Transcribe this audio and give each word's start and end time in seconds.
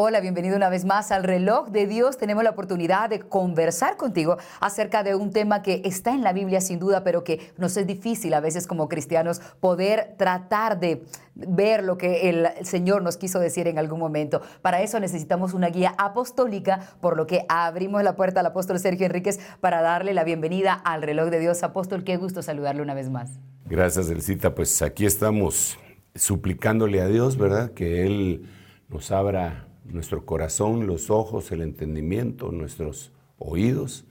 Hola, 0.00 0.20
bienvenido 0.20 0.54
una 0.54 0.68
vez 0.68 0.84
más 0.84 1.10
al 1.10 1.24
reloj 1.24 1.70
de 1.70 1.88
Dios. 1.88 2.18
Tenemos 2.18 2.44
la 2.44 2.50
oportunidad 2.50 3.10
de 3.10 3.18
conversar 3.18 3.96
contigo 3.96 4.36
acerca 4.60 5.02
de 5.02 5.16
un 5.16 5.32
tema 5.32 5.60
que 5.60 5.82
está 5.84 6.12
en 6.12 6.22
la 6.22 6.32
Biblia 6.32 6.60
sin 6.60 6.78
duda, 6.78 7.02
pero 7.02 7.24
que 7.24 7.50
nos 7.56 7.76
es 7.76 7.84
difícil 7.84 8.32
a 8.34 8.38
veces 8.38 8.68
como 8.68 8.88
cristianos 8.88 9.40
poder 9.58 10.14
tratar 10.16 10.78
de 10.78 11.02
ver 11.34 11.82
lo 11.82 11.98
que 11.98 12.30
el 12.30 12.46
Señor 12.64 13.02
nos 13.02 13.16
quiso 13.16 13.40
decir 13.40 13.66
en 13.66 13.76
algún 13.76 13.98
momento. 13.98 14.40
Para 14.62 14.82
eso 14.82 15.00
necesitamos 15.00 15.52
una 15.52 15.66
guía 15.66 15.96
apostólica, 15.98 16.78
por 17.00 17.16
lo 17.16 17.26
que 17.26 17.44
abrimos 17.48 18.04
la 18.04 18.14
puerta 18.14 18.38
al 18.38 18.46
apóstol 18.46 18.78
Sergio 18.78 19.04
Enríquez 19.04 19.40
para 19.60 19.82
darle 19.82 20.14
la 20.14 20.22
bienvenida 20.22 20.74
al 20.74 21.02
reloj 21.02 21.28
de 21.28 21.40
Dios. 21.40 21.64
Apóstol, 21.64 22.04
qué 22.04 22.18
gusto 22.18 22.40
saludarle 22.40 22.82
una 22.82 22.94
vez 22.94 23.10
más. 23.10 23.40
Gracias, 23.64 24.08
Elcita. 24.10 24.54
Pues 24.54 24.80
aquí 24.80 25.06
estamos 25.06 25.76
suplicándole 26.14 27.00
a 27.00 27.08
Dios, 27.08 27.36
¿verdad? 27.36 27.72
Que 27.72 28.06
Él 28.06 28.48
nos 28.88 29.10
abra 29.10 29.67
nuestro 29.92 30.24
corazón, 30.24 30.86
los 30.86 31.10
ojos, 31.10 31.50
el 31.52 31.62
entendimiento, 31.62 32.52
nuestros 32.52 33.12
oídos 33.38 34.04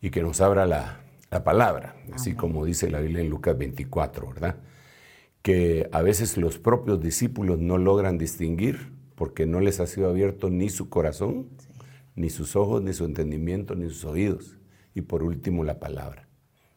y 0.00 0.10
que 0.10 0.22
nos 0.22 0.40
abra 0.40 0.66
la, 0.66 1.02
palabra, 1.44 1.96
así 2.14 2.34
como 2.34 2.64
dice 2.64 2.90
la 2.90 3.00
Biblia 3.00 3.20
en 3.20 3.28
Lucas 3.28 3.58
24, 3.58 4.28
¿verdad? 4.28 4.56
Que 5.42 5.86
a 5.92 6.00
veces 6.00 6.38
los 6.38 6.58
propios 6.58 6.98
discípulos 7.02 7.58
no 7.58 7.76
logran 7.76 8.16
distinguir 8.16 8.92
porque 9.16 9.44
no 9.44 9.60
les 9.60 9.78
ha 9.80 9.86
sido 9.86 10.08
abierto 10.08 10.48
ni 10.48 10.70
su 10.70 10.88
corazón, 10.88 11.48
ni 12.14 12.30
sus 12.30 12.56
ojos, 12.56 12.82
ni 12.82 12.94
su 12.94 13.04
entendimiento, 13.04 13.74
ni 13.74 13.88
sus 13.90 14.06
oídos. 14.06 14.56
Y 14.94 15.02
por 15.02 15.22
último, 15.22 15.62
la 15.62 15.78
palabra. 15.78 16.26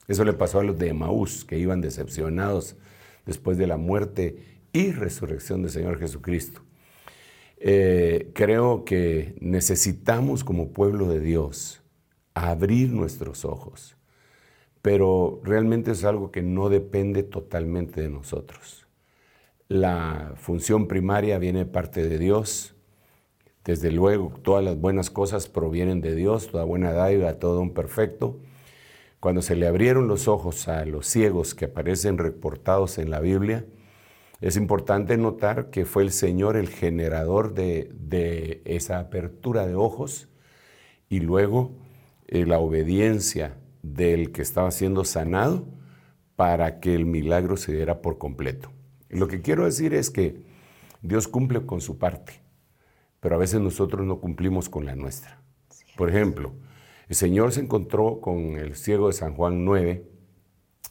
Eso 0.10 0.26
le 0.26 0.34
pasó 0.34 0.60
a 0.60 0.64
los 0.64 0.78
de 0.78 0.90
Emaús, 0.90 1.46
que 1.46 1.58
iban 1.58 1.80
decepcionados 1.80 2.76
después 3.26 3.58
de 3.58 3.68
la 3.68 3.78
muerte 3.78 4.62
y 4.74 4.92
resurrección 4.92 5.62
del 5.62 5.72
Señor 5.72 6.00
Jesucristo. 6.00 6.62
Eh, 7.62 8.32
creo 8.34 8.86
que 8.86 9.36
necesitamos 9.42 10.46
como 10.46 10.72
pueblo 10.72 11.10
de 11.10 11.20
Dios 11.20 11.82
abrir 12.34 12.90
nuestros 12.92 13.44
ojos, 13.44 13.98
pero 14.82 15.42
realmente 15.44 15.92
es 15.92 16.06
algo 16.06 16.32
que 16.32 16.42
no 16.42 16.70
depende 16.70 17.24
totalmente 17.24 18.02
de 18.02 18.10
nosotros. 18.10 18.88
La 19.68 20.34
función 20.38 20.88
primaria 20.88 21.38
viene 21.38 21.60
de 21.60 21.66
parte 21.66 22.08
de 22.08 22.18
Dios. 22.18 22.76
Desde 23.66 23.92
luego, 23.92 24.34
todas 24.42 24.64
las 24.64 24.80
buenas 24.80 25.10
cosas 25.10 25.50
provienen 25.50 26.00
de 26.02 26.16
Dios, 26.16 26.48
toda 26.48 26.64
buena 26.64 26.94
dádiva, 26.94 27.40
todo 27.40 27.60
un 27.60 27.74
perfecto. 27.74 28.40
Cuando 29.20 29.42
se 29.42 29.56
le 29.56 29.68
abrieron 29.68 30.08
los 30.08 30.30
ojos 30.30 30.70
a 30.70 30.86
los 30.86 31.06
ciegos 31.08 31.54
que 31.54 31.66
aparecen 31.66 32.18
reportados 32.18 32.98
en 32.98 33.10
la 33.10 33.20
Biblia, 33.20 33.66
es 34.42 34.56
importante 34.56 35.18
notar 35.18 35.70
que 35.70 35.86
fue 35.86 36.04
el 36.04 36.12
Señor 36.12 36.56
el 36.56 36.70
generador 36.70 37.54
de, 37.54 38.62
esa 38.66 39.00
apertura 39.00 39.68
de 39.68 39.76
ojos 39.76 40.30
y 41.10 41.20
luego 41.20 41.72
eh, 42.28 42.46
la 42.46 42.60
obediencia 42.60 43.58
del 43.82 44.32
que 44.32 44.42
estaba 44.42 44.72
siendo 44.72 45.04
sanado 45.04 45.68
para 46.36 46.80
que 46.80 46.96
el 46.96 47.06
milagro 47.06 47.58
se 47.58 47.74
diera 47.74 48.02
por 48.02 48.18
completo. 48.18 48.72
lo 49.10 49.28
que 49.28 49.42
quiero 49.42 49.66
decir 49.66 49.94
es 49.94 50.10
que 50.10 50.44
Dios 51.02 51.28
cumple 51.28 51.66
con 51.66 51.82
su 51.82 51.98
parte, 51.98 52.42
pero 53.20 53.36
a 53.36 53.40
veces 53.40 53.60
nosotros 53.60 54.06
no 54.06 54.20
cumplimos 54.20 54.70
con 54.70 54.86
la 54.86 54.96
nuestra. 54.96 55.42
Por 55.98 56.10
ejemplo, 56.10 56.54
el 57.08 57.16
Señor 57.16 57.52
se 57.52 57.62
encontró 57.62 58.22
con 58.22 58.58
el 58.58 58.76
ciego 58.76 59.08
de 59.08 59.14
San 59.14 59.34
Juan 59.34 59.66
9, 59.66 60.06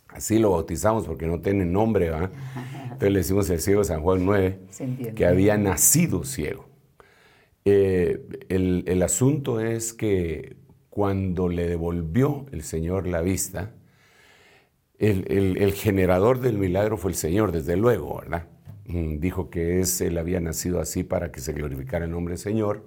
así 0.08 0.38
lo 0.38 0.50
bautizamos 0.52 1.06
porque 1.06 1.26
no 1.26 1.40
tiene 1.40 1.64
nombre, 1.64 2.10
¿verdad? 2.10 2.30
Entonces 2.84 3.12
le 3.12 3.18
decimos 3.18 3.50
el 3.50 3.60
ciego 3.60 3.80
de 3.80 3.86
San 3.86 4.02
Juan 4.02 4.24
9, 4.24 4.60
que 5.14 5.26
había 5.26 5.56
nacido 5.56 6.24
ciego. 6.24 6.68
Eh, 7.64 8.26
el, 8.48 9.02
asunto 9.02 9.60
es 9.60 9.92
que 9.92 10.56
cuando 10.88 11.48
le 11.48 11.68
devolvió 11.68 12.46
el 12.50 12.62
Señor 12.62 13.06
la 13.06 13.20
vista, 13.20 13.74
el, 14.98 15.72
generador 15.74 16.40
del 16.40 16.58
milagro 16.58 16.96
fue 16.96 17.10
el 17.10 17.16
Señor, 17.16 17.52
desde 17.52 17.76
luego, 17.76 18.18
¿verdad? 18.18 18.46
Mm, 18.86 19.20
dijo 19.20 19.50
que 19.50 19.80
es, 19.80 20.00
él 20.00 20.18
había 20.18 20.40
nacido 20.40 20.80
así 20.80 21.04
para 21.04 21.30
que 21.30 21.40
se 21.40 21.52
glorificara 21.52 22.06
el 22.06 22.10
nombre 22.10 22.32
del 22.32 22.38
Señor. 22.38 22.86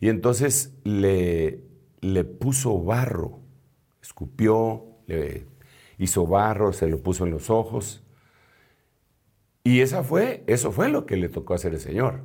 Y 0.00 0.08
entonces 0.08 0.72
le, 0.82 1.60
le 2.00 2.24
puso 2.24 2.82
barro, 2.82 3.38
escupió, 4.02 4.86
le 5.06 5.46
hizo 6.00 6.26
barro, 6.26 6.72
se 6.72 6.88
lo 6.88 7.02
puso 7.02 7.24
en 7.24 7.30
los 7.30 7.50
ojos 7.50 8.02
y 9.62 9.80
esa 9.80 10.02
fue, 10.02 10.42
eso 10.46 10.72
fue 10.72 10.88
lo 10.88 11.04
que 11.06 11.16
le 11.16 11.28
tocó 11.28 11.54
hacer 11.54 11.74
el 11.74 11.80
Señor. 11.80 12.22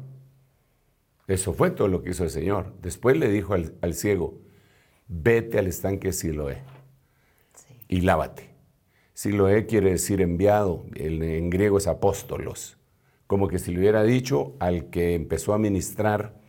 Eso 1.27 1.53
fue 1.53 1.71
todo 1.71 1.87
lo 1.87 2.01
que 2.01 2.11
hizo 2.11 2.23
el 2.23 2.29
Señor. 2.29 2.73
Después 2.81 3.17
le 3.17 3.29
dijo 3.29 3.53
al, 3.53 3.93
ciego, 3.93 4.39
vete 5.07 5.59
al 5.59 5.67
estanque 5.67 6.13
Siloé 6.13 6.61
y 7.87 8.01
lávate. 8.01 8.55
Siloé 9.13 9.65
quiere 9.65 9.91
decir 9.91 10.21
enviado, 10.21 10.85
en 10.95 11.49
griego 11.49 11.77
es 11.77 11.87
apóstolos. 11.87 12.77
Como 13.27 13.47
que 13.47 13.59
si 13.59 13.71
le 13.71 13.79
hubiera 13.79 14.03
dicho 14.03 14.55
al 14.59 14.89
que 14.89 15.15
empezó 15.15 15.53
a 15.53 15.57
ministrar, 15.57 16.39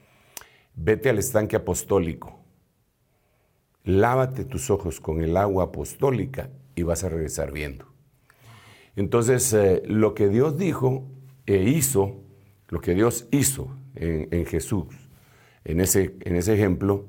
vete 0.75 1.09
al 1.09 1.19
estanque 1.19 1.57
apostólico, 1.57 2.39
lávate 3.83 4.45
tus 4.45 4.69
ojos 4.71 5.01
con 5.01 5.23
el 5.23 5.37
agua 5.37 5.65
apostólica 5.65 6.51
y 6.77 6.85
vas 6.85 7.03
a 7.03 7.09
regresar 7.09 7.51
viendo. 7.51 7.87
Entonces, 8.95 9.53
eh, 9.53 9.83
lo 9.87 10.15
que 10.15 10.29
Dios 10.29 10.57
dijo 10.57 11.09
e 11.47 11.65
hizo, 11.65 12.23
lo 12.69 12.81
que 12.81 12.95
Dios 12.95 13.27
hizo 13.33 13.77
en, 13.97 14.47
Jesús, 14.47 14.87
en 15.65 15.81
ese, 15.81 16.15
en 16.21 16.37
ese 16.37 16.55
ejemplo, 16.55 17.07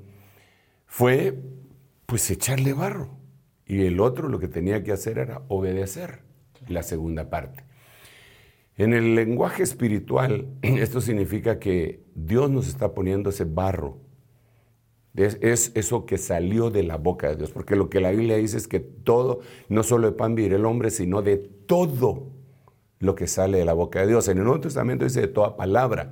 fue 0.87 1.37
pues 2.07 2.31
echarle 2.31 2.73
barro. 2.73 3.09
Y 3.65 3.85
el 3.85 3.99
otro 3.99 4.29
lo 4.29 4.39
que 4.39 4.47
tenía 4.47 4.83
que 4.83 4.93
hacer 4.93 5.17
era 5.17 5.43
obedecer 5.49 6.21
la 6.67 6.81
segunda 6.81 7.29
parte. 7.29 7.63
En 8.77 8.93
el 8.93 9.15
lenguaje 9.15 9.63
espiritual, 9.63 10.47
esto 10.61 11.01
significa 11.01 11.59
que 11.59 12.03
Dios 12.15 12.49
nos 12.49 12.67
está 12.67 12.93
poniendo 12.93 13.29
ese 13.29 13.43
barro 13.43 14.06
es, 15.17 15.71
eso 15.73 16.05
que 16.05 16.17
salió 16.17 16.69
de 16.69 16.83
la 16.83 16.97
boca 16.97 17.29
de 17.29 17.35
Dios, 17.35 17.51
porque 17.51 17.75
lo 17.75 17.89
que 17.89 17.99
la 17.99 18.11
Biblia 18.11 18.37
dice 18.37 18.57
es 18.57 18.67
que 18.67 18.79
todo, 18.79 19.39
no 19.67 19.83
solo 19.83 20.11
de 20.11 20.15
pan 20.15 20.35
vive 20.35 20.55
el 20.55 20.65
hombre, 20.65 20.91
sino 20.91 21.21
de 21.23 21.37
todo 21.37 22.27
lo 22.99 23.15
que 23.15 23.27
sale 23.27 23.57
de 23.57 23.65
la 23.65 23.73
boca 23.73 24.01
de 24.01 24.07
Dios. 24.07 24.27
En 24.27 24.37
el 24.37 24.43
Nuevo 24.43 24.61
Testamento 24.61 25.05
dice 25.05 25.21
de 25.21 25.27
toda 25.27 25.57
palabra, 25.57 26.11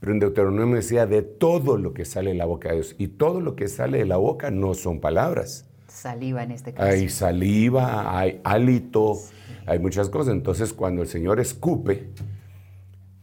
pero 0.00 0.12
en 0.12 0.18
Deuteronomio 0.18 0.76
decía 0.76 1.06
de 1.06 1.22
todo 1.22 1.78
lo 1.78 1.94
que 1.94 2.04
sale 2.04 2.30
de 2.30 2.36
la 2.36 2.44
boca 2.44 2.68
de 2.68 2.76
Dios. 2.76 2.94
Y 2.98 3.08
todo 3.08 3.40
lo 3.40 3.56
que 3.56 3.68
sale 3.68 3.98
de 3.98 4.06
la 4.06 4.16
boca 4.18 4.50
no 4.50 4.74
son 4.74 5.00
palabras. 5.00 5.66
Saliva 5.88 6.42
en 6.42 6.50
este 6.50 6.72
caso. 6.72 6.88
Hay 6.88 7.08
saliva, 7.08 8.18
hay 8.18 8.40
hálito, 8.44 9.18
hay 9.66 9.78
muchas 9.78 10.08
cosas. 10.08 10.34
Entonces 10.34 10.72
cuando 10.72 11.02
el 11.02 11.08
Señor 11.08 11.40
escupe, 11.40 12.10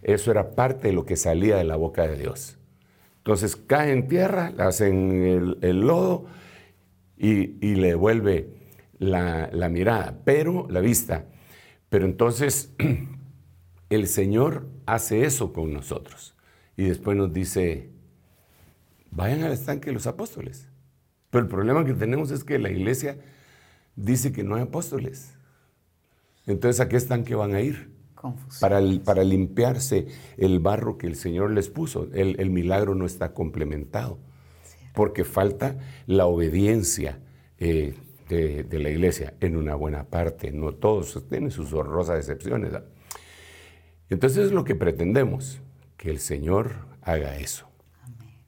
eso 0.02 0.32
era 0.32 0.52
parte 0.52 0.88
de 0.88 0.94
lo 0.94 1.06
que 1.06 1.16
salía 1.16 1.58
de 1.58 1.66
la 1.66 1.76
boca 1.76 2.08
de 2.08 2.16
Dios. 2.16 2.59
Entonces 3.20 3.56
cae 3.56 3.92
en 3.92 4.08
tierra, 4.08 4.52
le 4.52 4.64
hacen 4.64 5.58
el, 5.62 5.80
lodo 5.82 6.26
y, 7.18 7.76
le 7.76 7.90
devuelve 7.90 8.50
la, 8.98 9.50
la 9.52 9.70
mirada, 9.70 10.20
pero 10.26 10.68
la 10.70 10.80
vista. 10.80 11.26
Pero 11.90 12.06
entonces 12.06 12.74
el 13.90 14.08
Señor 14.08 14.68
hace 14.86 15.24
eso 15.26 15.54
con 15.54 15.74
nosotros. 15.74 16.36
Y 16.76 16.86
después 16.86 17.18
nos 17.18 17.34
dice, 17.34 17.90
vayan 19.12 19.44
al 19.44 19.52
estanque 19.52 19.88
de 19.88 19.94
los 19.94 20.08
apóstoles. 20.08 20.70
Pero 21.30 21.44
el 21.44 21.50
problema 21.50 21.86
que 21.86 21.94
tenemos 21.94 22.32
es 22.32 22.44
que 22.44 22.58
la 22.58 22.72
iglesia 22.72 23.18
dice 23.96 24.32
que 24.32 24.44
no 24.44 24.56
hay 24.56 24.64
apóstoles. 24.64 25.34
Entonces, 26.48 26.80
¿a 26.80 26.90
qué 26.90 26.98
estanque 26.98 27.36
van 27.36 27.54
a 27.54 27.62
ir? 27.62 27.92
Para, 28.60 28.82
para, 29.06 29.24
limpiarse 29.24 30.08
el 30.38 30.60
barro 30.60 30.98
que 30.98 31.08
el 31.08 31.16
Señor 31.16 31.52
les 31.52 31.70
puso. 31.70 32.10
El, 32.14 32.50
milagro 32.50 32.94
no 32.94 33.06
está 33.06 33.34
complementado, 33.34 34.20
porque 34.94 35.24
falta 35.24 35.78
la 36.06 36.26
obediencia 36.26 37.20
eh, 37.60 37.96
de, 38.28 38.80
la 38.80 38.90
iglesia 38.90 39.36
en 39.40 39.56
una 39.56 39.76
buena 39.76 40.04
parte. 40.04 40.52
No 40.52 40.74
todos 40.74 41.26
tienen 41.30 41.52
sus 41.52 41.72
horrorosas 41.72 42.18
excepciones. 42.18 42.74
Entonces 44.10 44.48
es 44.48 44.52
lo 44.52 44.66
que 44.66 44.76
pretendemos, 44.76 45.62
que 45.96 46.10
el 46.10 46.20
Señor 46.20 46.88
haga 47.02 47.38
eso. 47.38 47.69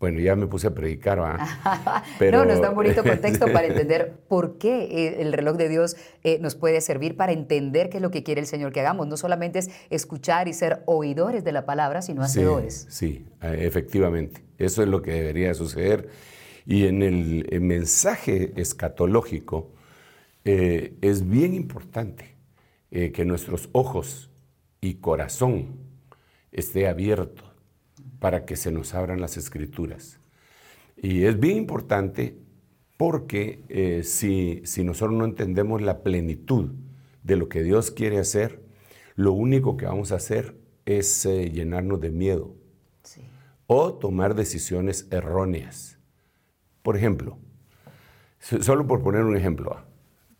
Bueno, 0.01 0.19
ya 0.19 0.35
me 0.35 0.47
puse 0.47 0.65
a 0.65 0.73
predicar, 0.73 1.21
¿va? 1.21 1.37
no, 2.31 2.43
nos 2.43 2.59
da 2.59 2.69
un 2.69 2.75
bonito 2.75 3.03
contexto 3.03 3.45
para 3.53 3.67
entender 3.67 4.13
por 4.27 4.57
qué 4.57 4.85
eh, 4.85 5.21
el 5.21 5.31
reloj 5.31 5.57
de 5.57 5.69
Dios 5.69 5.95
eh, 6.23 6.39
nos 6.39 6.55
puede 6.55 6.81
servir 6.81 7.15
para 7.15 7.33
entender 7.33 7.91
qué 7.91 7.97
es 7.97 8.01
lo 8.01 8.09
que 8.09 8.23
quiere 8.23 8.41
el 8.41 8.47
Señor 8.47 8.71
que 8.71 8.79
hagamos. 8.79 9.05
No 9.07 9.15
solamente 9.15 9.59
es 9.59 9.69
escuchar 9.91 10.47
y 10.47 10.53
ser 10.53 10.81
oidores 10.87 11.43
de 11.43 11.51
la 11.51 11.67
palabra, 11.67 12.01
sino 12.01 12.23
hacedores. 12.23 12.87
Sí, 12.89 13.27
eh, 13.43 13.59
efectivamente. 13.59 14.41
Eso 14.57 14.81
es 14.81 14.89
lo 14.89 15.03
que 15.03 15.11
debería 15.11 15.53
suceder. 15.53 16.09
Y 16.65 16.87
en 16.87 17.03
el, 17.03 17.61
mensaje 17.61 18.53
escatológico 18.55 19.71
es 20.43 21.29
bien 21.29 21.53
importante 21.53 22.35
que 22.89 23.25
nuestros 23.25 23.69
ojos 23.71 24.31
y 24.79 24.95
corazón 24.95 25.75
esté 26.51 26.87
abierto 26.87 27.50
para 28.21 28.45
que 28.45 28.55
se 28.55 28.71
nos 28.71 28.93
abran 28.93 29.19
las 29.19 29.35
escrituras. 29.35 30.19
Y 30.95 31.23
es 31.23 31.39
bien 31.39 31.57
importante 31.57 32.37
porque 32.95 33.63
eh, 33.67 34.03
si, 34.03 34.61
nosotros 34.83 35.17
no 35.17 35.25
entendemos 35.25 35.81
la 35.81 36.03
plenitud 36.03 36.69
de 37.23 37.35
lo 37.35 37.49
que 37.49 37.63
Dios 37.63 37.89
quiere 37.89 38.19
hacer, 38.19 38.61
lo 39.15 39.33
único 39.33 39.75
que 39.75 39.87
vamos 39.87 40.11
a 40.11 40.17
hacer 40.17 40.55
es 40.85 41.25
eh, 41.25 41.49
llenarnos 41.49 41.99
de 41.99 42.11
miedo 42.11 42.55
o 43.65 43.95
tomar 43.95 44.35
decisiones 44.35 45.07
erróneas. 45.09 45.97
Por 46.83 46.95
ejemplo, 46.95 47.39
solo 48.37 48.85
por 48.85 49.01
poner 49.01 49.23
un 49.23 49.35
ejemplo, 49.35 49.73
ah, 49.73 49.87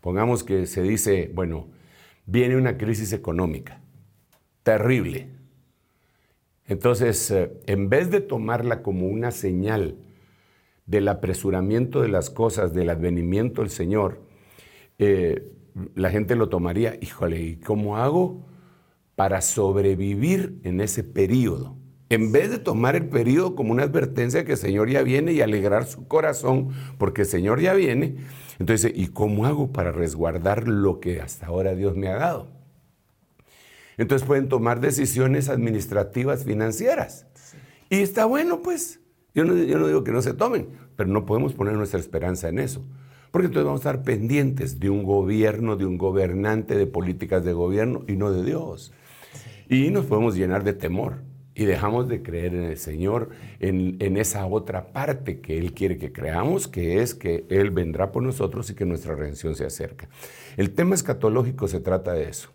pongamos 0.00 0.44
que 0.44 0.66
se 0.66 0.82
dice, 0.82 1.32
bueno, 1.34 1.68
viene 2.26 2.54
una 2.56 2.78
crisis 2.78 3.12
económica 3.12 3.80
terrible 4.62 5.41
entonces, 6.66 7.30
eh, 7.30 7.52
en 7.66 7.88
vez 7.88 8.10
de 8.10 8.20
tomarla 8.20 8.82
como 8.82 9.08
una 9.08 9.30
señal 9.30 9.96
del 10.86 11.08
apresuramiento 11.08 12.02
de 12.02 12.08
las 12.08 12.30
cosas, 12.30 12.74
del 12.74 12.90
advenimiento 12.90 13.62
del 13.62 13.70
Señor, 13.70 14.20
eh, 14.98 15.52
la 15.94 16.10
gente 16.10 16.36
lo 16.36 16.48
tomaría, 16.48 16.96
híjole, 17.00 17.40
¿y 17.40 17.56
cómo 17.56 17.96
hago 17.96 18.46
para 19.16 19.40
sobrevivir 19.40 20.60
en 20.64 20.80
ese 20.80 21.02
periodo? 21.02 21.76
En 22.08 22.30
vez 22.30 22.50
de 22.50 22.58
tomar 22.58 22.94
el 22.94 23.08
periodo 23.08 23.54
como 23.54 23.72
una 23.72 23.84
advertencia 23.84 24.44
que 24.44 24.52
el 24.52 24.58
Señor 24.58 24.90
ya 24.90 25.02
viene 25.02 25.32
y 25.32 25.40
alegrar 25.40 25.86
su 25.86 26.06
corazón 26.06 26.68
porque 26.98 27.22
el 27.22 27.28
Señor 27.28 27.60
ya 27.60 27.72
viene, 27.72 28.16
entonces, 28.58 28.92
¿y 28.94 29.08
cómo 29.08 29.46
hago 29.46 29.72
para 29.72 29.92
resguardar 29.92 30.68
lo 30.68 31.00
que 31.00 31.20
hasta 31.20 31.46
ahora 31.46 31.74
Dios 31.74 31.96
me 31.96 32.08
ha 32.08 32.16
dado? 32.16 32.61
Entonces 33.98 34.26
pueden 34.26 34.48
tomar 34.48 34.80
decisiones 34.80 35.48
administrativas 35.48 36.44
financieras. 36.44 37.26
Y 37.90 37.96
está 37.96 38.24
bueno, 38.24 38.62
pues. 38.62 39.00
Yo 39.34 39.44
no, 39.44 39.56
yo 39.56 39.78
no 39.78 39.86
digo 39.86 40.04
que 40.04 40.12
no 40.12 40.20
se 40.20 40.34
tomen, 40.34 40.68
pero 40.94 41.08
no 41.08 41.24
podemos 41.24 41.54
poner 41.54 41.74
nuestra 41.74 41.98
esperanza 41.98 42.48
en 42.48 42.58
eso. 42.58 42.84
Porque 43.30 43.46
entonces 43.46 43.64
vamos 43.64 43.84
a 43.84 43.90
estar 43.90 44.04
pendientes 44.04 44.78
de 44.78 44.90
un 44.90 45.04
gobierno, 45.04 45.76
de 45.76 45.86
un 45.86 45.96
gobernante, 45.96 46.76
de 46.76 46.86
políticas 46.86 47.44
de 47.44 47.54
gobierno 47.54 48.04
y 48.06 48.12
no 48.12 48.30
de 48.30 48.44
Dios. 48.44 48.92
Y 49.70 49.90
nos 49.90 50.04
podemos 50.04 50.36
llenar 50.36 50.64
de 50.64 50.74
temor 50.74 51.22
y 51.54 51.64
dejamos 51.64 52.08
de 52.08 52.22
creer 52.22 52.54
en 52.54 52.64
el 52.64 52.76
Señor, 52.76 53.30
en, 53.58 53.96
en, 54.00 54.18
esa 54.18 54.44
otra 54.46 54.92
parte 54.92 55.40
que 55.40 55.58
Él 55.58 55.72
quiere 55.72 55.96
que 55.96 56.12
creamos, 56.12 56.68
que 56.68 57.02
es 57.02 57.14
que 57.14 57.46
Él 57.48 57.70
vendrá 57.70 58.12
por 58.12 58.22
nosotros 58.22 58.68
y 58.68 58.74
que 58.74 58.84
nuestra 58.84 59.14
redención 59.14 59.54
se 59.54 59.64
acerca. 59.64 60.08
El 60.58 60.72
tema 60.72 60.94
escatológico 60.94 61.68
se 61.68 61.80
trata 61.80 62.12
de 62.12 62.28
eso 62.28 62.50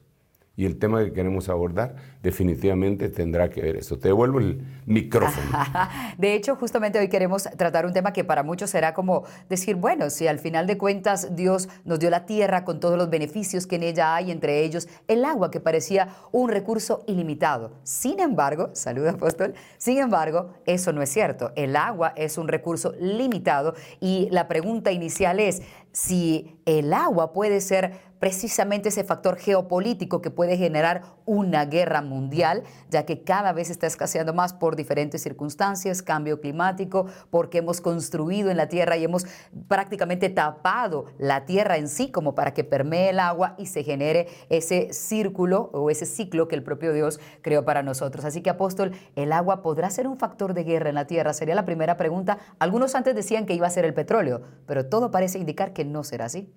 y 0.58 0.66
el 0.66 0.80
tema 0.80 1.04
que 1.04 1.14
queremos 1.14 1.50
abordar 1.50 1.96
definitivamente 2.24 3.10
tendrá 3.10 3.48
que 3.48 3.62
ver 3.62 3.76
eso. 3.76 4.00
Te 4.00 4.08
devuelvo 4.08 4.40
el 4.40 4.66
micrófono. 4.88 5.46
De 6.18 6.34
hecho, 6.34 6.56
justamente 6.56 6.98
hoy 6.98 7.10
queremos 7.10 7.44
tratar 7.44 7.86
un 7.86 7.94
tema 7.94 8.12
que 8.12 8.24
para 8.24 8.42
muchos 8.42 8.72
será 8.72 8.96
como 8.96 9.24
decir, 9.50 9.76
bueno, 9.76 10.10
si 10.10 10.28
al 10.28 10.40
final 10.40 10.66
de 10.66 10.80
cuentas 10.80 11.36
Dios 11.36 11.70
nos 11.86 12.00
dio 12.00 12.10
la 12.10 12.26
tierra 12.26 12.66
con 12.66 12.80
todos 12.80 12.98
los 12.98 13.12
beneficios 13.12 13.68
que 13.68 13.76
en 13.76 13.84
ella 13.84 14.16
hay, 14.16 14.32
entre 14.32 14.64
ellos 14.64 14.90
el 15.08 15.26
agua, 15.26 15.52
que 15.52 15.60
parecía 15.60 16.10
un 16.32 16.50
recurso 16.50 17.04
ilimitado. 17.06 17.74
Sin 17.84 18.20
embargo, 18.20 18.72
salud 18.74 19.06
apóstol, 19.06 19.54
sin 19.78 20.00
embargo, 20.00 20.56
eso 20.66 20.92
no 20.92 21.04
es 21.04 21.10
cierto. 21.10 21.52
El 21.56 21.76
agua 21.76 22.14
es 22.16 22.40
un 22.40 22.48
recurso 22.48 22.94
limitado 23.00 23.76
y 24.00 24.28
la 24.32 24.48
pregunta 24.48 24.92
inicial 24.92 25.40
es 25.40 25.62
si 25.92 26.60
el 26.66 26.94
agua 26.94 27.34
puede 27.34 27.62
ser 27.62 27.94
precisamente 28.20 28.90
ese 28.90 29.04
factor 29.04 29.38
geopolítico 29.38 30.22
que 30.22 30.32
puede 30.32 30.58
generar 30.58 31.04
una 31.26 31.66
guerra 31.66 32.02
mundial, 32.02 32.64
ya 32.90 33.06
que 33.06 33.24
cada 33.24 33.52
vez 33.54 33.70
está 33.70 33.88
escaseando 33.88 34.34
más 34.34 34.54
por 34.54 34.76
diferentes 34.76 35.22
circunstancias, 35.22 36.02
cambio 36.02 36.40
climático, 36.40 37.08
porque 37.30 37.60
hemos 37.60 37.82
construido 37.82 38.50
en 38.50 38.58
la 38.58 38.70
tierra 38.70 38.98
y 38.98 39.04
hemos 39.04 39.26
prácticamente 39.68 40.30
tapado 40.30 41.06
la 41.18 41.46
tierra 41.46 41.78
en 41.78 41.88
sí 41.88 42.12
como 42.12 42.36
para 42.36 42.54
que 42.54 42.64
permee 42.64 43.10
el 43.10 43.20
agua 43.20 43.56
y 43.58 43.68
se 43.68 43.84
genere 43.84 44.28
ese 44.50 44.94
círculo 44.94 45.70
o 45.74 45.90
ese 45.90 46.06
ciclo 46.06 46.48
que 46.48 46.56
el 46.56 46.64
propio 46.64 46.94
Dios 46.94 47.20
creó 47.42 47.66
para 47.66 47.84
nosotros. 47.84 48.26
Así 48.26 48.42
que 48.42 48.50
apóstol, 48.50 48.94
¿el 49.16 49.32
agua 49.32 49.62
podrá 49.62 49.90
ser 49.90 50.08
un 50.08 50.18
factor 50.18 50.54
de 50.54 50.64
guerra 50.64 50.90
en 50.90 50.96
la 50.96 51.08
tierra? 51.08 51.34
Sería 51.34 51.56
la 51.56 51.66
primera 51.66 51.98
pregunta. 51.98 52.38
Algunos 52.60 52.96
antes 52.96 53.16
decían 53.16 53.46
que 53.46 53.54
iba 53.54 53.68
a 53.68 53.72
ser 53.72 53.86
el 53.86 53.94
petróleo, 53.94 54.42
pero 54.66 54.86
todo 54.86 55.12
parece 55.12 55.40
indicar 55.40 55.74
que 55.74 55.86
no 55.86 56.04
será 56.04 56.26
así. 56.26 56.52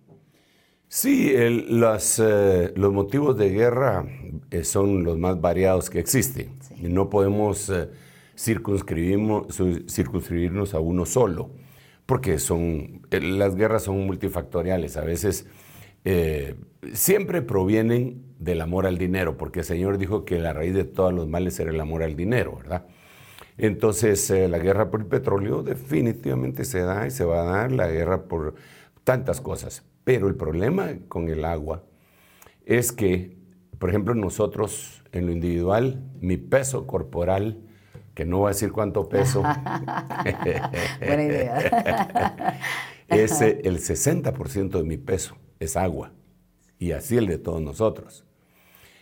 Sí, 0.92 1.30
eh, 1.32 2.72
los 2.74 2.92
motivos 2.92 3.38
de 3.38 3.50
guerra 3.50 4.04
eh, 4.50 4.64
son 4.64 5.04
los 5.04 5.16
más 5.18 5.40
variados 5.40 5.88
que 5.88 6.00
existen. 6.00 6.58
No 6.80 7.08
podemos 7.08 7.70
eh, 7.70 7.88
circunscribirnos, 8.36 10.74
a 10.74 10.80
uno 10.80 11.06
solo, 11.06 11.52
porque 12.06 12.40
son, 12.40 13.02
las 13.12 13.54
guerras 13.54 13.84
son 13.84 14.04
multifactoriales. 14.04 14.96
A 14.96 15.02
veces 15.02 15.46
siempre 16.92 17.42
provienen 17.42 18.24
del 18.40 18.60
amor 18.60 18.86
al 18.86 18.98
dinero, 18.98 19.36
porque 19.36 19.60
el 19.60 19.66
Señor 19.66 19.96
dijo 19.96 20.24
que 20.24 20.40
la 20.40 20.52
raíz 20.52 20.74
de 20.74 20.82
todos 20.84 21.14
los 21.14 21.28
males 21.28 21.60
era 21.60 21.70
el 21.70 21.80
amor 21.80 22.02
al 22.02 22.16
dinero, 22.16 22.56
¿verdad? 22.56 22.86
Entonces, 23.58 24.28
la 24.30 24.58
guerra 24.58 24.90
por 24.90 25.02
el 25.02 25.06
petróleo 25.06 25.62
definitivamente 25.62 26.64
se 26.64 26.80
da 26.80 27.06
y 27.06 27.12
se 27.12 27.24
va 27.24 27.42
a 27.42 27.44
dar, 27.44 27.70
la 27.70 27.86
guerra 27.88 28.24
por 28.24 28.56
tantas 29.04 29.40
cosas. 29.40 29.84
Pero 30.04 30.28
el 30.28 30.34
problema 30.34 30.88
con 31.08 31.28
el 31.28 31.44
agua 31.44 31.84
es 32.64 32.92
que, 32.92 33.36
por 33.78 33.90
ejemplo, 33.90 34.14
nosotros 34.14 35.02
en 35.12 35.26
lo 35.26 35.32
individual, 35.32 36.02
mi 36.20 36.36
peso 36.36 36.86
corporal, 36.86 37.58
que 38.14 38.24
no 38.24 38.38
voy 38.38 38.46
a 38.46 38.48
decir 38.50 38.72
cuánto 38.72 39.08
peso, 39.08 39.42
Buena 41.00 41.22
idea. 41.24 42.58
es 43.08 43.40
el 43.40 43.78
60% 43.78 44.70
de 44.70 44.84
mi 44.84 44.96
peso, 44.96 45.36
es 45.58 45.76
agua. 45.76 46.12
Y 46.78 46.92
así 46.92 47.16
el 47.16 47.26
de 47.26 47.38
todos 47.38 47.60
nosotros. 47.60 48.24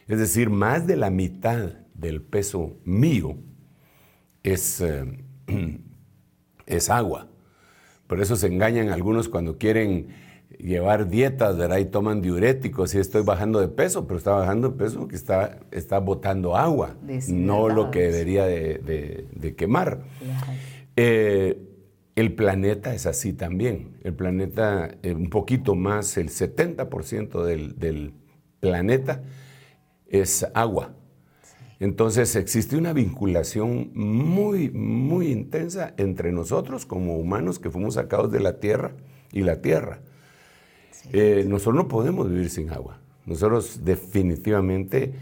Es 0.09 0.19
decir, 0.19 0.51
más 0.51 0.87
de 0.87 0.97
la 0.97 1.11
mitad 1.11 1.75
del 1.95 2.23
peso 2.23 2.79
mío 2.85 3.37
es, 4.43 4.81
eh, 4.81 5.05
es 6.67 6.91
agua. 6.91 7.29
Por 8.07 8.21
eso 8.21 8.37
se 8.37 8.47
engañan 8.47 8.89
algunos 8.89 9.29
cuando 9.29 9.59
quieren 9.59 10.09
llevar 10.59 11.09
dietas, 11.09 11.57
¿verdad? 11.57 11.79
Y 11.79 11.87
toman 11.87 12.21
diuréticos 12.21 12.95
y 12.95 12.99
estoy 12.99 13.23
bajando 13.23 13.61
de 13.61 13.69
peso, 13.69 14.07
pero 14.07 14.19
está 14.19 14.33
bajando 14.33 14.71
de 14.71 14.77
peso 14.77 15.01
porque 15.01 15.17
está, 15.17 15.61
está 15.71 15.99
botando 15.99 16.57
agua, 16.57 16.97
no 17.29 17.69
lo 17.69 17.91
que 17.91 18.11
debería 18.11 18.45
de, 18.45 19.55
quemar. 19.57 20.03
Eh, 20.97 21.63
el 22.17 22.35
planeta 22.35 22.93
es 22.95 23.07
así 23.07 23.33
también. 23.33 23.97
El 24.03 24.15
planeta, 24.15 24.91
eh, 25.03 25.15
un 25.15 25.31
poquito 25.31 25.77
más, 25.77 26.17
el 26.17 26.31
70% 26.31 27.45
del, 27.45 27.79
del, 27.79 28.13
planeta 28.61 29.23
es 30.09 30.45
agua. 30.53 30.95
Entonces 31.79 32.35
existe 32.35 32.77
una 32.77 32.93
vinculación 32.93 33.93
muy, 33.95 34.69
muy 34.71 35.29
intensa 35.29 35.95
entre 35.97 36.33
nosotros 36.33 36.87
como 36.87 37.17
humanos 37.17 37.61
que 37.61 37.71
fuimos 37.71 37.95
sacados 37.95 38.33
de 38.33 38.41
la 38.41 38.59
tierra 38.59 38.97
y 39.31 39.43
la 39.43 39.63
tierra. 39.63 40.01
Eh, 41.13 41.45
nosotros 41.47 41.77
no 41.77 41.89
podemos 41.89 42.29
vivir 42.29 42.51
sin 42.51 42.71
agua. 42.71 43.01
Nosotros 43.25 43.85
definitivamente 43.85 45.13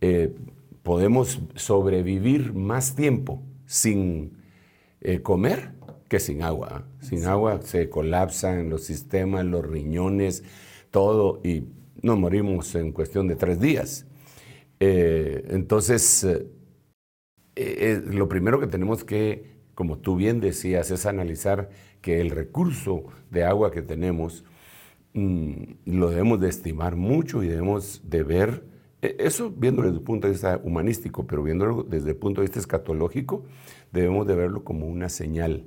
eh, 0.00 0.34
podemos 0.82 1.40
sobrevivir 1.54 2.52
más 2.52 2.94
tiempo 2.94 3.42
sin 3.66 4.36
eh, 5.00 5.20
comer 5.20 5.72
que 6.08 6.20
sin 6.20 6.42
agua. 6.42 6.84
Sin 7.00 7.24
agua 7.24 7.60
se 7.62 7.88
colapsan 7.88 8.68
los 8.68 8.84
sistemas, 8.84 9.44
los 9.44 9.64
riñones, 9.66 10.44
todo, 10.90 11.40
y 11.42 11.64
nos 12.02 12.18
morimos 12.18 12.74
en 12.74 12.92
cuestión 12.92 13.28
de 13.28 13.36
tres 13.36 13.60
días. 13.60 14.06
entonces, 14.80 16.26
lo 17.54 18.28
primero 18.28 18.58
que 18.58 18.66
tenemos 18.66 19.04
que, 19.04 19.52
como 19.74 19.98
tú 19.98 20.16
bien 20.16 20.40
decías, 20.40 20.90
es 20.90 21.06
analizar 21.06 21.70
que 22.00 22.20
el 22.20 22.30
recurso 22.30 23.04
de 23.30 23.44
agua 23.44 23.70
que 23.70 23.80
tenemos 23.82 24.44
Mm, 25.14 25.62
lo 25.86 26.10
debemos 26.10 26.40
de 26.40 26.48
estimar 26.48 26.96
mucho 26.96 27.42
y 27.42 27.48
debemos 27.48 28.00
de 28.04 28.22
ver 28.22 28.72
E, 29.02 29.16
eso 29.18 29.50
viéndolo 29.50 29.88
desde 29.88 29.98
el 29.98 30.04
punto 30.04 30.28
de 30.28 30.32
vista 30.32 30.60
humanístico, 30.62 31.26
pero 31.26 31.42
viéndolo 31.42 31.82
desde 31.82 32.10
el 32.10 32.16
punto 32.16 32.40
de 32.40 32.46
vista 32.46 32.60
escatológico, 32.60 33.44
debemos 33.90 34.26
de 34.26 34.36
verlo 34.36 34.64
como 34.64 34.86
una 34.86 35.08
señal. 35.08 35.64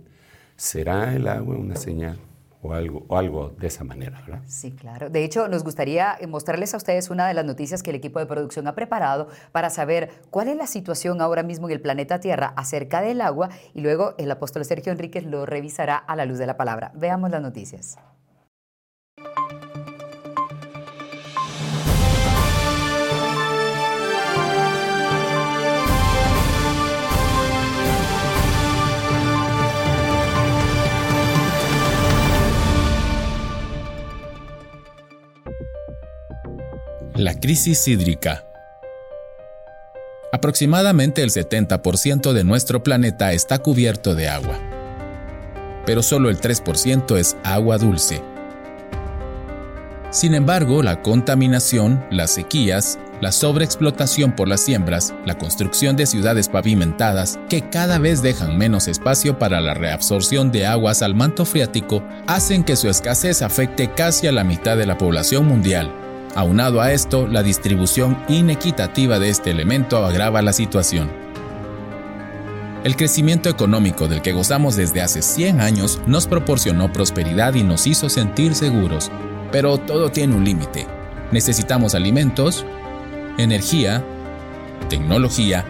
¿Será 0.56 1.14
el 1.14 1.28
agua 1.28 1.58
una 1.58 1.76
señal? 1.76 2.18
O 2.62 2.74
algo, 2.74 3.06
o 3.10 3.18
algo 3.18 3.50
de 3.60 3.68
esa 3.68 3.84
manera, 3.84 4.22
¿verdad? 4.22 4.42
Sí, 4.48 4.72
claro. 4.72 5.12
De 5.12 5.24
hecho, 5.24 5.48
nos 5.48 5.64
gustaría 5.64 6.18
mostrarles 6.28 6.74
a 6.74 6.78
ustedes 6.78 7.12
una 7.12 7.28
de 7.28 7.36
las 7.36 7.46
noticias 7.46 7.84
que 7.84 7.92
el 7.92 7.98
equipo 7.98 8.18
de 8.18 8.26
producción 8.26 8.68
ha 8.68 8.74
preparado 8.74 9.28
para 9.52 9.70
saber 9.70 10.10
cuál 10.32 10.48
es 10.48 10.58
la 10.58 10.66
situación 10.66 11.22
ahora 11.22 11.44
mismo 11.44 11.68
en 11.68 11.74
el 11.74 11.82
planeta 11.82 12.20
Tierra 12.20 12.54
acerca 12.56 13.02
del 13.02 13.22
agua 13.22 13.50
y 13.76 13.82
luego 13.82 14.16
el 14.18 14.32
apóstol 14.32 14.66
Sergio 14.66 14.92
Enríquez 14.92 15.26
lo 15.26 15.46
revisará 15.46 15.96
a 15.96 16.16
la 16.16 16.26
luz 16.26 16.40
de 16.40 16.48
la 16.48 16.58
palabra. 16.58 16.92
Veamos 16.96 17.30
las 17.30 17.42
noticias. 17.42 18.00
La 37.18 37.34
crisis 37.34 37.88
hídrica. 37.88 38.44
Aproximadamente 40.34 41.24
el 41.24 41.30
70% 41.30 42.34
de 42.34 42.44
nuestro 42.44 42.84
planeta 42.84 43.32
está 43.32 43.60
cubierto 43.60 44.16
de 44.16 44.28
agua, 44.28 44.60
pero 45.86 46.04
solo 46.04 46.30
el 46.30 46.42
3% 46.42 47.18
es 47.18 47.38
agua 47.46 47.78
dulce. 47.78 48.22
Sin 50.10 50.36
embargo, 50.36 50.84
la 50.84 51.02
contaminación, 51.02 52.06
las 52.12 52.32
sequías, 52.32 53.00
la 53.22 53.32
sobreexplotación 53.32 54.36
por 54.36 54.50
las 54.50 54.60
siembras, 54.60 55.14
la 55.26 55.38
construcción 55.38 55.96
de 55.96 56.08
ciudades 56.08 56.50
pavimentadas 56.50 57.40
que 57.48 57.70
cada 57.70 57.98
vez 57.98 58.24
dejan 58.24 58.58
menos 58.58 58.90
espacio 58.90 59.40
para 59.40 59.62
la 59.62 59.74
reabsorción 59.74 60.52
de 60.52 60.66
aguas 60.66 61.02
al 61.02 61.16
manto 61.16 61.46
freático 61.46 62.04
hacen 62.28 62.66
que 62.66 62.76
su 62.76 62.90
escasez 62.90 63.42
afecte 63.42 63.90
casi 63.90 64.28
a 64.28 64.34
la 64.34 64.44
mitad 64.44 64.76
de 64.76 64.86
la 64.86 64.98
población 64.98 65.48
mundial 65.48 65.94
Aunado 66.36 66.82
a 66.82 66.92
esto, 66.92 67.28
la 67.28 67.44
distribución 67.44 68.18
inequitativa 68.28 69.20
de 69.20 69.30
este 69.30 69.52
elemento 69.52 70.06
agrava 70.06 70.42
la 70.42 70.52
situación. 70.52 71.10
El 72.84 72.98
crecimiento 72.98 73.48
económico 73.48 74.10
del 74.10 74.22
que 74.22 74.34
gozamos 74.34 74.76
desde 74.76 75.02
hace 75.02 75.22
100 75.22 75.62
años 75.62 76.02
nos 76.06 76.28
proporcionó 76.28 76.92
prosperidad 76.92 77.54
y 77.54 77.64
nos 77.64 77.88
hizo 77.88 78.10
sentir 78.10 78.54
seguros, 78.54 79.12
pero 79.50 79.78
todo 79.78 80.12
tiene 80.12 80.36
un 80.36 80.44
límite. 80.44 80.88
Necesitamos 81.32 81.96
alimentos, 81.96 82.66
energía, 83.38 84.04
tecnología, 84.90 85.64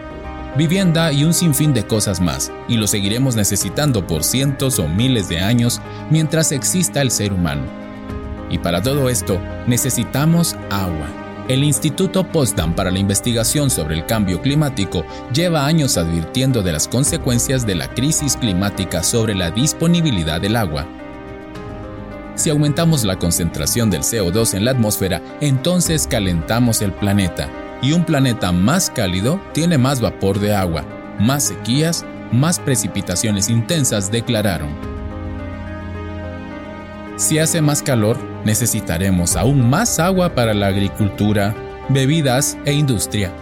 vivienda 0.58 1.12
y 1.12 1.22
un 1.22 1.32
sinfín 1.32 1.74
de 1.74 1.86
cosas 1.86 2.20
más, 2.20 2.50
y 2.66 2.76
lo 2.76 2.88
seguiremos 2.88 3.36
necesitando 3.36 4.04
por 4.04 4.24
cientos 4.24 4.80
o 4.80 4.88
miles 4.88 5.28
de 5.28 5.38
años 5.38 5.80
mientras 6.10 6.50
exista 6.50 7.02
el 7.02 7.12
ser 7.12 7.32
humano. 7.32 7.85
Y 8.50 8.58
para 8.58 8.82
todo 8.82 9.08
esto 9.08 9.40
necesitamos 9.66 10.56
agua. 10.70 11.08
El 11.48 11.62
Instituto 11.62 12.24
Potsdam 12.24 12.74
para 12.74 12.90
la 12.90 12.98
Investigación 12.98 13.70
sobre 13.70 13.94
el 13.94 14.04
Cambio 14.04 14.42
Climático 14.42 15.04
lleva 15.32 15.64
años 15.64 15.96
advirtiendo 15.96 16.60
de 16.60 16.72
las 16.72 16.88
consecuencias 16.88 17.64
de 17.64 17.76
la 17.76 17.88
crisis 17.88 18.36
climática 18.36 19.04
sobre 19.04 19.34
la 19.34 19.52
disponibilidad 19.52 20.40
del 20.40 20.56
agua. 20.56 20.86
Si 22.34 22.50
aumentamos 22.50 23.04
la 23.04 23.16
concentración 23.18 23.90
del 23.90 24.02
CO2 24.02 24.54
en 24.54 24.64
la 24.64 24.72
atmósfera, 24.72 25.22
entonces 25.40 26.08
calentamos 26.08 26.82
el 26.82 26.92
planeta. 26.92 27.48
Y 27.80 27.92
un 27.92 28.04
planeta 28.04 28.50
más 28.50 28.90
cálido 28.90 29.40
tiene 29.52 29.78
más 29.78 30.00
vapor 30.00 30.40
de 30.40 30.54
agua, 30.54 30.84
más 31.20 31.44
sequías, 31.44 32.04
más 32.32 32.58
precipitaciones 32.58 33.48
intensas, 33.48 34.10
declararon. 34.10 34.95
Si 37.16 37.38
hace 37.38 37.62
más 37.62 37.82
calor, 37.82 38.18
necesitaremos 38.44 39.36
aún 39.36 39.70
más 39.70 39.98
agua 39.98 40.34
para 40.34 40.52
la 40.52 40.66
agricultura, 40.66 41.54
bebidas 41.88 42.58
e 42.66 42.74
industria. 42.74 43.32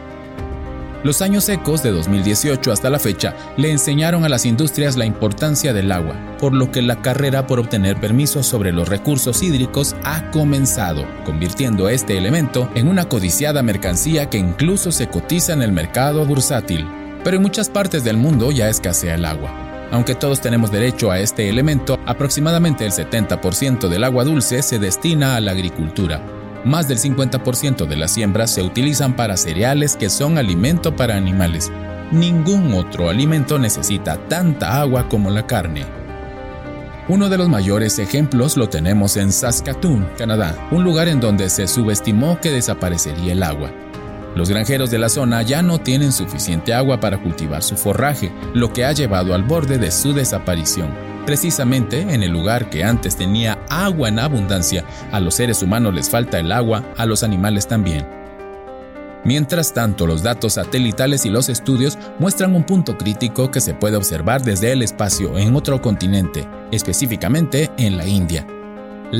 Los 1.02 1.20
años 1.20 1.44
secos 1.44 1.82
de 1.82 1.90
2018 1.90 2.70
hasta 2.70 2.88
la 2.88 3.00
fecha 3.00 3.34
le 3.56 3.72
enseñaron 3.72 4.24
a 4.24 4.28
las 4.28 4.46
industrias 4.46 4.96
la 4.96 5.06
importancia 5.06 5.72
del 5.72 5.90
agua, 5.90 6.14
por 6.38 6.54
lo 6.54 6.70
que 6.70 6.82
la 6.82 7.02
carrera 7.02 7.48
por 7.48 7.58
obtener 7.58 8.00
permisos 8.00 8.46
sobre 8.46 8.72
los 8.72 8.88
recursos 8.88 9.42
hídricos 9.42 9.96
ha 10.04 10.30
comenzado, 10.30 11.04
convirtiendo 11.24 11.88
este 11.88 12.16
elemento 12.16 12.70
en 12.76 12.86
una 12.86 13.08
codiciada 13.08 13.62
mercancía 13.64 14.30
que 14.30 14.38
incluso 14.38 14.92
se 14.92 15.08
cotiza 15.08 15.52
en 15.52 15.62
el 15.62 15.72
mercado 15.72 16.24
bursátil. 16.24 16.86
Pero 17.24 17.38
en 17.38 17.42
muchas 17.42 17.68
partes 17.68 18.04
del 18.04 18.18
mundo 18.18 18.52
ya 18.52 18.68
escasea 18.68 19.16
el 19.16 19.24
agua. 19.24 19.63
Aunque 19.94 20.16
todos 20.16 20.40
tenemos 20.40 20.72
derecho 20.72 21.12
a 21.12 21.20
este 21.20 21.48
elemento, 21.48 22.00
aproximadamente 22.04 22.84
el 22.84 22.90
70% 22.90 23.88
del 23.88 24.02
agua 24.02 24.24
dulce 24.24 24.60
se 24.60 24.80
destina 24.80 25.36
a 25.36 25.40
la 25.40 25.52
agricultura. 25.52 26.20
Más 26.64 26.88
del 26.88 26.98
50% 26.98 27.86
de 27.86 27.94
las 27.94 28.10
siembras 28.10 28.50
se 28.50 28.64
utilizan 28.64 29.14
para 29.14 29.36
cereales 29.36 29.94
que 29.94 30.10
son 30.10 30.36
alimento 30.36 30.96
para 30.96 31.14
animales. 31.14 31.70
Ningún 32.10 32.74
otro 32.74 33.08
alimento 33.08 33.56
necesita 33.56 34.16
tanta 34.26 34.80
agua 34.80 35.08
como 35.08 35.30
la 35.30 35.46
carne. 35.46 35.84
Uno 37.06 37.28
de 37.28 37.38
los 37.38 37.48
mayores 37.48 38.00
ejemplos 38.00 38.56
lo 38.56 38.68
tenemos 38.68 39.16
en 39.16 39.30
Saskatoon, 39.30 40.08
Canadá, 40.18 40.56
un 40.72 40.82
lugar 40.82 41.06
en 41.06 41.20
donde 41.20 41.48
se 41.48 41.68
subestimó 41.68 42.40
que 42.40 42.50
desaparecería 42.50 43.34
el 43.34 43.44
agua. 43.44 43.70
Los 44.34 44.48
granjeros 44.50 44.90
de 44.90 44.98
la 44.98 45.08
zona 45.08 45.42
ya 45.42 45.62
no 45.62 45.78
tienen 45.78 46.10
suficiente 46.10 46.74
agua 46.74 46.98
para 46.98 47.22
cultivar 47.22 47.62
su 47.62 47.76
forraje, 47.76 48.32
lo 48.52 48.72
que 48.72 48.84
ha 48.84 48.92
llevado 48.92 49.34
al 49.34 49.44
borde 49.44 49.78
de 49.78 49.90
su 49.90 50.12
desaparición. 50.12 50.92
Precisamente 51.24 52.00
en 52.00 52.22
el 52.22 52.32
lugar 52.32 52.68
que 52.68 52.84
antes 52.84 53.16
tenía 53.16 53.58
agua 53.70 54.08
en 54.08 54.18
abundancia, 54.18 54.84
a 55.12 55.20
los 55.20 55.34
seres 55.34 55.62
humanos 55.62 55.94
les 55.94 56.10
falta 56.10 56.38
el 56.38 56.50
agua, 56.50 56.84
a 56.96 57.06
los 57.06 57.22
animales 57.22 57.68
también. 57.68 58.06
Mientras 59.24 59.72
tanto, 59.72 60.06
los 60.06 60.22
datos 60.22 60.54
satelitales 60.54 61.24
y 61.24 61.30
los 61.30 61.48
estudios 61.48 61.96
muestran 62.18 62.54
un 62.54 62.64
punto 62.64 62.98
crítico 62.98 63.50
que 63.50 63.60
se 63.60 63.72
puede 63.72 63.96
observar 63.96 64.42
desde 64.42 64.72
el 64.72 64.82
espacio 64.82 65.38
en 65.38 65.54
otro 65.56 65.80
continente, 65.80 66.46
específicamente 66.72 67.70
en 67.78 67.96
la 67.96 68.06
India 68.06 68.46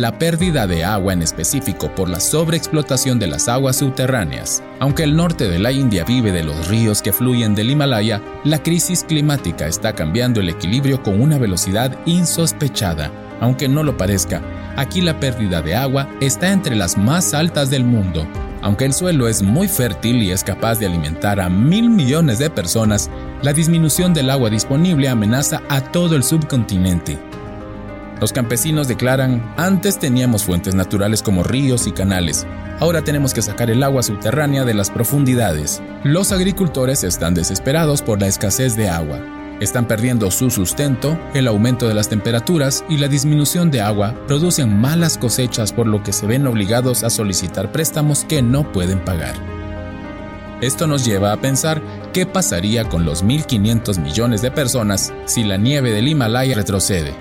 la 0.01 0.19
pérdida 0.19 0.67
de 0.67 0.85
agua 0.85 1.13
en 1.13 1.23
específico 1.23 1.95
por 1.95 2.09
la 2.09 2.21
sobreexplotación 2.21 3.19
de 3.19 3.27
las 3.27 3.49
aguas 3.49 3.77
subterráneas. 3.77 4.63
Aunque 4.81 5.05
el 5.05 5.17
norte 5.17 5.49
de 5.49 5.59
la 5.59 5.73
India 5.73 6.05
vive 6.05 6.33
de 6.33 6.43
los 6.43 6.69
ríos 6.69 7.03
que 7.03 7.13
fluyen 7.13 7.55
del 7.55 7.71
Himalaya, 7.71 8.21
la 8.45 8.63
crisis 8.63 9.05
climática 9.05 9.67
está 9.67 9.95
cambiando 9.95 10.41
el 10.41 10.49
equilibrio 10.49 11.03
con 11.03 11.21
una 11.21 11.39
velocidad 11.39 11.97
insospechada. 12.07 13.11
Aunque 13.41 13.69
no 13.69 13.83
lo 13.83 13.97
parezca, 13.97 14.43
aquí 14.77 15.01
la 15.01 15.21
pérdida 15.21 15.63
de 15.63 15.77
agua 15.77 16.09
está 16.21 16.53
entre 16.53 16.77
las 16.77 16.97
más 16.97 17.35
altas 17.35 17.71
del 17.71 17.85
mundo. 17.85 18.27
Aunque 18.63 18.87
el 18.87 18.95
suelo 18.95 19.29
es 19.29 19.43
muy 19.43 19.69
fértil 19.69 20.23
y 20.23 20.31
es 20.31 20.43
capaz 20.43 20.79
de 20.79 20.87
alimentar 20.87 21.39
a 21.41 21.51
mil 21.51 21.91
millones 21.91 22.39
de 22.39 22.49
personas, 22.49 23.11
la 23.43 23.53
disminución 23.53 24.15
del 24.15 24.31
agua 24.31 24.49
disponible 24.49 25.09
amenaza 25.09 25.63
a 25.69 25.81
todo 25.81 26.17
el 26.17 26.23
subcontinente. 26.23 27.19
Los 28.25 28.33
campesinos 28.33 28.89
declaran, 28.89 29.53
antes 29.59 29.99
teníamos 29.99 30.45
fuentes 30.45 30.75
naturales 30.75 31.23
como 31.23 31.43
ríos 31.43 31.87
y 31.87 31.93
canales, 31.93 32.47
ahora 32.81 33.05
tenemos 33.05 33.35
que 33.35 33.43
sacar 33.43 33.71
el 33.71 33.83
agua 33.83 34.03
subterránea 34.03 34.65
de 34.65 34.73
las 34.73 34.91
profundidades. 34.91 35.83
Los 36.05 36.33
agricultores 36.33 37.05
están 37.05 37.35
desesperados 37.35 38.01
por 38.01 38.23
la 38.23 38.27
escasez 38.27 38.77
de 38.77 38.89
agua. 38.89 39.21
Están 39.61 39.87
perdiendo 39.87 40.31
su 40.31 40.49
sustento, 40.49 41.19
el 41.35 41.47
aumento 41.47 41.87
de 41.87 41.93
las 41.93 42.09
temperaturas 42.09 42.83
y 42.89 42.97
la 42.97 43.09
disminución 43.09 43.71
de 43.71 43.83
agua 43.83 44.15
producen 44.27 44.75
malas 44.75 45.19
cosechas 45.19 45.75
por 45.75 45.87
lo 45.87 46.03
que 46.03 46.15
se 46.15 46.27
ven 46.27 46.47
obligados 46.47 47.05
a 47.05 47.11
solicitar 47.11 47.73
préstamos 47.73 48.25
que 48.25 48.41
no 48.41 48.73
pueden 48.73 49.05
pagar. 49.05 49.35
Esto 50.63 50.87
nos 50.87 51.05
lleva 51.05 51.35
a 51.35 51.43
pensar 51.43 51.83
qué 52.15 52.25
pasaría 52.25 52.89
con 52.89 53.05
los 53.05 53.23
1.500 53.23 53.99
millones 54.01 54.41
de 54.41 54.51
personas 54.51 55.13
si 55.27 55.45
la 55.45 55.59
nieve 55.59 55.91
del 55.91 56.09
Himalaya 56.09 56.55
retrocede 56.55 57.13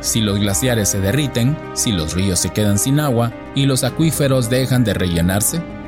si 0.00 0.20
los 0.20 0.38
glaciares 0.38 0.88
se 0.88 1.00
derriten, 1.00 1.56
si 1.74 1.92
los 1.92 2.14
ríos 2.14 2.38
se 2.38 2.50
quedan 2.50 2.78
sin 2.78 3.00
agua 3.00 3.32
y 3.54 3.66
los 3.66 3.84
acuíferos 3.84 4.50
dejan 4.50 4.84
de 4.84 4.94
rellenarse? 4.94 5.79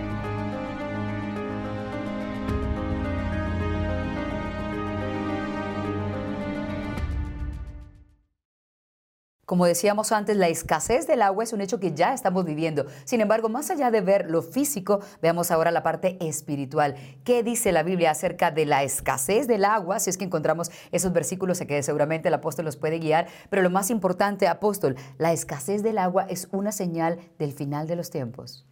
Como 9.52 9.66
decíamos 9.66 10.12
antes, 10.12 10.38
la 10.38 10.49
escasez 10.49 11.06
del 11.06 11.21
agua 11.21 11.44
es 11.44 11.52
un 11.52 11.61
hecho 11.61 11.78
que 11.78 11.92
ya 11.92 12.14
estamos 12.14 12.47
viviendo. 12.47 12.87
Sin 13.04 13.21
embargo, 13.21 13.50
más 13.50 13.71
allá 13.71 13.90
de 13.90 14.00
ver 14.00 14.30
lo 14.30 14.40
físico, 14.40 15.00
veamos 15.21 15.50
ahora 15.50 15.71
la 15.71 15.82
parte 15.82 16.16
espiritual. 16.26 16.94
¿Qué 17.23 17.42
dice 17.42 17.71
la 17.71 17.82
Biblia 17.82 18.12
acerca 18.12 18.50
de 18.50 18.64
la 18.64 18.82
escasez 18.82 19.47
del 19.47 19.66
agua? 19.66 20.00
Si 20.00 20.09
es 20.09 20.16
que 20.16 20.25
encontramos 20.25 20.71
esos 20.90 21.12
versículos, 21.12 21.59
sé 21.59 21.66
que 21.66 21.82
seguramente 21.82 22.28
el 22.28 22.35
apóstol 22.35 22.64
los 22.64 22.78
puede 22.78 22.99
guiar. 22.99 23.26
Pero 23.50 23.61
lo 23.61 23.68
más 23.68 23.90
importante, 23.90 24.49
apóstol, 24.49 24.97
la 25.18 25.35
escasez 25.35 25.82
del 25.82 25.99
agua 25.99 26.25
es 26.30 26.49
una 26.50 26.73
señal 26.73 27.18
del 27.38 27.52
final 27.52 27.87
de 27.87 27.97
los 27.97 28.09
tiempos. 28.09 28.64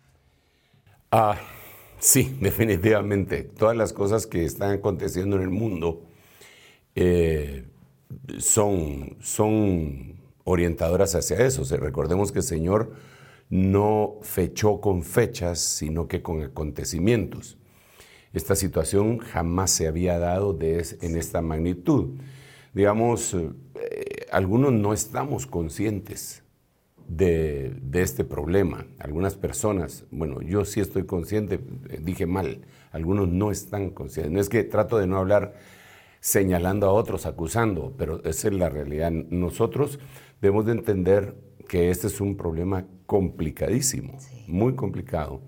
Ah, 1.11 1.37
Sí, 1.99 2.35
definitivamente. 2.41 3.43
Todas 3.43 3.77
las 3.77 3.93
cosas 3.93 4.27
que 4.27 4.47
están 4.47 4.71
aconteciendo 4.71 5.37
en 5.37 5.43
el 5.43 5.51
mundo 5.51 6.07
eh, 6.95 7.67
son, 8.39 9.19
son 9.21 10.20
orientadoras 10.45 11.15
hacia 11.15 11.39
eso. 11.39 11.65
recordemos 11.77 12.33
que 12.33 12.39
el 12.39 12.45
Señor 12.45 12.93
no 13.49 14.19
fechó 14.23 14.81
con 14.81 15.03
fechas, 15.03 15.59
sino 15.59 16.07
que 16.07 16.23
con 16.23 16.43
acontecimientos. 16.43 17.59
Esta 18.33 18.55
situación 18.55 19.19
jamás 19.19 19.73
se 19.73 19.89
había 19.89 20.19
dado 20.19 20.57
en 20.61 21.17
esta 21.17 21.43
magnitud. 21.43 22.21
Digamos, 22.73 23.35
eh, 23.35 24.27
algunos 24.31 24.73
no 24.73 24.93
estamos 24.93 25.49
conscientes 25.49 26.45
de, 27.09 27.75
este 27.93 28.25
problema. 28.25 28.87
Algunas 29.01 29.35
personas, 29.35 30.05
bueno, 30.13 30.41
yo 30.43 30.65
sí 30.65 30.81
estoy 30.81 31.05
consciente, 31.07 31.61
eh, 31.89 31.99
dije 32.01 32.27
mal, 32.27 32.61
algunos 32.93 33.29
no 33.29 33.51
están 33.51 33.91
conscientes. 33.91 34.33
No 34.33 34.41
es 34.41 34.49
que 34.49 34.63
trato 34.63 34.99
de 34.99 35.09
no 35.09 35.19
hablar 35.19 35.55
señalando 36.21 36.87
a 36.87 36.93
otros, 36.93 37.27
acusando, 37.27 37.95
pero 37.97 38.23
esa 38.25 38.49
es 38.49 38.55
la 38.55 38.69
realidad. 38.69 39.11
Nosotros 39.11 39.99
debemos 40.41 40.67
de 40.67 40.73
entender 40.73 41.37
que 41.69 41.91
este 41.91 42.09
es 42.09 42.21
un 42.21 42.37
problema 42.37 42.87
complicadísimo, 43.07 44.19
muy 44.47 44.75
complicado, 44.75 45.43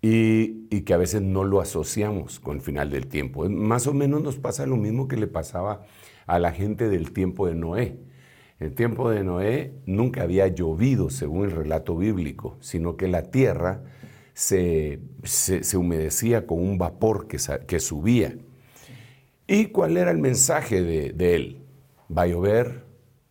y, 0.00 0.66
y, 0.70 0.82
que 0.82 0.92
a 0.92 0.98
veces 0.98 1.22
no 1.22 1.44
lo 1.44 1.60
asociamos 1.60 2.38
con 2.38 2.56
el 2.56 2.62
final 2.62 2.90
del 2.90 3.06
tiempo. 3.06 3.48
Más 3.48 3.86
o 3.86 3.94
menos 3.94 4.22
nos 4.22 4.36
pasa 4.36 4.66
lo 4.66 4.76
mismo 4.76 5.08
que 5.08 5.16
le 5.16 5.26
pasaba 5.26 5.86
a 6.26 6.38
la 6.38 6.52
gente 6.52 6.88
del 6.88 7.12
tiempo 7.12 7.46
de 7.46 7.54
Noé. 7.54 7.96
En 8.60 8.68
el 8.68 8.74
tiempo 8.74 9.10
de 9.10 9.24
Noé 9.24 9.74
nunca 9.86 10.22
había 10.22 10.46
llovido, 10.48 11.10
según 11.10 11.44
el 11.44 11.52
relato 11.52 11.96
bíblico, 11.96 12.56
sino 12.60 12.96
que 12.96 13.08
la 13.08 13.30
tierra 13.30 13.82
se, 14.34 15.00
se, 15.22 15.76
humedecía 15.76 16.46
con 16.46 16.60
un 16.60 16.76
vapor 16.76 17.26
que, 17.26 17.38
que, 17.66 17.80
subía. 17.80 18.36
¿Y 19.46 19.66
cuál 19.66 19.96
era 19.96 20.10
el 20.10 20.18
mensaje 20.18 20.82
de, 20.82 21.12
de 21.12 21.34
él? 21.34 21.62
Va 22.16 22.22
a 22.22 22.26
llover, 22.26 22.84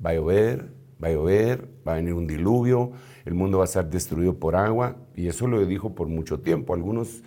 va 0.03 0.11
a 0.11 0.15
llover, 0.15 0.72
va 1.03 1.07
a 1.07 1.11
llover, 1.11 1.67
va 1.85 1.93
a 1.93 1.95
venir 1.95 2.13
un 2.13 2.27
diluvio, 2.27 2.91
el 3.25 3.33
mundo 3.33 3.59
va 3.59 3.65
a 3.65 3.67
ser 3.67 3.89
destruido 3.89 4.39
por 4.39 4.55
agua, 4.55 4.97
y 5.15 5.27
eso 5.27 5.47
lo 5.47 5.65
dijo 5.65 5.93
por 5.95 6.07
mucho 6.07 6.39
tiempo. 6.39 6.73
Algunos 6.73 7.23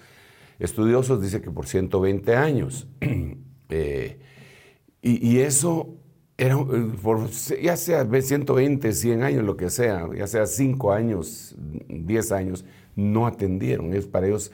estudiosos 0.58 1.20
dicen 1.20 1.42
que 1.42 1.50
por 1.50 1.66
120 1.66 2.34
años. 2.34 2.88
eh, 3.68 4.18
y, 5.02 5.38
eso 5.38 5.94
era, 6.36 6.56
eh, 6.56 7.62
ya 7.62 7.76
sea 7.76 8.04
120, 8.04 8.92
100 8.92 9.22
años, 9.22 9.44
lo 9.44 9.56
que 9.56 9.70
sea, 9.70 10.08
ya 10.16 10.26
sea 10.26 10.46
5 10.46 10.92
años, 10.92 11.54
10 11.88 12.32
años, 12.32 12.64
no 12.96 13.26
atendieron. 13.26 13.94
Es 13.94 14.06
para 14.06 14.26
ellos, 14.26 14.50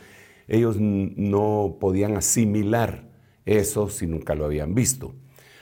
ellos 0.48 0.76
no 0.78 1.78
podían 1.80 2.16
asimilar 2.16 3.08
eso 3.46 3.88
si 3.88 4.06
nunca 4.06 4.34
lo 4.34 4.44
habían 4.44 4.74
visto. 4.74 5.14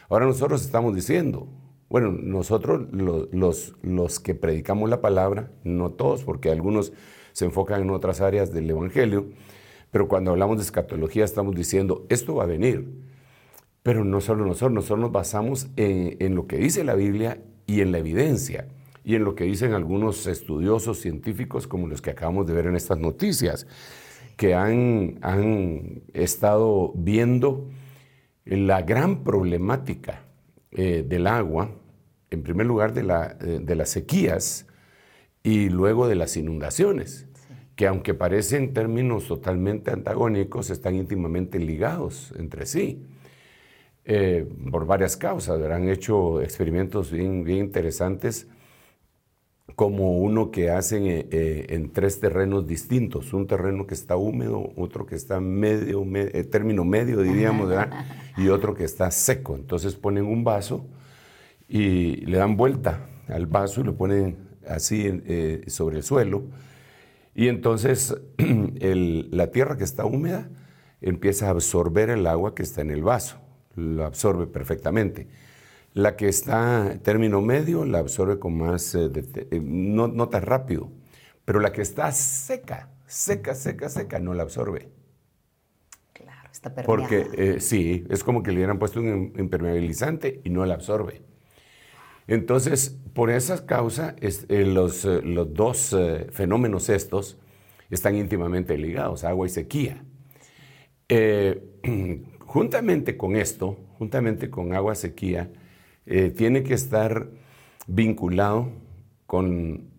Ahora 0.08 0.26
nosotros 0.26 0.64
estamos 0.64 0.94
diciendo, 0.94 1.46
bueno, 1.90 2.12
nosotros 2.12 2.86
los, 2.92 3.74
los 3.82 4.20
que 4.20 4.36
predicamos 4.36 4.88
la 4.88 5.00
palabra, 5.00 5.50
no 5.64 5.90
todos, 5.90 6.22
porque 6.22 6.50
algunos 6.50 6.92
se 7.32 7.46
enfocan 7.46 7.82
en 7.82 7.90
otras 7.90 8.20
áreas 8.20 8.52
del 8.52 8.70
Evangelio, 8.70 9.26
pero 9.90 10.06
cuando 10.06 10.30
hablamos 10.30 10.58
de 10.58 10.62
escatología 10.62 11.24
estamos 11.24 11.52
diciendo, 11.56 12.06
esto 12.08 12.36
va 12.36 12.44
a 12.44 12.46
venir. 12.46 12.86
Pero 13.82 14.04
no 14.04 14.20
solo 14.20 14.46
nosotros, 14.46 14.70
nosotros 14.70 15.00
nos 15.00 15.10
basamos 15.10 15.68
en, 15.74 16.34
lo 16.36 16.46
que 16.46 16.58
dice 16.58 16.84
la 16.84 16.94
Biblia 16.94 17.42
y 17.66 17.80
en 17.80 17.90
la 17.90 17.98
evidencia 17.98 18.68
y 19.02 19.16
en 19.16 19.24
lo 19.24 19.34
que 19.34 19.44
dicen 19.44 19.72
algunos 19.72 20.28
estudiosos 20.28 21.00
científicos 21.00 21.66
como 21.66 21.88
los 21.88 22.00
que 22.02 22.10
acabamos 22.10 22.46
de 22.46 22.52
ver 22.52 22.66
en 22.66 22.76
estas 22.76 22.98
noticias, 22.98 23.66
que 24.36 24.54
han, 24.54 25.18
han 25.22 26.02
estado 26.12 26.92
viendo 26.94 27.68
la 28.44 28.82
gran 28.82 29.24
problemática 29.24 30.22
eh, 30.72 31.04
del 31.04 31.26
agua, 31.26 31.70
en 32.30 32.42
primer 32.42 32.66
lugar 32.66 32.92
de, 32.92 33.02
la, 33.02 33.36
eh, 33.40 33.60
de, 33.62 33.74
las 33.74 33.90
sequías 33.90 34.66
y 35.42 35.68
luego 35.68 36.08
de 36.08 36.14
las 36.14 36.36
inundaciones, 36.36 37.26
que 37.76 37.86
aunque 37.86 38.14
parecen 38.14 38.74
términos 38.74 39.26
totalmente 39.26 39.90
antagónicos, 39.90 40.70
están 40.70 40.94
íntimamente 40.94 41.58
ligados 41.58 42.32
entre 42.36 42.66
sí. 42.66 43.06
Eh, 44.12 44.44
por 44.72 44.86
varias 44.86 45.16
causas. 45.16 45.62
Han 45.62 45.88
hecho 45.88 46.40
experimentos 46.40 47.12
bien, 47.12 47.44
bien 47.44 47.58
interesantes, 47.58 48.48
como 49.76 50.18
uno 50.18 50.50
que 50.50 50.70
hacen 50.70 51.06
eh, 51.06 51.28
eh, 51.30 51.66
en 51.68 51.92
tres 51.92 52.18
terrenos 52.18 52.66
distintos. 52.66 53.32
Un 53.32 53.46
terreno 53.46 53.86
que 53.86 53.94
está 53.94 54.16
húmedo, 54.16 54.72
otro 54.76 55.06
que 55.06 55.14
está 55.14 55.40
medio, 55.40 56.04
término 56.50 56.84
medio, 56.84 57.22
diríamos, 57.22 57.72
y 58.36 58.48
otro 58.48 58.74
que 58.74 58.84
está 58.84 59.10
seco. 59.10 59.54
Entonces 59.54 59.94
ponen 59.94 60.24
un 60.24 60.44
vaso 60.44 60.86
y 61.70 62.16
le 62.26 62.36
dan 62.36 62.56
vuelta 62.56 63.06
al 63.28 63.46
vaso 63.46 63.80
y 63.80 63.84
lo 63.84 63.96
ponen 63.96 64.36
así 64.68 65.08
sobre 65.68 65.98
el 65.98 66.02
suelo. 66.02 66.42
Y 67.34 67.48
entonces 67.48 68.14
la 68.36 69.50
tierra 69.52 69.78
que 69.78 69.84
está 69.84 70.04
húmeda 70.04 70.50
empieza 71.00 71.46
a 71.46 71.50
absorber 71.50 72.10
el 72.10 72.26
agua 72.26 72.54
que 72.54 72.62
está 72.62 72.82
en 72.82 72.90
el 72.90 73.02
vaso 73.02 73.40
lo 73.80 74.04
absorbe 74.04 74.46
perfectamente. 74.46 75.28
La 75.92 76.16
que 76.16 76.28
está 76.28 76.98
término 77.02 77.40
medio 77.40 77.84
la 77.84 77.98
absorbe 77.98 78.38
con 78.38 78.56
más, 78.56 78.94
eh, 78.94 79.10
eh, 79.14 79.60
no, 79.60 80.08
no, 80.08 80.28
tan 80.28 80.42
rápido, 80.42 80.90
pero 81.44 81.58
la 81.58 81.72
que 81.72 81.82
está 81.82 82.12
seca, 82.12 82.90
seca, 83.06 83.54
seca, 83.54 83.88
seca, 83.88 84.20
no 84.20 84.34
la 84.34 84.44
absorbe. 84.44 84.88
Claro, 86.12 86.48
está 86.52 86.72
permeable. 86.72 87.08
Porque 87.08 87.54
eh, 87.54 87.60
sí, 87.60 88.06
es 88.08 88.22
como 88.22 88.42
que 88.42 88.52
le 88.52 88.58
hubieran 88.58 88.78
puesto 88.78 89.00
un 89.00 89.32
impermeabilizante 89.36 90.40
y 90.44 90.50
no 90.50 90.64
la 90.64 90.74
absorbe. 90.74 91.22
Entonces, 92.30 92.96
por 93.12 93.28
esa 93.28 93.66
causa, 93.66 94.14
los, 94.48 95.04
los, 95.04 95.52
dos 95.52 95.96
fenómenos 96.30 96.88
estos 96.88 97.36
están 97.90 98.14
íntimamente 98.14 98.78
ligados, 98.78 99.24
agua 99.24 99.48
y 99.48 99.50
sequía. 99.50 100.04
Juntamente 102.46 103.16
con 103.16 103.34
esto, 103.34 103.76
juntamente 103.98 104.48
con 104.48 104.74
agua 104.74 104.94
sequía, 104.94 105.50
eh, 106.06 106.30
tiene 106.30 106.62
que 106.62 106.74
estar 106.74 107.30
vinculado 107.88 108.70
con 109.26 109.90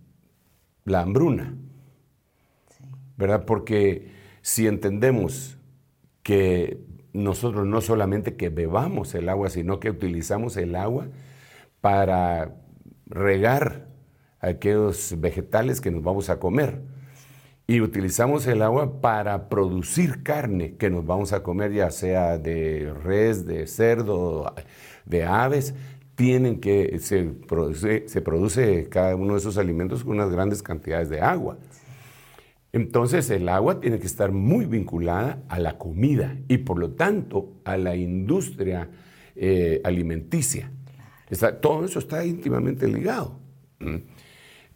la 0.86 1.02
hambruna, 1.02 1.58
¿verdad? 3.18 3.44
Porque 3.46 4.08
si 4.42 4.68
entendemos 4.68 5.58
que 6.24 6.80
nosotros 7.12 7.68
no 7.68 7.82
solamente 7.82 8.38
que 8.38 8.48
bebamos 8.48 9.16
el 9.16 9.28
agua, 9.28 9.50
sino 9.50 9.82
que 9.82 9.90
utilizamos 9.90 10.56
el 10.56 10.78
agua 10.78 11.10
para 11.82 12.56
regar 13.08 13.88
aquellos 14.40 15.20
vegetales 15.20 15.82
que 15.82 15.92
nos 15.92 16.04
vamos 16.04 16.30
a 16.30 16.40
comer, 16.40 16.82
y 17.72 17.80
utilizamos 17.80 18.46
el 18.48 18.64
agua 18.64 19.00
para 19.00 19.48
producir 19.48 20.24
carne 20.24 20.76
que 20.76 20.90
nos 20.90 21.06
vamos 21.06 21.32
a 21.32 21.42
comer, 21.42 21.72
ya 21.72 21.90
sea 21.90 22.38
de 22.38 22.94
res, 23.02 23.46
de 23.46 23.66
cerdo, 23.66 24.54
de 25.06 25.24
aves, 25.24 25.74
tienen 26.16 26.60
que, 26.60 27.00
se 27.00 27.24
produce, 27.24 28.10
se 28.10 28.22
produce 28.22 28.90
cada 28.90 29.16
uno 29.16 29.34
de 29.34 29.40
esos 29.40 29.58
alimentos 29.58 30.04
con 30.04 30.16
unas 30.18 30.30
grandes 30.32 30.62
cantidades 30.62 31.10
de 31.10 31.22
agua. 31.22 31.60
Entonces 32.74 33.30
el 33.30 33.48
agua 33.48 33.80
tiene 33.80 34.00
que 34.00 34.08
estar 34.08 34.34
muy 34.34 34.66
vinculada 34.66 35.42
a 35.48 35.58
la 35.58 35.78
comida 35.78 36.38
y 36.50 36.58
por 36.58 36.78
lo 36.78 36.92
tanto 36.92 37.54
a 37.64 37.78
la 37.78 37.96
industria 37.96 38.90
eh, 39.36 39.80
alimenticia. 39.86 40.72
Todo 41.62 41.86
eso 41.86 42.00
está 42.00 42.26
íntimamente 42.26 42.88
ligado. 42.88 43.40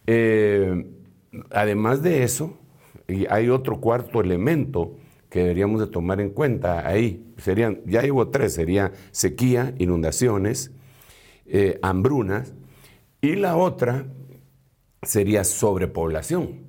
Eh, 0.07 0.85
además 1.51 2.01
de 2.01 2.23
eso, 2.23 2.57
hay 3.29 3.49
otro 3.49 3.79
cuarto 3.79 4.21
elemento 4.21 4.97
que 5.29 5.39
deberíamos 5.39 5.81
de 5.81 5.87
tomar 5.87 6.21
en 6.21 6.29
cuenta 6.29 6.87
ahí. 6.87 7.33
Serían, 7.37 7.81
ya 7.85 8.01
llevo 8.01 8.29
tres, 8.29 8.53
sería 8.53 8.93
sequía, 9.11 9.73
inundaciones, 9.79 10.71
eh, 11.45 11.79
hambrunas, 11.81 12.53
y 13.21 13.35
la 13.35 13.57
otra 13.57 14.05
sería 15.01 15.43
sobrepoblación. 15.43 16.65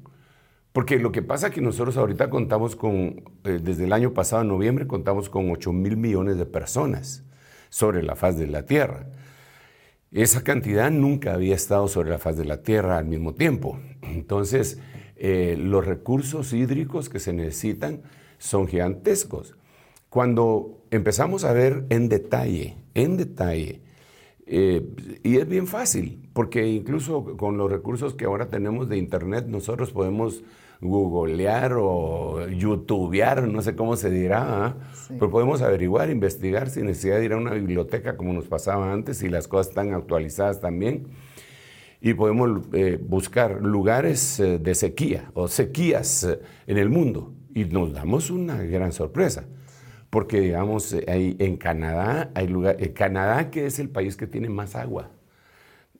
Porque 0.72 0.98
lo 0.98 1.10
que 1.10 1.22
pasa 1.22 1.46
es 1.46 1.54
que 1.54 1.60
nosotros 1.60 1.96
ahorita 1.96 2.28
contamos 2.28 2.76
con, 2.76 3.22
eh, 3.44 3.60
desde 3.62 3.84
el 3.84 3.92
año 3.92 4.12
pasado, 4.12 4.42
en 4.42 4.48
noviembre, 4.48 4.86
contamos 4.86 5.30
con 5.30 5.50
8 5.50 5.72
mil 5.72 5.96
millones 5.96 6.36
de 6.36 6.44
personas 6.44 7.24
sobre 7.70 8.02
la 8.02 8.14
faz 8.14 8.36
de 8.36 8.46
la 8.46 8.66
Tierra. 8.66 9.06
Esa 10.12 10.42
cantidad 10.44 10.90
nunca 10.90 11.34
había 11.34 11.54
estado 11.54 11.88
sobre 11.88 12.10
la 12.10 12.18
faz 12.18 12.36
de 12.36 12.44
la 12.44 12.62
Tierra 12.62 12.98
al 12.98 13.06
mismo 13.06 13.34
tiempo. 13.34 13.78
Entonces, 14.02 14.78
eh, 15.16 15.56
los 15.58 15.84
recursos 15.84 16.52
hídricos 16.52 17.08
que 17.08 17.18
se 17.18 17.32
necesitan 17.32 18.02
son 18.38 18.66
gigantescos. 18.66 19.56
Cuando 20.08 20.84
empezamos 20.90 21.44
a 21.44 21.52
ver 21.52 21.84
en 21.90 22.08
detalle, 22.08 22.76
en 22.94 23.16
detalle, 23.16 23.82
Eh, 24.48 24.80
y 25.24 25.38
es 25.38 25.48
bien 25.48 25.66
fácil, 25.66 26.28
porque 26.32 26.68
incluso 26.68 27.36
con 27.36 27.58
los 27.58 27.68
recursos 27.68 28.14
que 28.14 28.26
ahora 28.26 28.46
tenemos 28.48 28.88
de 28.88 28.96
Internet, 28.96 29.46
nosotros 29.48 29.90
podemos 29.90 30.44
googlear 30.80 31.74
o 31.78 32.48
youtubear, 32.48 33.46
no 33.48 33.62
sé 33.62 33.74
cómo 33.74 33.96
se 33.96 34.10
dirá, 34.10 34.66
¿ah? 34.66 34.76
pero 35.08 35.30
podemos 35.30 35.62
averiguar, 35.62 36.10
investigar 36.10 36.68
sin 36.70 36.86
necesidad 36.86 37.18
de 37.18 37.24
ir 37.24 37.32
a 37.32 37.36
una 37.36 37.52
biblioteca 37.52 38.16
como 38.16 38.32
nos 38.32 38.46
pasaba 38.46 38.92
antes 38.92 39.22
y 39.22 39.28
las 39.28 39.48
cosas 39.48 39.68
están 39.68 39.94
actualizadas 39.94 40.60
también. 40.60 41.08
Y 42.00 42.14
podemos 42.14 42.62
eh, 42.72 42.98
buscar 43.00 43.62
lugares 43.62 44.38
eh, 44.38 44.58
de 44.58 44.74
sequía 44.74 45.30
o 45.34 45.48
sequías 45.48 46.28
en 46.66 46.78
el 46.78 46.90
mundo 46.90 47.32
y 47.54 47.64
nos 47.64 47.92
damos 47.92 48.30
una 48.30 48.62
gran 48.62 48.92
sorpresa 48.92 49.44
porque 50.10 50.40
digamos, 50.40 50.94
en 51.06 51.56
Canadá 51.56 52.30
hay 52.34 52.46
lugar, 52.46 52.76
Canadá 52.92 53.50
que 53.50 53.66
es 53.66 53.78
el 53.78 53.88
país 53.88 54.16
que 54.16 54.26
tiene 54.26 54.48
más 54.48 54.76
agua 54.76 55.10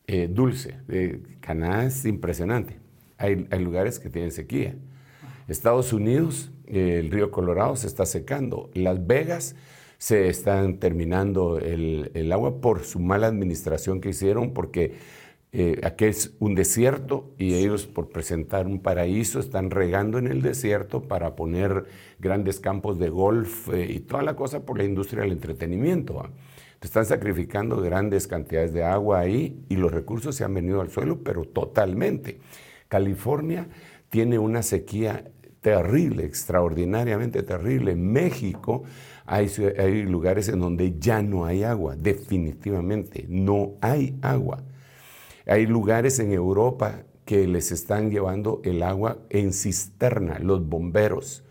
eh, 0.09 0.29
dulce, 0.31 0.77
eh, 0.89 1.21
Canadá 1.41 1.85
es 1.85 2.05
impresionante, 2.05 2.79
hay, 3.19 3.47
lugares 3.59 3.99
que 3.99 4.11
tienen 4.11 4.33
sequía. 4.33 4.75
Estados 5.49 5.93
Unidos, 5.93 6.51
el 6.67 7.11
río 7.11 7.31
Colorado 7.31 7.77
se 7.77 7.87
está 7.87 8.07
secando, 8.07 8.71
Las 8.75 9.07
Vegas 9.07 9.55
se 9.99 10.29
están 10.29 10.79
terminando 10.79 11.59
el, 11.59 12.11
el 12.15 12.33
agua 12.33 12.61
por 12.61 12.85
su 12.85 12.99
mala 12.99 13.29
administración 13.29 14.01
que 14.01 14.11
hicieron, 14.11 14.53
porque 14.53 14.95
eh, 15.59 15.81
aquí 15.85 16.05
es 16.05 16.35
un 16.39 16.55
desierto 16.55 17.33
y 17.39 17.55
ellos 17.55 17.87
por 17.87 18.11
presentar 18.11 18.67
un 18.67 18.81
paraíso 18.81 19.41
están 19.41 19.71
regando 19.71 20.19
en 20.19 20.27
el 20.27 20.43
desierto 20.43 21.09
para 21.09 21.35
poner 21.35 21.87
grandes 22.19 22.61
campos 22.61 22.99
de 22.99 23.09
golf 23.09 23.73
eh, 23.73 23.87
y 23.91 24.01
toda 24.01 24.23
la 24.23 24.37
cosa 24.37 24.67
por 24.67 24.77
la 24.77 24.85
industria 24.85 25.23
del 25.23 25.33
entretenimiento. 25.33 26.23
Están 26.83 27.07
sacrificando 27.07 27.81
grandes 27.81 28.27
cantidades 28.27 28.75
de 28.75 28.85
agua 28.85 29.21
ahí 29.21 29.65
y 29.71 29.77
los 29.77 29.91
recursos 29.91 30.37
se 30.37 30.45
han 30.45 30.53
venido 30.53 30.83
al 30.83 30.91
suelo, 30.91 31.23
pero 31.23 31.45
totalmente. 31.45 32.39
California 32.88 33.68
tiene 34.09 34.38
una 34.38 34.62
sequía 34.62 35.31
terrible, 35.61 36.25
extraordinariamente 36.25 37.42
terrible. 37.42 37.96
México 37.96 38.85
hay, 39.25 39.51
hay 39.79 40.03
lugares 40.05 40.49
en 40.49 40.61
donde 40.61 40.99
ya 40.99 41.22
no 41.22 41.44
hay 41.44 41.64
agua, 41.64 41.96
definitivamente 41.96 43.27
no 43.29 43.72
hay 43.81 44.16
agua. 44.22 44.62
Hay 45.46 45.66
lugares 45.66 46.18
en 46.18 46.33
Europa 46.33 47.05
que 47.25 47.46
les 47.46 47.72
están 47.72 48.11
llevando 48.11 48.61
el 48.64 48.83
agua 48.83 49.18
en 49.31 49.53
cisterna, 49.53 50.38
los 50.38 50.66
bomberos, 50.66 51.44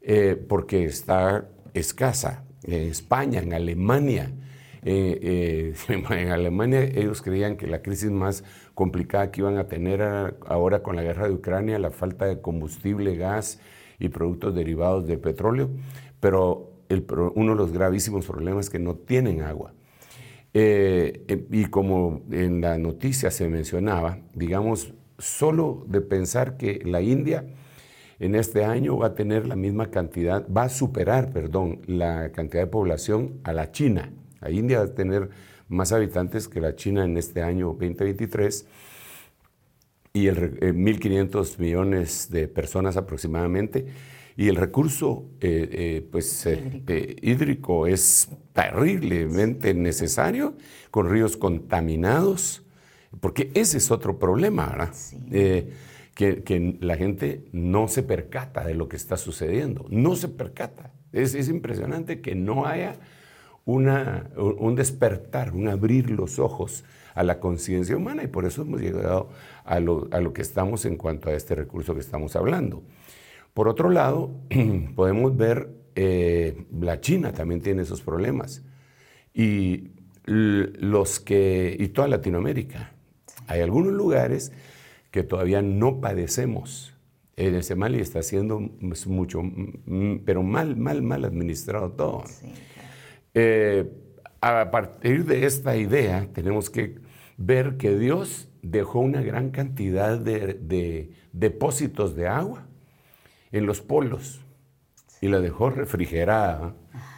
eh, 0.00 0.36
porque 0.48 0.84
está 0.84 1.48
escasa. 1.74 2.44
En 2.62 2.82
España, 2.82 3.40
en 3.40 3.54
Alemania, 3.54 4.32
eh, 4.82 5.74
eh, 5.88 6.04
en 6.10 6.28
Alemania 6.30 6.82
ellos 6.82 7.22
creían 7.22 7.56
que 7.56 7.66
la 7.66 7.82
crisis 7.82 8.10
más 8.10 8.44
complicada 8.74 9.30
que 9.30 9.40
iban 9.40 9.58
a 9.58 9.68
tener 9.68 10.02
ahora 10.46 10.82
con 10.82 10.96
la 10.96 11.02
guerra 11.02 11.28
de 11.28 11.34
Ucrania, 11.34 11.78
la 11.78 11.90
falta 11.90 12.26
de 12.26 12.40
combustible, 12.40 13.16
gas 13.16 13.60
y 13.98 14.08
productos 14.08 14.54
derivados 14.54 15.06
del 15.06 15.18
petróleo, 15.18 15.70
pero 16.20 16.70
uno 17.34 17.52
de 17.52 17.56
los 17.56 17.72
gravísimos 17.72 18.26
problemas 18.26 18.66
es 18.66 18.70
que 18.70 18.78
no 18.78 18.94
tienen 18.94 19.42
agua. 19.42 19.72
Eh, 20.52 21.24
eh, 21.28 21.46
y 21.50 21.66
como 21.66 22.22
en 22.32 22.60
la 22.60 22.76
noticia 22.76 23.30
se 23.30 23.48
mencionaba, 23.48 24.18
digamos, 24.34 24.92
solo 25.18 25.84
de 25.86 26.00
pensar 26.00 26.56
que 26.56 26.80
la 26.84 27.00
India 27.02 27.44
en 28.18 28.34
este 28.34 28.64
año 28.64 28.98
va 28.98 29.08
a 29.08 29.14
tener 29.14 29.46
la 29.46 29.54
misma 29.54 29.90
cantidad, 29.90 30.44
va 30.50 30.64
a 30.64 30.68
superar, 30.68 31.32
perdón, 31.32 31.80
la 31.86 32.32
cantidad 32.32 32.64
de 32.64 32.66
población 32.66 33.40
a 33.44 33.52
la 33.52 33.70
China. 33.70 34.12
La 34.40 34.50
India 34.50 34.78
va 34.78 34.84
a 34.84 34.94
tener 34.94 35.30
más 35.68 35.92
habitantes 35.92 36.48
que 36.48 36.60
la 36.60 36.74
China 36.74 37.04
en 37.04 37.16
este 37.16 37.42
año 37.42 37.68
2023 37.68 38.66
y 40.12 40.26
el, 40.26 40.58
1.500 40.60 41.54
eh, 41.54 41.56
millones 41.58 42.28
de 42.30 42.48
personas 42.48 42.96
aproximadamente. 42.96 43.86
Y 44.36 44.48
el 44.48 44.56
recurso 44.56 45.26
eh, 45.40 45.68
eh, 45.72 46.08
pues, 46.10 46.48
hídrico. 47.22 47.86
es 47.86 48.28
terriblemente 48.52 49.74
necesario, 49.74 50.54
con 50.90 51.10
ríos 51.10 51.36
contaminados, 51.36 52.62
porque 53.20 53.50
ese 53.54 53.78
es 53.78 53.90
otro 53.90 54.18
problema, 54.18 54.66
¿verdad? 54.66 54.94
Que, 56.14 56.42
que, 56.42 56.78
la 56.80 56.96
gente 56.96 57.44
no 57.52 57.88
se 57.88 58.02
percata 58.02 58.64
de 58.64 58.74
lo 58.74 58.88
que 58.88 58.96
está 58.96 59.16
sucediendo, 59.16 59.86
no 59.90 60.16
se 60.16 60.28
percata. 60.28 60.92
Es, 61.12 61.34
es 61.34 61.48
impresionante 61.48 62.20
que 62.20 62.34
no 62.34 62.66
haya 62.66 62.96
una, 63.64 64.30
un 64.36 64.74
despertar, 64.74 65.52
un 65.52 65.68
abrir 65.68 66.10
los 66.10 66.38
ojos 66.38 66.84
a 67.14 67.22
la 67.22 67.40
conciencia 67.40 67.96
humana 67.96 68.22
y 68.22 68.28
por 68.28 68.44
eso 68.44 68.62
hemos 68.62 68.80
llegado 68.80 69.28
a 69.64 69.80
lo, 69.80 70.08
a 70.10 70.20
lo 70.20 70.32
que 70.32 70.42
estamos 70.42 70.84
en 70.84 70.96
cuanto 70.96 71.28
a 71.28 71.34
este 71.34 71.54
recurso 71.54 71.94
que 71.94 72.00
estamos 72.00 72.36
hablando. 72.36 72.82
Por 73.54 73.68
otro 73.68 73.90
lado, 73.90 74.30
podemos 74.94 75.36
ver, 75.36 75.68
eh, 75.94 76.64
la 76.80 77.00
China 77.00 77.32
también 77.32 77.60
tiene 77.60 77.82
esos 77.82 78.02
problemas. 78.02 78.62
Y 79.34 79.90
los 80.24 81.20
que, 81.20 81.76
y 81.78 81.88
toda 81.88 82.08
Latinoamérica. 82.08 82.92
Hay 83.46 83.60
algunos 83.60 83.92
lugares 83.92 84.52
que 85.10 85.22
todavía 85.22 85.62
no 85.62 86.00
padecemos. 86.00 86.94
En 87.36 87.54
ese 87.54 87.74
mal 87.74 87.94
y 87.96 88.00
está 88.00 88.22
siendo 88.22 88.60
mucho, 89.06 89.42
pero 90.26 90.42
mal, 90.42 90.76
mal, 90.76 91.00
mal 91.00 91.24
administrado 91.24 91.92
todo. 91.92 92.24
Eh, 93.34 93.90
a 94.40 94.70
partir 94.70 95.24
de 95.24 95.46
esta 95.46 95.76
idea, 95.76 96.28
tenemos 96.32 96.70
que 96.70 96.98
ver 97.36 97.76
que 97.76 97.96
Dios 97.98 98.48
dejó 98.62 99.00
una 99.00 99.22
gran 99.22 99.50
cantidad 99.50 100.18
de 100.18 101.10
depósitos 101.32 102.16
de 102.16 102.26
agua 102.26 102.66
en 103.52 103.66
los 103.66 103.80
polos 103.80 104.40
y 105.20 105.28
la 105.28 105.40
dejó 105.40 105.70
refrigerada, 105.70 106.74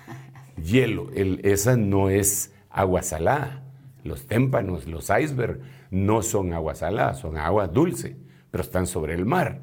hielo. 0.62 1.10
esa 1.14 1.76
no 1.76 2.10
es 2.10 2.54
agua 2.70 3.02
salada. 3.02 3.62
Los 4.04 4.26
témpanos, 4.26 4.88
los 4.88 5.10
icebergs, 5.10 5.60
no 5.90 6.22
son 6.22 6.52
agua 6.52 6.74
salada, 6.74 7.14
son 7.14 7.36
agua 7.36 7.68
dulce, 7.68 8.16
pero 8.50 8.62
están 8.62 8.86
sobre 8.86 9.14
el 9.14 9.24
mar. 9.24 9.60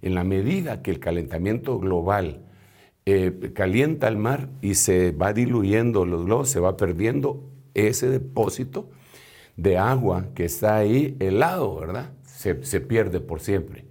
En 0.00 0.14
la 0.14 0.24
medida 0.24 0.82
que 0.82 0.90
el 0.90 1.00
calentamiento 1.00 1.78
global 1.78 2.42
eh, 3.06 3.52
calienta 3.54 4.08
el 4.08 4.16
mar 4.16 4.48
y 4.60 4.74
se 4.74 5.12
va 5.12 5.32
diluyendo 5.32 6.06
los 6.06 6.24
globos, 6.24 6.48
se 6.48 6.60
va 6.60 6.76
perdiendo 6.76 7.44
ese 7.74 8.08
depósito 8.08 8.90
de 9.56 9.78
agua 9.78 10.28
que 10.34 10.44
está 10.44 10.76
ahí 10.76 11.16
helado, 11.20 11.76
¿verdad? 11.76 12.12
se 12.24 12.80
pierde 12.80 13.20
por 13.20 13.40
siempre 13.40 13.84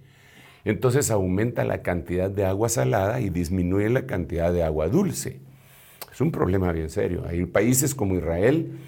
entonces 0.64 1.10
aumenta 1.10 1.64
la 1.64 1.82
cantidad 1.82 2.30
de 2.30 2.46
agua 2.46 2.68
salada 2.68 3.20
y 3.20 3.28
disminuye 3.28 3.90
la 3.90 4.06
cantidad 4.06 4.52
de 4.52 4.62
agua 4.62 4.88
dulce. 4.88 5.40
Es 6.10 6.20
un 6.20 6.30
problema 6.30 6.72
bien 6.72 6.90
serio. 6.90 7.24
Hay 7.26 7.44
países 7.44 7.94
como 7.94 8.14
Israel 8.14 8.78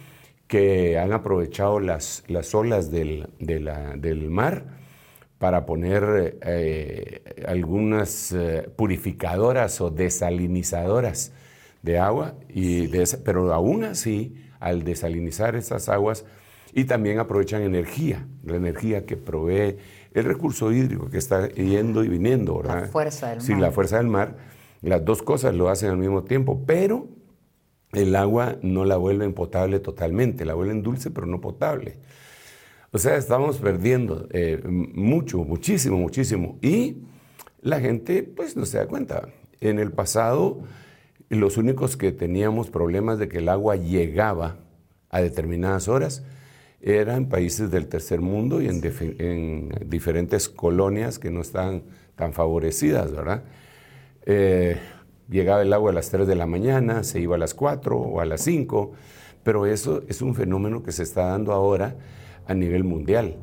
que 0.46 0.98
han 0.98 1.12
aprovechado 1.12 1.80
las, 1.80 2.24
las 2.28 2.54
olas 2.54 2.90
del, 2.90 3.28
del 3.38 4.30
mar 4.30 4.64
para 5.38 5.66
poner 5.66 6.38
eh, 6.42 7.22
algunas 7.46 8.32
eh, 8.32 8.68
purificadoras 8.74 9.80
o 9.80 9.90
desalinizadoras 9.90 11.32
de 11.82 11.98
agua, 11.98 12.34
y 12.48 12.88
pero 13.24 13.52
aún 13.52 13.84
así, 13.84 14.34
al 14.60 14.82
desalinizar 14.82 15.54
esas 15.56 15.88
aguas, 15.88 16.24
y 16.72 16.84
también 16.84 17.18
aprovechan 17.18 17.62
energía, 17.62 18.26
la 18.44 18.56
energía 18.56 19.06
que 19.06 19.16
provee 19.16 19.76
el 20.14 20.24
recurso 20.24 20.72
hídrico 20.72 21.10
que 21.10 21.18
está 21.18 21.48
yendo 21.48 22.02
y 22.02 22.08
viniendo, 22.08 22.56
¿verdad? 22.56 22.82
La 22.82 22.88
fuerza 22.88 23.28
del 23.28 23.36
mar. 23.36 23.46
Sí, 23.46 23.54
la 23.54 23.70
fuerza 23.70 23.96
del 23.98 24.08
mar. 24.08 24.36
Las 24.82 25.04
dos 25.04 25.22
cosas 25.22 25.54
lo 25.54 25.68
hacen 25.68 25.90
al 25.90 25.98
mismo 25.98 26.24
tiempo, 26.24 26.62
pero 26.66 27.08
el 27.92 28.16
agua 28.16 28.56
no 28.62 28.84
la 28.84 28.96
vuelven 28.96 29.32
potable 29.32 29.78
totalmente, 29.78 30.44
la 30.44 30.54
vuelven 30.54 30.82
dulce 30.82 31.10
pero 31.10 31.26
no 31.26 31.40
potable. 31.40 31.98
O 32.92 32.98
sea, 32.98 33.16
estamos 33.16 33.58
perdiendo 33.58 34.28
eh, 34.30 34.62
mucho, 34.64 35.38
muchísimo, 35.38 35.98
muchísimo. 35.98 36.58
Y 36.62 37.02
la 37.60 37.80
gente 37.80 38.22
pues 38.22 38.56
no 38.56 38.64
se 38.66 38.78
da 38.78 38.86
cuenta. 38.86 39.28
En 39.60 39.78
el 39.78 39.92
pasado, 39.92 40.62
los 41.28 41.56
únicos 41.56 41.96
que 41.96 42.12
teníamos 42.12 42.70
problemas 42.70 43.18
de 43.18 43.28
que 43.28 43.38
el 43.38 43.48
agua 43.48 43.76
llegaba 43.76 44.58
a 45.10 45.20
determinadas 45.20 45.88
horas 45.88 46.24
eran 46.80 47.28
países 47.28 47.70
del 47.70 47.88
tercer 47.88 48.20
mundo 48.20 48.62
y 48.62 48.68
en, 48.68 49.70
diferentes 49.86 50.48
colonias 50.48 51.18
que 51.18 51.30
no 51.30 51.40
están 51.40 51.82
tan 52.14 52.32
favorecidas, 52.32 53.12
¿verdad? 53.12 53.42
Eh, 54.24 54.78
llegaba 55.28 55.62
el 55.62 55.72
agua 55.72 55.90
a 55.90 55.94
las 55.94 56.10
3 56.10 56.26
de 56.28 56.36
la 56.36 56.46
mañana, 56.46 57.02
se 57.02 57.20
iba 57.20 57.34
a 57.36 57.38
las 57.38 57.54
4 57.54 57.98
o 57.98 58.20
a 58.20 58.24
las 58.24 58.42
5, 58.42 58.92
pero 59.42 59.66
eso 59.66 60.02
es 60.08 60.22
un 60.22 60.34
fenómeno 60.34 60.82
que 60.82 60.92
se 60.92 61.02
está 61.02 61.26
dando 61.26 61.52
ahora 61.52 61.96
a 62.46 62.54
nivel 62.54 62.84
mundial, 62.84 63.36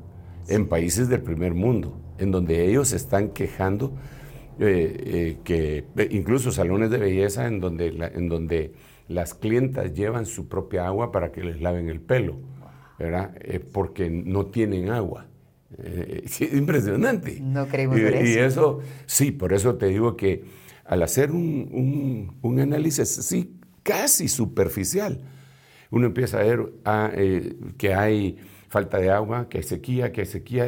en 0.47 0.67
países 0.67 1.09
del 1.09 1.21
primer 1.21 1.53
mundo, 1.53 1.99
en 2.17 2.31
donde 2.31 2.65
ellos 2.67 2.93
están 2.93 3.29
quejando 3.29 3.93
eh, 4.59 4.95
eh, 5.05 5.37
que 5.43 5.85
incluso 6.11 6.51
salones 6.51 6.89
de 6.91 6.97
belleza 6.99 7.47
en 7.47 7.59
donde, 7.59 7.87
en 7.87 8.29
donde 8.29 8.73
las 9.07 9.33
clientas 9.33 9.93
llevan 9.93 10.25
su 10.25 10.47
propia 10.47 10.85
agua 10.87 11.11
para 11.11 11.31
que 11.31 11.43
les 11.43 11.61
laven 11.61 11.89
el 11.89 11.99
pelo 12.01 12.37
¿verdad? 12.99 13.35
Eh, 13.41 13.59
porque 13.59 14.09
no 14.09 14.45
tienen 14.45 14.89
agua. 14.89 15.25
Eh, 15.79 16.21
es 16.25 16.41
impresionante. 16.53 17.39
No 17.41 17.67
creemos 17.67 17.97
y, 17.97 18.01
y 18.01 18.05
eso. 18.05 18.39
eso, 18.39 18.79
sí, 19.07 19.31
por 19.31 19.51
eso 19.53 19.75
te 19.75 19.87
digo 19.87 20.15
que 20.15 20.43
al 20.85 21.01
hacer 21.01 21.31
un, 21.31 21.69
un- 21.71 22.37
un 22.41 22.59
análisis 22.59 23.09
sí, 23.09 23.55
casi 23.81 24.27
superficial, 24.27 25.21
uno 25.89 26.05
empieza 26.07 26.39
a 26.39 26.43
ver 26.43 26.71
ah, 26.85 27.11
eh, 27.15 27.55
que 27.77 27.93
hay 27.95 28.37
falta 28.73 28.97
de 28.97 29.09
agua, 29.11 29.47
que 29.49 29.59
hay 29.59 29.63
sequía, 29.63 30.11
que 30.11 30.21
hay 30.21 30.27
sequía. 30.27 30.63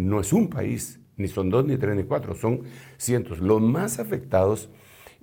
No 0.00 0.20
es 0.20 0.32
un 0.32 0.48
país, 0.50 1.00
ni 1.16 1.28
son 1.28 1.50
dos, 1.50 1.64
ni 1.64 1.76
tres, 1.78 1.94
ni 1.96 2.04
cuatro, 2.04 2.34
son 2.34 2.62
cientos. 2.98 3.38
Los 3.38 3.60
más 3.62 3.98
afectados 4.00 4.70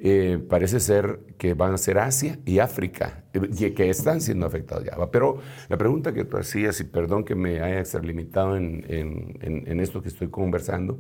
eh, 0.03 0.39
parece 0.49 0.79
ser 0.79 1.19
que 1.37 1.53
van 1.53 1.73
a 1.73 1.77
ser 1.77 1.99
Asia 1.99 2.39
y 2.45 2.59
África, 2.59 3.25
eh, 3.33 3.73
que 3.75 3.89
están 3.89 4.21
siendo 4.21 4.45
afectados 4.47 4.85
ya. 4.85 4.93
Pero 5.11 5.39
la 5.69 5.77
pregunta 5.77 6.13
que 6.13 6.23
tú 6.25 6.37
hacías, 6.37 6.79
y 6.79 6.85
perdón 6.85 7.23
que 7.25 7.35
me 7.35 7.61
haya 7.61 7.79
extralimitado 7.81 8.55
en, 8.57 8.85
en- 8.87 9.37
en- 9.41 9.67
en 9.71 9.79
esto 9.79 10.01
que 10.01 10.07
estoy 10.09 10.29
conversando, 10.29 10.99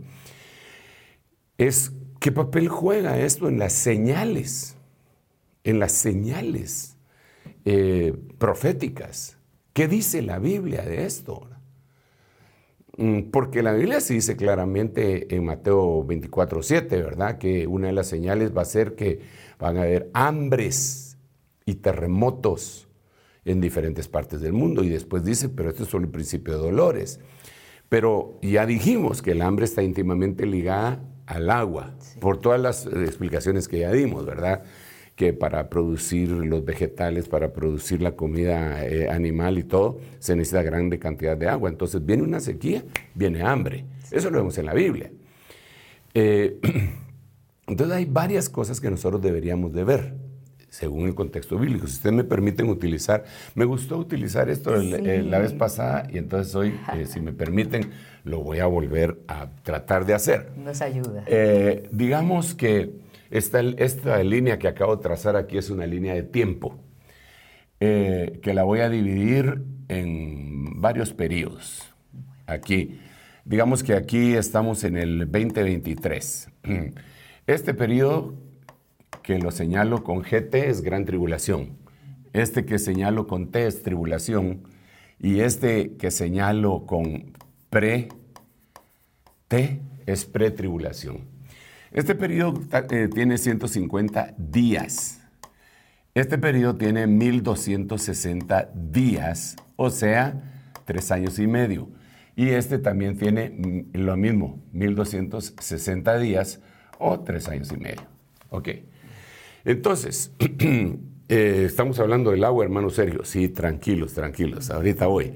es 1.57 1.93
qué 2.19 2.31
papel 2.31 2.67
juega 2.67 3.19
esto 3.19 3.47
en 3.47 3.59
las 3.59 3.73
señales, 3.73 4.75
en 5.63 5.79
las 5.79 5.91
señales 5.93 6.97
eh, 7.65 8.13
proféticas. 8.39 9.37
¿Qué 9.73 9.87
dice 9.87 10.21
la 10.21 10.39
Biblia 10.39 10.81
de 10.81 11.05
esto? 11.05 11.47
Mm, 12.97 13.31
Porque 13.31 13.63
la 13.63 13.73
Biblia 13.73 14.01
sí 14.01 14.15
dice 14.15 14.35
claramente 14.35 15.33
en 15.33 15.45
Mateo 15.45 16.03
24, 16.03 16.61
7, 16.61 17.01
¿verdad? 17.01 17.37
Que 17.37 17.67
una 17.67 17.87
de 17.87 17.93
las 17.93 18.07
señales 18.07 18.55
va 18.55 18.63
a 18.63 18.65
ser 18.65 18.95
que 18.95 19.21
van 19.59 19.77
a 19.77 19.83
haber 19.83 20.09
hambres 20.13 21.17
y 21.65 21.75
terremotos 21.75 22.89
en 23.45 23.61
diferentes 23.61 24.07
partes 24.07 24.41
del 24.41 24.53
mundo. 24.53 24.83
Y 24.83 24.89
después 24.89 25.23
dice, 25.23 25.49
pero 25.49 25.69
esto 25.69 25.83
es 25.83 25.89
solo 25.89 26.05
el 26.05 26.11
principio 26.11 26.53
de 26.55 26.59
dolores. 26.59 27.19
Pero 27.89 28.39
ya 28.41 28.65
dijimos 28.65 29.21
que 29.21 29.31
el 29.31 29.41
hambre 29.41 29.65
está 29.65 29.83
íntimamente 29.83 30.45
ligada 30.45 31.03
al 31.25 31.49
agua, 31.49 31.95
por 32.19 32.39
todas 32.39 32.59
las 32.59 32.85
eh, 32.85 33.03
explicaciones 33.05 33.67
que 33.67 33.79
ya 33.79 33.91
dimos, 33.91 34.25
¿verdad? 34.25 34.63
Que 35.21 35.33
para 35.33 35.69
producir 35.69 36.29
los 36.29 36.65
vegetales, 36.65 37.29
para 37.29 37.53
producir 37.53 38.01
la 38.01 38.13
comida 38.15 38.83
eh, 38.83 39.07
animal 39.07 39.59
y 39.59 39.63
todo, 39.63 39.99
se 40.17 40.35
necesita 40.35 40.63
grande 40.63 40.97
cantidad 40.97 41.37
de 41.37 41.47
agua. 41.47 41.69
Entonces 41.69 42.03
viene 42.03 42.23
una 42.23 42.39
sequía, 42.39 42.83
viene 43.13 43.43
hambre. 43.43 43.85
Eso 44.09 44.31
lo 44.31 44.39
vemos 44.39 44.57
en 44.57 44.65
la 44.65 44.73
Biblia. 44.73 45.11
Eh, 46.15 46.57
entonces 47.67 47.95
hay 47.97 48.05
varias 48.05 48.49
cosas 48.49 48.81
que 48.81 48.89
nosotros 48.89 49.21
deberíamos 49.21 49.71
de 49.73 49.83
ver 49.83 50.15
según 50.69 51.05
el 51.05 51.13
contexto 51.13 51.59
bíblico. 51.59 51.85
Si 51.85 51.97
ustedes 51.97 52.15
me 52.15 52.23
permiten 52.23 52.67
utilizar, 52.69 53.23
me 53.53 53.65
gustó 53.65 53.99
utilizar 53.99 54.49
esto 54.49 54.73
el- 54.73 55.29
la 55.29 55.37
vez 55.37 55.53
pasada 55.53 56.07
y 56.11 56.17
entonces 56.17 56.55
hoy, 56.55 56.73
eh, 56.97 57.05
si 57.05 57.19
me 57.19 57.31
permiten, 57.31 57.91
lo 58.23 58.39
voy 58.39 58.57
a 58.57 58.65
volver 58.65 59.19
a 59.27 59.51
tratar 59.61 60.03
de 60.07 60.15
hacer. 60.15 60.49
Nos 60.57 60.81
ayuda. 60.81 61.23
Digamos 61.91 62.55
que 62.55 63.10
esta, 63.31 64.23
línea 64.23 64.59
que 64.59 64.67
acabo 64.67 64.97
de 64.97 65.03
trazar 65.03 65.35
aquí 65.37 65.57
es 65.57 65.69
una 65.69 65.87
línea 65.87 66.13
de 66.13 66.23
tiempo, 66.23 66.77
eh, 67.79 68.39
que 68.43 68.53
la 68.53 68.63
voy 68.63 68.81
a 68.81 68.89
dividir 68.89 69.63
en 69.87 70.81
varios 70.81 71.13
periodos. 71.13 71.89
Aquí, 72.45 72.99
digamos 73.45 73.83
que 73.83 73.93
aquí 73.93 74.33
estamos 74.33 74.83
en 74.83 74.97
el 74.97 75.19
2023. 75.19 76.49
Este 77.47 77.73
periodo 77.73 78.35
que 79.23 79.39
lo 79.39 79.51
señalo 79.51 80.03
con 80.03 80.21
GT 80.21 80.69
es 80.69 80.81
gran 80.81 81.05
tribulación. 81.05 81.77
Este 82.33 82.65
que 82.65 82.79
señalo 82.79 83.27
con 83.27 83.51
T 83.51 83.65
es 83.65 83.81
tribulación. 83.81 84.63
Y 85.19 85.39
este 85.39 85.95
que 85.97 86.11
señalo 86.11 86.85
con 86.85 87.33
pre 87.69 88.09
T 89.47 89.81
es 90.05 90.25
pretribulación. 90.25 91.31
Este 91.91 92.15
periodo 92.15 92.61
eh, 92.89 93.09
tiene 93.13 93.37
150 93.37 94.35
días. 94.37 95.19
Este 96.13 96.37
periodo 96.37 96.77
tiene 96.77 97.05
1260 97.05 98.69
días, 98.73 99.57
o 99.75 99.89
sea, 99.89 100.71
tres 100.85 101.11
años 101.11 101.37
y 101.37 101.47
medio. 101.47 101.89
Y 102.37 102.49
este 102.49 102.79
también 102.79 103.17
tiene 103.17 103.49
mm, 103.49 103.97
lo 103.97 104.15
mismo, 104.15 104.63
1260 104.71 106.17
días 106.19 106.61
o 106.97 107.19
tres 107.19 107.49
años 107.49 107.69
y 107.73 107.77
medio. 107.77 108.03
Ok. 108.49 108.69
Entonces, 109.65 110.31
eh, 111.29 111.63
estamos 111.65 111.99
hablando 111.99 112.31
del 112.31 112.45
agua, 112.45 112.63
hermano 112.63 112.89
Sergio. 112.89 113.25
Sí, 113.25 113.49
tranquilos, 113.49 114.13
tranquilos, 114.13 114.69
ahorita 114.69 115.07
voy. 115.07 115.33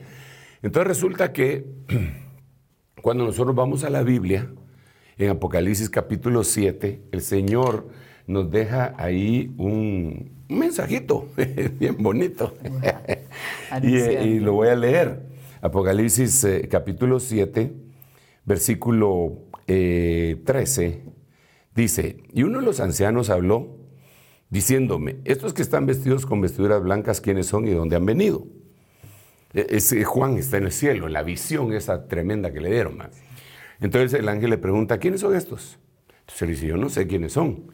Entonces 0.62 0.88
resulta 0.88 1.34
que 1.34 1.66
cuando 3.02 3.26
nosotros 3.26 3.54
vamos 3.56 3.84
a 3.84 3.90
la 3.90 4.04
Biblia, 4.04 4.50
en 5.18 5.30
Apocalipsis 5.30 5.90
capítulo 5.90 6.44
7, 6.44 7.02
el 7.12 7.22
Señor 7.22 7.88
nos 8.28 8.50
deja 8.52 8.94
ahí 8.98 9.54
un, 9.58 10.32
un 10.50 10.60
mensajito 10.60 11.28
bien 11.80 11.96
bonito. 12.00 12.56
y, 13.82 13.96
eh, 13.98 14.24
y 14.26 14.40
lo 14.40 14.54
voy 14.54 14.70
a 14.70 14.76
leer. 14.76 15.22
Apocalipsis 15.62 16.44
eh, 16.44 16.68
capítulo 16.70 17.20
7, 17.20 17.72
versículo 18.46 19.40
eh, 19.68 20.42
13, 20.46 21.02
dice, 21.76 22.18
y 22.34 22.44
uno 22.44 22.60
de 22.60 22.66
los 22.66 22.80
ancianos 22.80 23.30
habló 23.30 23.78
diciéndome, 24.50 25.18
estos 25.26 25.54
que 25.54 25.62
están 25.64 25.86
vestidos 25.86 26.26
con 26.26 26.40
vestiduras 26.42 26.84
blancas, 26.84 27.20
¿quiénes 27.20 27.48
son 27.48 27.68
y 27.68 27.72
dónde 27.72 27.96
han 27.96 28.06
venido? 28.06 28.46
E- 29.54 29.66
Ese 29.70 30.04
Juan 30.04 30.38
está 30.38 30.58
en 30.58 30.66
el 30.66 30.72
cielo, 30.72 31.08
la 31.08 31.24
visión 31.24 31.74
esa 31.74 32.08
tremenda 32.08 32.52
que 32.54 32.62
le 32.62 32.70
dieron. 32.72 32.98
man. 32.98 33.10
Entonces 33.80 34.20
el 34.20 34.30
ángel 34.30 34.50
le 34.50 34.58
pregunta, 34.58 34.98
¿quiénes 34.98 35.22
son 35.22 35.36
estos? 35.36 35.78
Entonces 36.20 36.42
él 36.42 36.50
dice, 36.50 36.68
yo 36.68 36.78
no 36.78 36.90
sé 36.90 37.08
quiénes 37.08 37.34
son. 37.34 37.72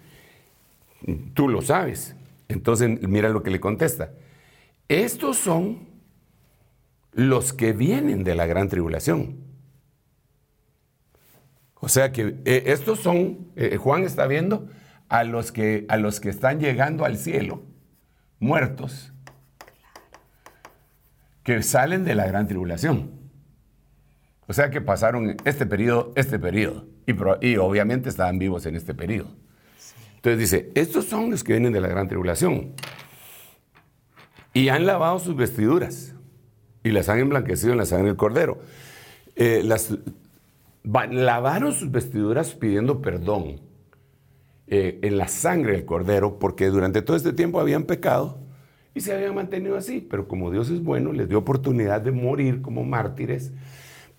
Tú 1.33 1.47
lo 1.47 1.61
sabes. 1.61 2.15
Entonces 2.47 3.01
mira 3.07 3.29
lo 3.29 3.43
que 3.43 3.51
le 3.51 3.59
contesta. 3.59 4.11
Estos 4.87 5.37
son 5.37 5.87
los 7.13 7.53
que 7.53 7.73
vienen 7.73 8.23
de 8.23 8.35
la 8.35 8.45
gran 8.45 8.67
tribulación. 8.67 9.37
O 11.75 11.89
sea 11.89 12.11
que 12.11 12.35
eh, 12.45 12.63
estos 12.67 12.99
son, 12.99 13.51
eh, 13.55 13.77
Juan 13.77 14.03
está 14.03 14.27
viendo 14.27 14.67
a 15.09 15.23
los, 15.23 15.51
que, 15.51 15.85
a 15.89 15.97
los 15.97 16.19
que 16.19 16.29
están 16.29 16.59
llegando 16.59 17.05
al 17.05 17.17
cielo, 17.17 17.63
muertos, 18.39 19.11
que 21.43 21.63
salen 21.63 22.05
de 22.05 22.15
la 22.15 22.27
gran 22.27 22.47
tribulación. 22.47 23.20
O 24.51 24.53
sea 24.53 24.69
que 24.69 24.81
pasaron 24.81 25.37
este 25.45 25.65
periodo, 25.65 26.11
este 26.17 26.37
periodo, 26.37 26.85
y, 27.07 27.13
y 27.47 27.55
obviamente 27.55 28.09
estaban 28.09 28.37
vivos 28.37 28.65
en 28.65 28.75
este 28.75 28.93
periodo. 28.93 29.29
Entonces 30.17 30.39
dice, 30.39 30.71
estos 30.75 31.05
son 31.05 31.31
los 31.31 31.41
que 31.45 31.53
vienen 31.53 31.71
de 31.71 31.79
la 31.79 31.87
gran 31.87 32.09
tribulación. 32.09 32.73
Y 34.53 34.67
han 34.67 34.85
lavado 34.85 35.19
sus 35.19 35.37
vestiduras 35.37 36.15
y 36.83 36.89
las 36.91 37.07
han 37.07 37.19
emblanquecido 37.19 37.71
en 37.71 37.77
la 37.77 37.85
sangre 37.85 38.07
del 38.07 38.17
cordero. 38.17 38.59
Eh, 39.37 39.61
las, 39.63 39.95
va- 40.85 41.07
lavaron 41.07 41.71
sus 41.71 41.89
vestiduras 41.89 42.53
pidiendo 42.53 43.01
perdón 43.01 43.61
eh, 44.67 44.99
en 45.01 45.17
la 45.17 45.29
sangre 45.29 45.71
del 45.77 45.85
cordero 45.85 46.39
porque 46.39 46.65
durante 46.67 47.01
todo 47.01 47.15
este 47.15 47.31
tiempo 47.31 47.61
habían 47.61 47.83
pecado 47.83 48.37
y 48.93 48.99
se 48.99 49.13
habían 49.13 49.33
mantenido 49.33 49.77
así. 49.77 50.05
Pero 50.11 50.27
como 50.27 50.51
Dios 50.51 50.69
es 50.69 50.83
bueno, 50.83 51.13
les 51.13 51.29
dio 51.29 51.37
oportunidad 51.37 52.01
de 52.01 52.11
morir 52.11 52.61
como 52.61 52.83
mártires, 52.83 53.53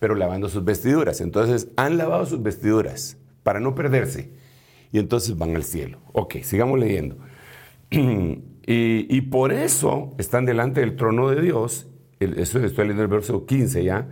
pero 0.03 0.15
lavando 0.15 0.49
sus 0.49 0.65
vestiduras. 0.65 1.21
Entonces 1.21 1.69
han 1.77 1.97
lavado 1.97 2.25
sus 2.25 2.43
vestiduras 2.43 3.15
para 3.41 3.61
no 3.61 3.73
perderse 3.73 4.33
y 4.91 4.99
entonces 4.99 5.37
van 5.37 5.55
al 5.55 5.63
cielo. 5.63 6.01
Ok, 6.11 6.39
sigamos 6.43 6.77
leyendo. 6.77 7.15
Y, 8.65 9.21
por 9.21 9.51
eso 9.51 10.13
están 10.17 10.45
delante 10.45 10.79
del 10.79 10.95
trono 10.95 11.29
de 11.29 11.41
Dios, 11.41 11.87
eso 12.19 12.63
estoy 12.63 12.85
leyendo 12.85 13.03
el 13.03 13.09
verso 13.09 13.45
15 13.45 13.83
ya, 13.83 14.07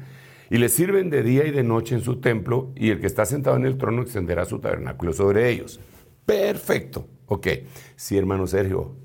y 0.50 0.58
le 0.58 0.68
sirven 0.68 1.10
de 1.10 1.24
día 1.24 1.48
y 1.48 1.52
de 1.52 1.64
noche 1.64 1.96
en 1.96 2.02
su 2.02 2.20
templo, 2.20 2.74
y 2.76 2.90
el 2.90 3.00
que 3.00 3.08
está 3.08 3.26
sentado 3.26 3.56
en 3.56 3.66
el 3.66 3.78
trono 3.78 4.02
extenderá 4.02 4.44
su 4.44 4.60
tabernáculo 4.60 5.14
sobre 5.14 5.50
ellos. 5.50 5.80
Perfecto. 6.26 7.08
Ok, 7.28 7.48
sí, 7.96 8.18
hermano 8.18 8.46
Sergio, 8.46 8.98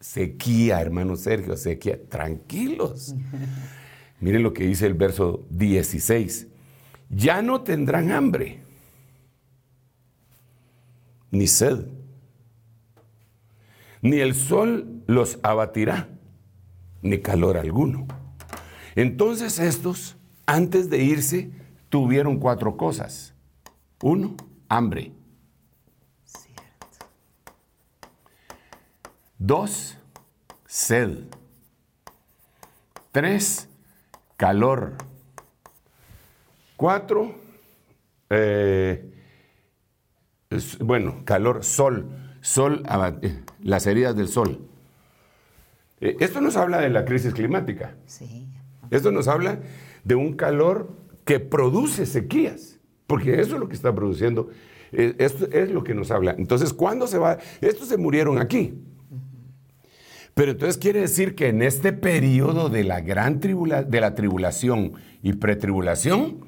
sequía, 0.00 0.80
hermano 0.80 1.14
Sergio, 1.14 1.56
sequía, 1.56 2.00
tranquilos. 2.08 3.14
Miren 4.20 4.42
lo 4.42 4.52
que 4.52 4.66
dice 4.66 4.86
el 4.86 4.94
verso 4.94 5.46
16. 5.50 6.46
Ya 7.08 7.42
no 7.42 7.62
tendrán 7.62 8.12
hambre, 8.12 8.60
ni 11.30 11.46
sed 11.46 11.86
ni 14.02 14.20
el 14.20 14.34
sol 14.34 15.02
los 15.06 15.38
abatirá, 15.42 16.08
ni 17.02 17.20
calor 17.20 17.56
alguno. 17.56 18.06
Entonces 18.94 19.58
estos, 19.58 20.16
antes 20.46 20.90
de 20.90 21.02
irse, 21.02 21.50
tuvieron 21.88 22.38
cuatro 22.38 22.76
cosas. 22.76 23.34
Uno, 24.02 24.36
hambre. 24.68 25.12
Dos, 29.38 29.96
sed. 30.66 31.24
Tres, 33.12 33.68
calor. 34.50 34.94
Cuatro, 36.76 37.34
eh, 38.30 39.12
es- 40.48 40.78
bueno, 40.78 41.20
calor, 41.26 41.62
sol, 41.62 42.06
sol, 42.40 42.82
eh, 43.20 43.38
las 43.62 43.86
heridas 43.86 44.16
del 44.16 44.28
sol. 44.28 44.66
Eh, 46.00 46.16
esto 46.20 46.40
nos 46.40 46.56
habla 46.56 46.78
de 46.80 46.88
la 46.88 47.04
crisis 47.04 47.34
climática. 47.34 47.96
Sí. 48.06 48.48
Esto 48.90 49.12
nos 49.12 49.28
habla 49.28 49.58
de 50.04 50.14
un 50.14 50.32
calor 50.32 50.88
que 51.26 51.38
produce 51.38 52.06
sequías, 52.06 52.78
porque 53.06 53.42
eso 53.42 53.56
es 53.56 53.60
lo 53.60 53.68
que 53.68 53.74
está 53.74 53.94
produciendo. 53.94 54.48
eh, 54.92 55.14
Esto 55.18 55.48
es 55.52 55.70
lo 55.70 55.84
que 55.84 55.94
nos 55.94 56.10
habla. 56.10 56.34
Entonces, 56.38 56.72
¿cuándo 56.72 57.06
se 57.06 57.18
va? 57.18 57.36
Estos 57.60 57.88
se 57.88 57.98
murieron 57.98 58.38
aquí. 58.38 58.82
Pero 60.40 60.52
entonces 60.52 60.78
quiere 60.78 61.00
decir 61.00 61.34
que 61.34 61.48
en 61.48 61.60
este 61.60 61.92
periodo 61.92 62.70
de 62.70 62.82
la 62.82 63.02
gran 63.02 63.40
tribula, 63.40 63.82
de 63.82 64.00
la 64.00 64.14
tribulación 64.14 64.94
y 65.22 65.34
pretribulación, 65.34 66.46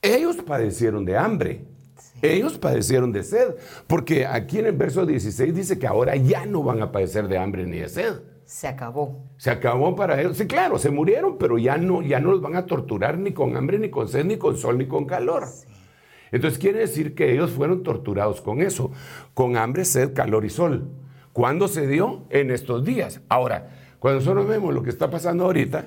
ellos 0.00 0.36
padecieron 0.36 1.04
de 1.04 1.18
hambre. 1.18 1.66
Ellos 2.22 2.56
padecieron 2.56 3.12
de 3.12 3.22
sed, 3.22 3.56
porque 3.86 4.24
aquí 4.24 4.60
en 4.60 4.64
el 4.64 4.72
verso 4.72 5.04
16 5.04 5.54
dice 5.54 5.78
que 5.78 5.86
ahora 5.86 6.16
ya 6.16 6.46
no 6.46 6.62
van 6.62 6.80
a 6.80 6.90
padecer 6.90 7.28
de 7.28 7.36
hambre 7.36 7.66
ni 7.66 7.80
de 7.80 7.90
sed. 7.90 8.14
Se 8.46 8.66
acabó. 8.66 9.26
Se 9.36 9.50
acabó 9.50 9.94
para 9.94 10.18
ellos. 10.18 10.38
Sí, 10.38 10.46
claro, 10.46 10.78
se 10.78 10.88
murieron, 10.88 11.36
pero 11.36 11.58
ya 11.58 11.76
no, 11.76 12.00
ya 12.00 12.20
no 12.20 12.30
los 12.30 12.40
van 12.40 12.56
a 12.56 12.64
torturar 12.64 13.18
ni 13.18 13.32
con 13.32 13.58
hambre, 13.58 13.78
ni 13.78 13.90
con 13.90 14.08
sed, 14.08 14.24
ni 14.24 14.38
con 14.38 14.56
sol, 14.56 14.78
ni 14.78 14.86
con 14.86 15.04
calor. 15.04 15.44
Entonces 16.32 16.58
quiere 16.58 16.78
decir 16.78 17.14
que 17.14 17.34
ellos 17.34 17.50
fueron 17.50 17.82
torturados 17.82 18.40
con 18.40 18.62
eso, 18.62 18.90
con 19.34 19.58
hambre, 19.58 19.84
sed, 19.84 20.14
calor 20.14 20.46
y 20.46 20.48
sol. 20.48 20.88
¿Cuándo 21.32 21.68
se 21.68 21.86
dio? 21.86 22.24
En 22.30 22.50
estos 22.50 22.84
días. 22.84 23.20
Ahora, 23.28 23.70
cuando 23.98 24.20
nosotros 24.20 24.48
vemos 24.48 24.74
lo 24.74 24.82
que 24.82 24.90
está 24.90 25.10
pasando 25.10 25.44
ahorita, 25.44 25.86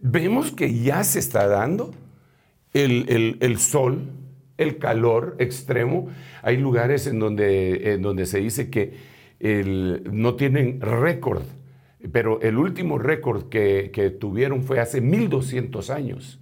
vemos 0.00 0.52
que 0.52 0.72
ya 0.82 1.02
se 1.04 1.18
está 1.18 1.46
dando 1.48 1.92
el, 2.74 3.06
el- 3.08 3.36
el 3.40 3.58
sol, 3.58 4.02
el 4.56 4.78
calor 4.78 5.36
extremo. 5.38 6.08
Hay 6.42 6.56
lugares 6.56 7.06
en 7.06 7.18
donde, 7.18 7.92
en 7.94 8.02
donde 8.02 8.26
se 8.26 8.38
dice 8.40 8.70
que 8.70 8.94
el- 9.40 10.02
no 10.12 10.34
tienen 10.34 10.80
récord, 10.80 11.42
pero 12.12 12.40
el 12.42 12.58
último 12.58 12.98
récord 12.98 13.48
que, 13.48 13.90
que 13.92 14.10
tuvieron 14.10 14.62
fue 14.62 14.80
hace 14.80 15.00
1200 15.00 15.90
años. 15.90 16.38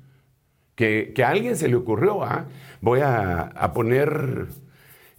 Que, 0.75 1.13
que 1.15 1.25
a 1.25 1.31
alguien 1.31 1.57
se 1.57 1.69
le 1.69 1.77
ocurrió, 1.77 2.23
ah, 2.23 2.47
voy 2.83 3.01
a, 3.01 3.41
a 3.41 3.73
poner 3.73 4.47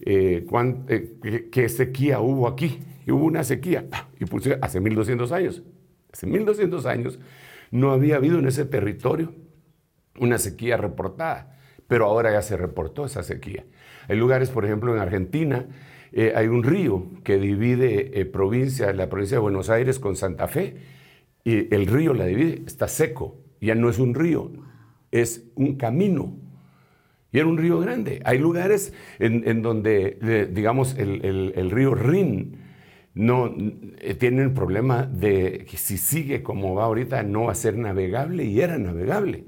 eh, 0.01 0.45
cuán- 0.47 0.85
eh, 0.89 1.49
qué, 1.51 1.67
sequía 1.69 2.19
hubo 2.19 2.47
aquí. 2.47 2.79
Hubo 3.11 3.25
una 3.25 3.43
sequía, 3.43 3.87
y 4.19 4.25
puse 4.25 4.57
hace 4.61 4.79
1200 4.79 5.31
años. 5.31 5.63
Hace 6.11 6.27
1200 6.27 6.85
años 6.85 7.19
no 7.71 7.91
había 7.91 8.17
habido 8.17 8.39
en 8.39 8.47
ese 8.47 8.65
territorio 8.65 9.33
una 10.19 10.37
sequía 10.37 10.77
reportada, 10.77 11.57
pero 11.87 12.05
ahora 12.05 12.31
ya 12.31 12.41
se 12.41 12.57
reportó 12.57 13.05
esa 13.05 13.23
sequía. 13.23 13.65
Hay 14.07 14.17
lugares, 14.17 14.49
por 14.49 14.65
ejemplo, 14.65 14.93
en 14.93 14.99
Argentina, 15.01 15.67
eh, 16.11 16.33
hay 16.35 16.47
un 16.47 16.63
río 16.63 17.05
que 17.23 17.37
divide 17.37 18.19
eh, 18.19 18.25
provincia, 18.25 18.91
la 18.93 19.09
provincia 19.09 19.35
de 19.35 19.41
Buenos 19.41 19.69
Aires 19.69 19.99
con 19.99 20.15
Santa 20.15 20.47
Fe, 20.47 20.77
y 21.43 21.73
el 21.73 21.87
río 21.87 22.13
la 22.13 22.25
divide, 22.25 22.63
está 22.65 22.87
seco, 22.87 23.37
ya 23.61 23.75
no 23.75 23.89
es 23.89 23.99
un 23.99 24.15
río, 24.15 24.51
es 25.11 25.45
un 25.55 25.75
camino. 25.77 26.35
Y 27.31 27.39
era 27.39 27.47
un 27.47 27.57
río 27.57 27.79
grande. 27.79 28.21
Hay 28.25 28.37
lugares 28.37 28.93
en, 29.19 29.47
en 29.47 29.61
donde, 29.61 30.49
digamos, 30.51 30.95
el 30.97 31.71
río 31.71 31.93
Rin 31.93 32.66
no 33.17 33.53
eh, 33.99 34.15
tiene 34.15 34.47
problema 34.49 35.03
de 35.03 35.65
que 35.69 35.77
si 35.77 35.97
sigue 35.97 36.43
como 36.43 36.75
va 36.75 36.85
ahorita 36.85 37.23
no 37.23 37.45
va 37.45 37.51
a 37.51 37.55
ser 37.55 37.77
navegable 37.77 38.45
y 38.45 38.61
era 38.61 38.77
navegable. 38.77 39.45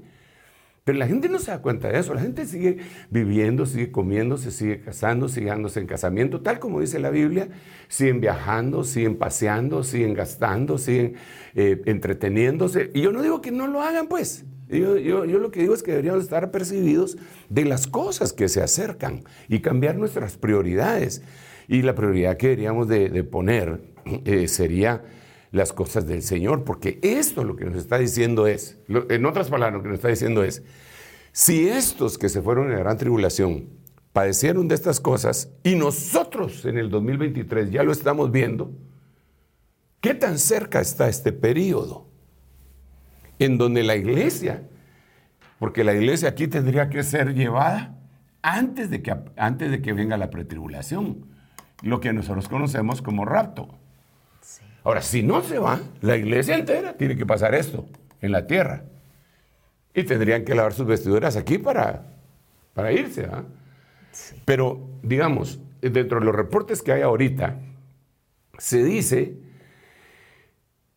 Pero 0.84 0.98
la 0.98 1.06
gente 1.06 1.28
no 1.28 1.38
se 1.38 1.50
da 1.50 1.62
cuenta 1.62 1.88
de 1.88 1.98
eso. 1.98 2.14
La 2.14 2.20
gente 2.22 2.46
sigue 2.46 2.78
viviendo, 3.10 3.66
sigue 3.66 3.92
comiendo, 3.92 4.36
se 4.38 4.50
sigue 4.50 4.80
casando, 4.80 5.28
sigue 5.28 5.46
dándose 5.46 5.78
en 5.78 5.86
casamiento, 5.86 6.40
tal 6.40 6.58
como 6.58 6.80
dice 6.80 6.98
la 6.98 7.10
Biblia. 7.10 7.48
Siguen 7.88 8.20
viajando, 8.20 8.82
siguen 8.82 9.16
paseando, 9.16 9.84
siguen 9.84 10.14
gastando, 10.14 10.78
siguen 10.78 11.14
eh, 11.54 11.80
entreteniéndose. 11.84 12.90
Y 12.94 13.02
yo 13.02 13.12
no 13.12 13.22
digo 13.22 13.40
que 13.40 13.52
no 13.52 13.66
lo 13.66 13.82
hagan, 13.82 14.08
pues. 14.08 14.46
Yo, 14.68 15.24
lo 15.24 15.50
que 15.50 15.60
digo 15.60 15.74
es 15.74 15.82
que 15.82 15.90
deberíamos 15.90 16.22
estar 16.22 16.44
apercibidos 16.44 17.18
de 17.48 17.64
las 17.64 17.86
cosas 17.88 18.32
que 18.32 18.48
se 18.48 18.62
acercan 18.62 19.24
y 19.48 19.60
cambiar 19.60 19.96
nuestras 19.96 20.36
prioridades. 20.36 21.22
Y 21.70 21.82
la 21.82 21.94
prioridad 21.94 22.36
que 22.36 22.48
deberíamos 22.48 22.88
de, 22.88 23.22
poner 23.22 23.80
eh, 24.24 24.48
sería 24.48 25.04
las 25.52 25.72
cosas 25.72 26.04
del 26.04 26.22
Señor, 26.22 26.64
porque 26.64 26.98
esto 27.00 27.44
lo 27.44 27.54
que 27.54 27.64
nos 27.64 27.76
está 27.76 27.96
diciendo 27.96 28.48
es, 28.48 28.80
en 28.88 29.24
otras 29.24 29.50
palabras, 29.50 29.78
lo 29.78 29.82
que 29.84 29.88
nos 29.90 29.98
está 29.98 30.08
diciendo 30.08 30.42
es, 30.42 30.64
si 31.30 31.68
estos 31.68 32.18
que 32.18 32.28
se 32.28 32.42
fueron 32.42 32.66
en 32.66 32.72
la 32.72 32.80
gran 32.80 32.98
tribulación 32.98 33.68
padecieron 34.12 34.66
de 34.66 34.74
estas 34.74 34.98
cosas 34.98 35.48
y 35.62 35.76
nosotros 35.76 36.64
en 36.64 36.76
el 36.76 36.90
2023 36.90 37.70
ya 37.70 37.84
lo 37.84 37.92
estamos 37.92 38.32
viendo, 38.32 38.72
¿qué 40.00 40.14
tan 40.14 40.40
cerca 40.40 40.80
está 40.80 41.08
este 41.08 41.32
periodo? 41.32 42.08
En 43.38 43.58
donde 43.58 43.84
la 43.84 43.94
iglesia, 43.94 44.64
porque 45.60 45.84
la 45.84 45.94
iglesia 45.94 46.30
aquí 46.30 46.48
tendría 46.48 46.90
que 46.90 47.04
ser 47.04 47.32
llevada 47.32 47.96
antes 48.42 48.90
de 48.90 49.02
que, 49.02 49.14
antes 49.36 49.70
de 49.70 49.80
que 49.80 49.92
venga 49.92 50.16
la 50.16 50.30
pretribulación, 50.30 51.29
lo 51.82 52.00
que 52.00 52.12
nosotros 52.12 52.48
conocemos 52.48 53.02
como 53.02 53.24
rapto. 53.24 53.68
Ahora, 54.82 55.02
si 55.02 55.22
no 55.22 55.42
se 55.42 55.58
va, 55.58 55.80
la 56.00 56.16
iglesia 56.16 56.56
entera 56.56 56.94
tiene 56.94 57.16
que 57.16 57.26
pasar 57.26 57.54
esto 57.54 57.86
en 58.20 58.32
la 58.32 58.46
tierra. 58.46 58.84
Y 59.94 60.04
tendrían 60.04 60.44
que 60.44 60.54
lavar 60.54 60.72
sus 60.72 60.86
vestiduras 60.86 61.36
aquí 61.36 61.58
para, 61.58 62.06
para 62.74 62.92
irse. 62.92 63.26
¿ah? 63.26 63.44
Pero, 64.44 64.88
digamos, 65.02 65.60
dentro 65.80 66.20
de 66.20 66.26
los 66.26 66.34
reportes 66.34 66.82
que 66.82 66.92
hay 66.92 67.02
ahorita, 67.02 67.56
se 68.58 68.82
dice 68.84 69.36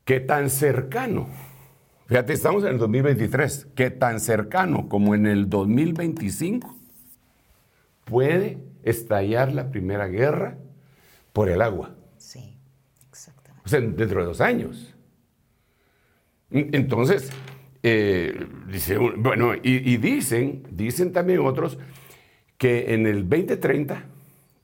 que 0.06 0.20
tan 0.20 0.50
cercano, 0.50 1.28
fíjate, 2.08 2.34
estamos 2.34 2.64
en 2.64 2.70
el 2.72 2.78
2023, 2.78 3.68
que 3.76 3.90
tan 3.90 4.20
cercano 4.20 4.90
como 4.90 5.16
en 5.16 5.26
el 5.26 5.50
2025 5.50 6.76
puede 8.06 8.60
estallar 8.84 9.54
la 9.54 9.72
primera 9.72 10.08
guerra 10.08 10.58
por 11.34 11.50
el 11.50 11.62
agua. 11.62 11.96
Sí, 12.18 12.58
exactamente. 13.10 13.64
O 13.66 13.70
sea, 13.70 13.82
dentro 13.82 14.22
de 14.22 14.26
dos 14.26 14.40
años. 14.42 14.94
Entonces, 16.52 17.32
eh, 17.82 18.46
dice, 18.72 18.98
bueno, 18.98 19.56
y, 19.56 19.92
y 19.92 19.98
dicen, 19.98 20.64
dicen 20.70 21.12
también 21.12 21.40
otros, 21.40 21.80
que 22.58 22.94
en 22.94 23.08
el 23.08 23.28
2030 23.28 24.06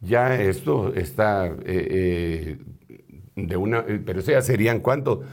ya 0.01 0.39
esto 0.39 0.93
está 0.93 1.47
eh, 1.47 1.55
eh, 1.65 2.57
de 3.35 3.57
una, 3.57 3.83
pero 4.05 4.19
eso 4.19 4.31
ya 4.31 4.41
serían 4.41 4.79
cuánto, 4.79 5.23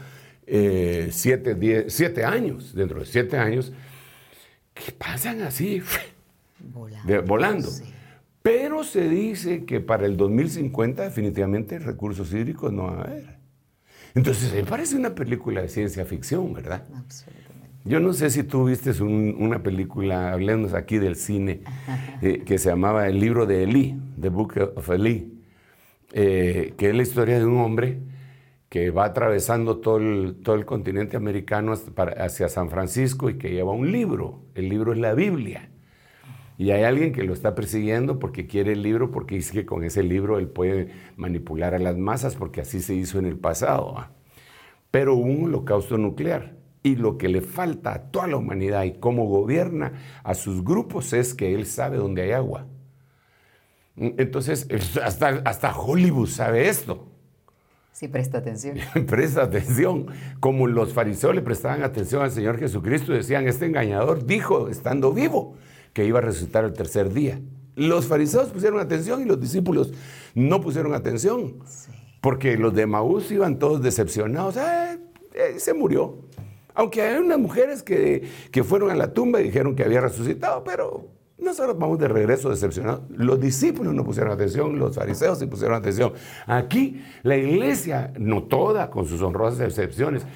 Eh, 0.49 1.09
siete, 1.11 1.55
diez, 1.55 1.91
siete 1.93 2.23
años, 2.23 2.73
dentro 2.73 3.01
de 3.01 3.05
siete 3.05 3.37
años, 3.37 3.73
que 4.73 4.93
pasan 4.93 5.41
así, 5.41 5.81
Volando. 6.59 7.07
de- 7.13 7.19
volando. 7.19 7.67
Sí. 7.67 7.83
Pero 8.47 8.85
se 8.85 9.09
dice 9.09 9.65
que 9.65 9.81
para 9.81 10.05
el 10.05 10.15
2050 10.15 11.03
definitivamente 11.03 11.79
recursos 11.79 12.31
hídricos 12.33 12.71
no 12.71 12.83
va 12.83 12.99
a 12.99 13.01
haber. 13.01 13.35
Entonces, 14.15 14.53
me 14.53 14.63
parece 14.63 14.95
una 14.95 15.13
película 15.13 15.61
de 15.61 15.67
ciencia 15.67 16.05
ficción, 16.05 16.53
¿verdad? 16.53 16.85
Absolutamente. 16.95 17.67
Yo 17.83 17.99
no 17.99 18.13
sé 18.13 18.29
si 18.29 18.43
tú 18.43 18.63
viste 18.63 18.91
un- 19.03 19.35
una 19.37 19.61
película, 19.61 20.31
hablemos 20.31 20.73
aquí 20.73 20.97
del 20.97 21.17
cine, 21.17 21.59
eh, 22.21 22.43
que 22.45 22.57
se 22.57 22.69
llamaba 22.69 23.09
El 23.09 23.19
libro 23.19 23.45
de 23.45 23.63
Elí, 23.63 23.99
The 24.21 24.29
Book 24.29 24.53
of 24.75 24.89
Elí, 24.91 25.33
eh, 26.13 26.73
que 26.77 26.89
es 26.89 26.95
la 26.95 27.01
historia 27.01 27.39
de 27.39 27.45
un 27.45 27.57
hombre 27.57 27.99
que 28.69 28.91
va 28.91 29.03
atravesando 29.03 29.79
todo 29.79 29.97
el, 29.97 30.37
todo 30.41 30.55
el 30.55 30.63
continente 30.65 31.17
americano 31.17 31.73
hasta 31.73 31.91
para- 31.91 32.23
hacia 32.23 32.47
San 32.47 32.69
Francisco 32.69 33.29
y 33.29 33.37
que 33.37 33.51
lleva 33.51 33.73
un 33.73 33.91
libro. 33.91 34.45
El 34.55 34.69
libro 34.69 34.93
es 34.93 34.99
la 34.99 35.13
Biblia. 35.13 35.69
Y 36.57 36.71
hay 36.71 36.83
alguien 36.83 37.13
que 37.13 37.23
lo 37.23 37.33
está 37.33 37.53
persiguiendo 37.53 38.17
porque 38.17 38.47
quiere 38.47 38.73
el 38.73 38.81
libro, 38.81 39.11
porque 39.11 39.35
dice 39.35 39.53
que 39.53 39.65
con 39.65 39.83
ese 39.83 40.01
libro 40.01 40.39
él 40.39 40.47
puede 40.47 40.89
manipular 41.15 41.75
a 41.75 41.79
las 41.79 41.97
masas, 41.97 42.35
porque 42.35 42.61
así 42.61 42.81
se 42.81 42.95
hizo 42.95 43.19
en 43.19 43.25
el 43.25 43.37
pasado. 43.37 43.93
¿va? 43.93 44.11
Pero 44.89 45.13
hubo 45.13 45.25
un 45.25 45.45
holocausto 45.45 45.97
nuclear. 45.97 46.55
Y 46.81 46.95
lo 46.95 47.17
que 47.17 47.27
le 47.27 47.41
falta 47.41 47.93
a 47.93 48.01
toda 48.11 48.27
la 48.27 48.37
humanidad 48.37 48.83
y 48.83 48.93
cómo 48.93 49.25
gobierna 49.25 49.93
a 50.23 50.33
sus 50.33 50.63
grupos 50.63 51.13
es 51.13 51.33
que 51.33 51.53
él 51.53 51.65
sabe 51.65 51.97
dónde 51.97 52.23
hay 52.23 52.31
agua. 52.31 52.65
Entonces, 53.95 54.67
hasta, 55.03 55.41
hasta 55.45 55.77
Hollywood 55.77 56.27
sabe 56.27 56.69
esto. 56.69 57.07
Sí, 57.91 58.07
presta 58.07 58.37
atención. 58.37 58.77
Presta 59.07 59.41
atención. 59.41 60.05
Como 60.39 60.67
los 60.67 60.93
fariseos 60.93 61.33
le 61.33 61.41
prestaban 61.41 61.81
atención 61.81 62.21
al 62.21 62.29
Señor 62.29 62.59
Jesucristo, 62.59 63.11
decían, 63.11 63.47
este 63.47 63.65
engañador 63.65 64.23
dijo, 64.27 64.69
estando 64.69 65.13
vivo, 65.13 65.55
que 65.97 66.05
iba 66.05 66.19
a 66.19 66.21
resucitar 66.21 66.63
el 66.63 66.73
tercer 66.73 67.11
día. 67.11 67.41
Los 67.75 68.05
fariseos 68.05 68.49
pusieron 68.49 68.79
atención 68.79 69.19
y 69.23 69.25
los 69.25 69.41
discípulos 69.41 69.91
no 70.35 70.61
pusieron 70.61 70.93
atención. 70.93 71.55
Porque 72.21 72.55
los 72.55 72.75
de 72.75 72.85
Maús 72.85 73.31
iban 73.31 73.57
todos 73.57 73.81
decepcionados. 73.81 74.57
"Ah, 74.57 74.95
eh, 75.33 75.55
se 75.57 75.73
murió. 75.73 76.19
Aunque 76.75 77.01
hay 77.01 77.17
unas 77.17 77.39
mujeres 77.39 77.81
que, 77.81 78.29
que 78.51 78.63
fueron 78.63 78.91
a 78.91 78.95
la 78.95 79.11
tumba 79.11 79.41
y 79.41 79.45
dijeron 79.45 79.75
que 79.75 79.83
había 79.83 79.99
resucitado, 79.99 80.63
pero 80.63 81.07
nosotros 81.39 81.75
vamos 81.79 81.97
de 81.97 82.07
regreso 82.07 82.51
decepcionados. 82.51 83.01
Los 83.09 83.39
discípulos 83.41 83.95
no 83.95 84.03
pusieron 84.03 84.31
atención, 84.33 84.77
los 84.77 84.95
fariseos 84.95 85.39
sí 85.39 85.47
pusieron 85.47 85.77
atención. 85.77 86.13
Aquí 86.45 87.01
la 87.23 87.37
iglesia, 87.37 88.13
no 88.19 88.43
toda, 88.43 88.91
con 88.91 89.07
sus 89.07 89.19
honrosas 89.23 89.61
excepciones, 89.61 90.27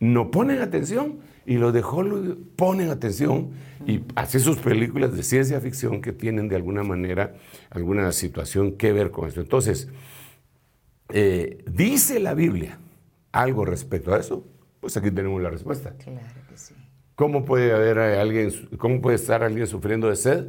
no 0.00 0.30
ponen 0.30 0.62
atención 0.62 1.18
y 1.46 1.56
los 1.56 1.72
de 1.72 1.82
Hollywood 1.82 2.36
ponen 2.56 2.90
atención 2.90 3.50
y 3.86 4.02
hacen 4.14 4.40
sus 4.40 4.58
películas 4.58 5.14
de 5.16 5.22
ciencia 5.22 5.60
ficción 5.60 6.00
que 6.00 6.12
tienen 6.12 6.48
de 6.48 6.56
alguna 6.56 6.82
manera 6.82 7.34
alguna 7.70 8.12
situación 8.12 8.72
que 8.72 8.92
ver 8.92 9.10
con 9.10 9.28
esto. 9.28 9.40
Entonces, 9.40 9.88
eh, 11.08 11.64
dice 11.70 12.20
la 12.20 12.34
Biblia 12.34 12.78
algo 13.32 13.64
respecto 13.64 14.14
a 14.14 14.18
eso, 14.18 14.46
pues 14.80 14.96
aquí 14.96 15.10
tenemos 15.10 15.40
la 15.42 15.50
respuesta. 15.50 15.94
Claro 15.96 16.18
que 16.48 16.56
sí. 16.56 16.74
¿Cómo 17.14 17.44
puede 17.44 17.72
haber 17.72 17.98
alguien, 17.98 18.50
cómo 18.78 19.00
puede 19.00 19.16
estar 19.16 19.42
alguien 19.42 19.66
sufriendo 19.66 20.08
de 20.08 20.16
sed 20.16 20.46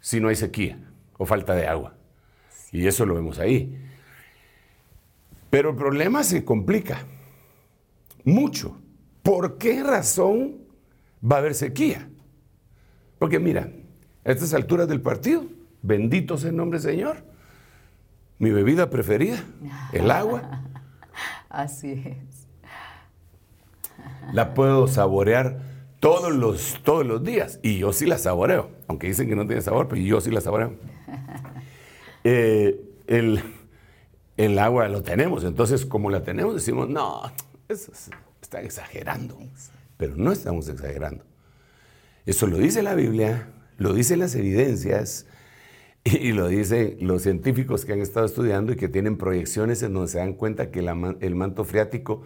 si 0.00 0.20
no 0.20 0.28
hay 0.28 0.36
sequía 0.36 0.78
o 1.16 1.26
falta 1.26 1.54
de 1.54 1.66
agua? 1.66 1.94
Y 2.72 2.86
eso 2.86 3.06
lo 3.06 3.14
vemos 3.14 3.38
ahí. 3.38 3.84
Pero 5.50 5.70
el 5.70 5.76
problema 5.76 6.22
se 6.22 6.44
complica 6.44 7.04
mucho. 8.24 8.78
¿Por 9.28 9.58
qué 9.58 9.82
razón 9.82 10.56
va 11.22 11.36
a 11.36 11.38
haber 11.40 11.54
sequía? 11.54 12.08
Porque 13.18 13.38
mira, 13.38 13.68
a 14.24 14.30
estas 14.30 14.54
alturas 14.54 14.88
del 14.88 15.02
partido, 15.02 15.44
bendito 15.82 16.38
sea 16.38 16.48
el 16.48 16.56
nombre 16.56 16.78
del 16.80 16.90
Señor, 16.92 17.24
mi 18.38 18.48
bebida 18.52 18.88
preferida, 18.88 19.44
el 19.92 20.10
agua. 20.10 20.62
Así 21.50 21.92
es. 22.06 22.46
La 24.32 24.54
puedo 24.54 24.88
saborear 24.88 25.58
todos 26.00 26.34
los, 26.34 26.80
todos 26.82 27.04
los 27.04 27.22
días 27.22 27.60
y 27.62 27.76
yo 27.76 27.92
sí 27.92 28.06
la 28.06 28.16
saboreo, 28.16 28.70
aunque 28.86 29.08
dicen 29.08 29.28
que 29.28 29.36
no 29.36 29.46
tiene 29.46 29.60
sabor, 29.60 29.88
pero 29.88 30.00
yo 30.00 30.22
sí 30.22 30.30
la 30.30 30.40
saboreo. 30.40 30.72
Eh, 32.24 32.80
el, 33.06 33.42
el 34.36 34.58
agua 34.58 34.88
lo 34.88 35.02
tenemos, 35.02 35.44
entonces 35.44 35.86
como 35.86 36.10
la 36.10 36.22
tenemos 36.24 36.54
decimos, 36.54 36.88
no, 36.88 37.22
eso 37.68 37.92
es- 37.92 38.10
están 38.48 38.64
exagerando, 38.64 39.38
pero 39.98 40.16
no 40.16 40.32
estamos 40.32 40.68
exagerando. 40.70 41.22
Eso 42.24 42.46
lo 42.46 42.56
dice 42.56 42.82
la 42.82 42.94
Biblia, 42.94 43.48
lo 43.76 43.92
dicen 43.92 44.20
las 44.20 44.34
evidencias 44.34 45.26
y 46.04 46.32
lo 46.32 46.48
dicen 46.48 46.96
los 47.00 47.22
científicos 47.22 47.84
que 47.84 47.92
han 47.92 48.00
estado 48.00 48.24
estudiando 48.24 48.72
y 48.72 48.76
que 48.76 48.88
tienen 48.88 49.18
proyecciones 49.18 49.82
en 49.82 49.92
donde 49.92 50.08
se 50.10 50.18
dan 50.18 50.32
cuenta 50.32 50.70
que 50.70 50.80
la 50.80 51.16
el 51.20 51.34
manto 51.34 51.64
freático 51.64 52.22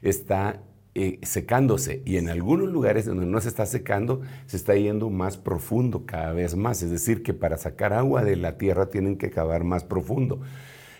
está 0.00 0.62
eh, 0.94 1.18
secándose 1.22 2.00
y 2.06 2.16
en 2.16 2.30
algunos 2.30 2.70
lugares 2.70 3.04
donde 3.04 3.26
no 3.26 3.38
se 3.42 3.48
está 3.48 3.66
secando 3.66 4.22
se 4.46 4.56
está 4.56 4.74
yendo 4.76 5.10
más 5.10 5.36
profundo 5.36 6.06
cada 6.06 6.32
vez 6.32 6.56
más. 6.56 6.82
Es 6.82 6.90
decir, 6.90 7.22
que 7.22 7.34
para 7.34 7.58
sacar 7.58 7.92
agua 7.92 8.24
de 8.24 8.36
la 8.36 8.56
tierra 8.56 8.88
tienen 8.88 9.18
que 9.18 9.28
cavar 9.28 9.62
más 9.62 9.84
profundo. 9.84 10.40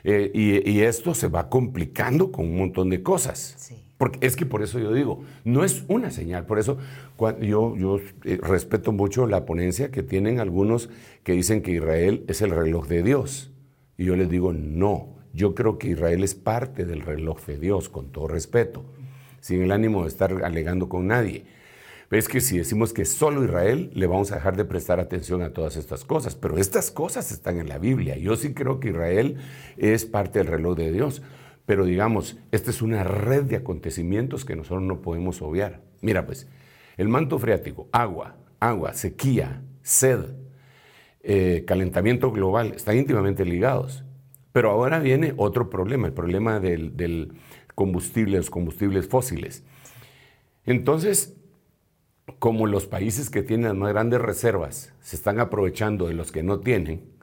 Eh, 0.04 0.30
y, 0.34 0.70
y 0.70 0.82
esto 0.82 1.14
se 1.14 1.28
va 1.28 1.48
complicando 1.48 2.30
con 2.30 2.44
un 2.44 2.58
montón 2.58 2.90
de 2.90 3.02
cosas. 3.02 3.54
Sí. 3.56 3.85
Porque 3.98 4.26
es 4.26 4.36
que 4.36 4.44
por 4.44 4.62
eso 4.62 4.78
yo 4.78 4.92
digo, 4.92 5.24
no 5.44 5.64
es 5.64 5.84
una 5.88 6.10
señal. 6.10 6.44
Por 6.44 6.58
eso 6.58 6.76
yo, 7.40 7.76
yo 7.76 7.98
eh, 8.24 8.38
respeto 8.42 8.92
mucho 8.92 9.26
la 9.26 9.46
ponencia 9.46 9.90
que 9.90 10.02
tienen 10.02 10.38
algunos 10.38 10.90
que 11.22 11.32
dicen 11.32 11.62
que 11.62 11.72
Israel 11.72 12.24
es 12.28 12.42
el 12.42 12.50
reloj 12.50 12.88
de 12.88 13.02
Dios. 13.02 13.52
Y 13.96 14.04
yo 14.04 14.16
les 14.16 14.28
digo, 14.28 14.52
no, 14.52 15.16
yo 15.32 15.54
creo 15.54 15.78
que 15.78 15.88
Israel 15.88 16.22
es 16.24 16.34
parte 16.34 16.84
del 16.84 17.00
reloj 17.00 17.44
de 17.46 17.58
Dios, 17.58 17.88
con 17.88 18.12
todo 18.12 18.28
respeto, 18.28 18.84
sin 19.40 19.62
el 19.62 19.72
ánimo 19.72 20.02
de 20.02 20.08
estar 20.08 20.44
alegando 20.44 20.88
con 20.88 21.06
nadie. 21.06 21.46
Es 22.10 22.28
que 22.28 22.40
si 22.40 22.58
decimos 22.58 22.92
que 22.92 23.04
solo 23.04 23.44
Israel, 23.44 23.90
le 23.94 24.06
vamos 24.06 24.30
a 24.30 24.36
dejar 24.36 24.56
de 24.56 24.64
prestar 24.64 25.00
atención 25.00 25.42
a 25.42 25.50
todas 25.50 25.76
estas 25.76 26.04
cosas. 26.04 26.36
Pero 26.36 26.56
estas 26.58 26.90
cosas 26.90 27.32
están 27.32 27.58
en 27.58 27.68
la 27.68 27.78
Biblia. 27.78 28.16
Yo 28.16 28.36
sí 28.36 28.54
creo 28.54 28.78
que 28.78 28.90
Israel 28.90 29.38
es 29.76 30.04
parte 30.04 30.38
del 30.38 30.48
reloj 30.48 30.76
de 30.76 30.92
Dios. 30.92 31.22
Pero 31.66 31.84
digamos, 31.84 32.38
esta 32.52 32.70
es 32.70 32.80
una 32.80 33.02
red 33.04 33.44
de 33.44 33.56
acontecimientos 33.56 34.44
que 34.44 34.56
nosotros 34.56 34.82
no 34.82 35.02
podemos 35.02 35.42
obviar. 35.42 35.82
Mira 36.00 36.24
pues, 36.24 36.48
el 36.96 37.08
manto 37.08 37.38
freático, 37.38 37.88
agua, 37.92 38.36
agua, 38.60 38.94
sequía, 38.94 39.62
sed, 39.82 40.20
eh, 41.22 41.64
calentamiento 41.66 42.30
global, 42.30 42.72
están 42.76 42.96
íntimamente 42.96 43.44
ligados. 43.44 44.04
Pero 44.52 44.70
ahora 44.70 45.00
viene 45.00 45.34
otro 45.36 45.68
problema, 45.68 46.06
el 46.06 46.14
problema 46.14 46.60
del, 46.60 46.96
del 46.96 47.32
combustible, 47.74 48.38
los 48.38 48.48
combustibles 48.48 49.08
fósiles. 49.08 49.64
Entonces, 50.64 51.36
como 52.38 52.66
los 52.66 52.86
países 52.86 53.28
que 53.28 53.42
tienen 53.42 53.68
las 53.68 53.76
más 53.76 53.92
grandes 53.92 54.20
reservas 54.20 54.92
se 55.00 55.16
están 55.16 55.40
aprovechando 55.40 56.08
de 56.08 56.14
los 56.14 56.32
que 56.32 56.42
no 56.42 56.60
tienen, 56.60 57.15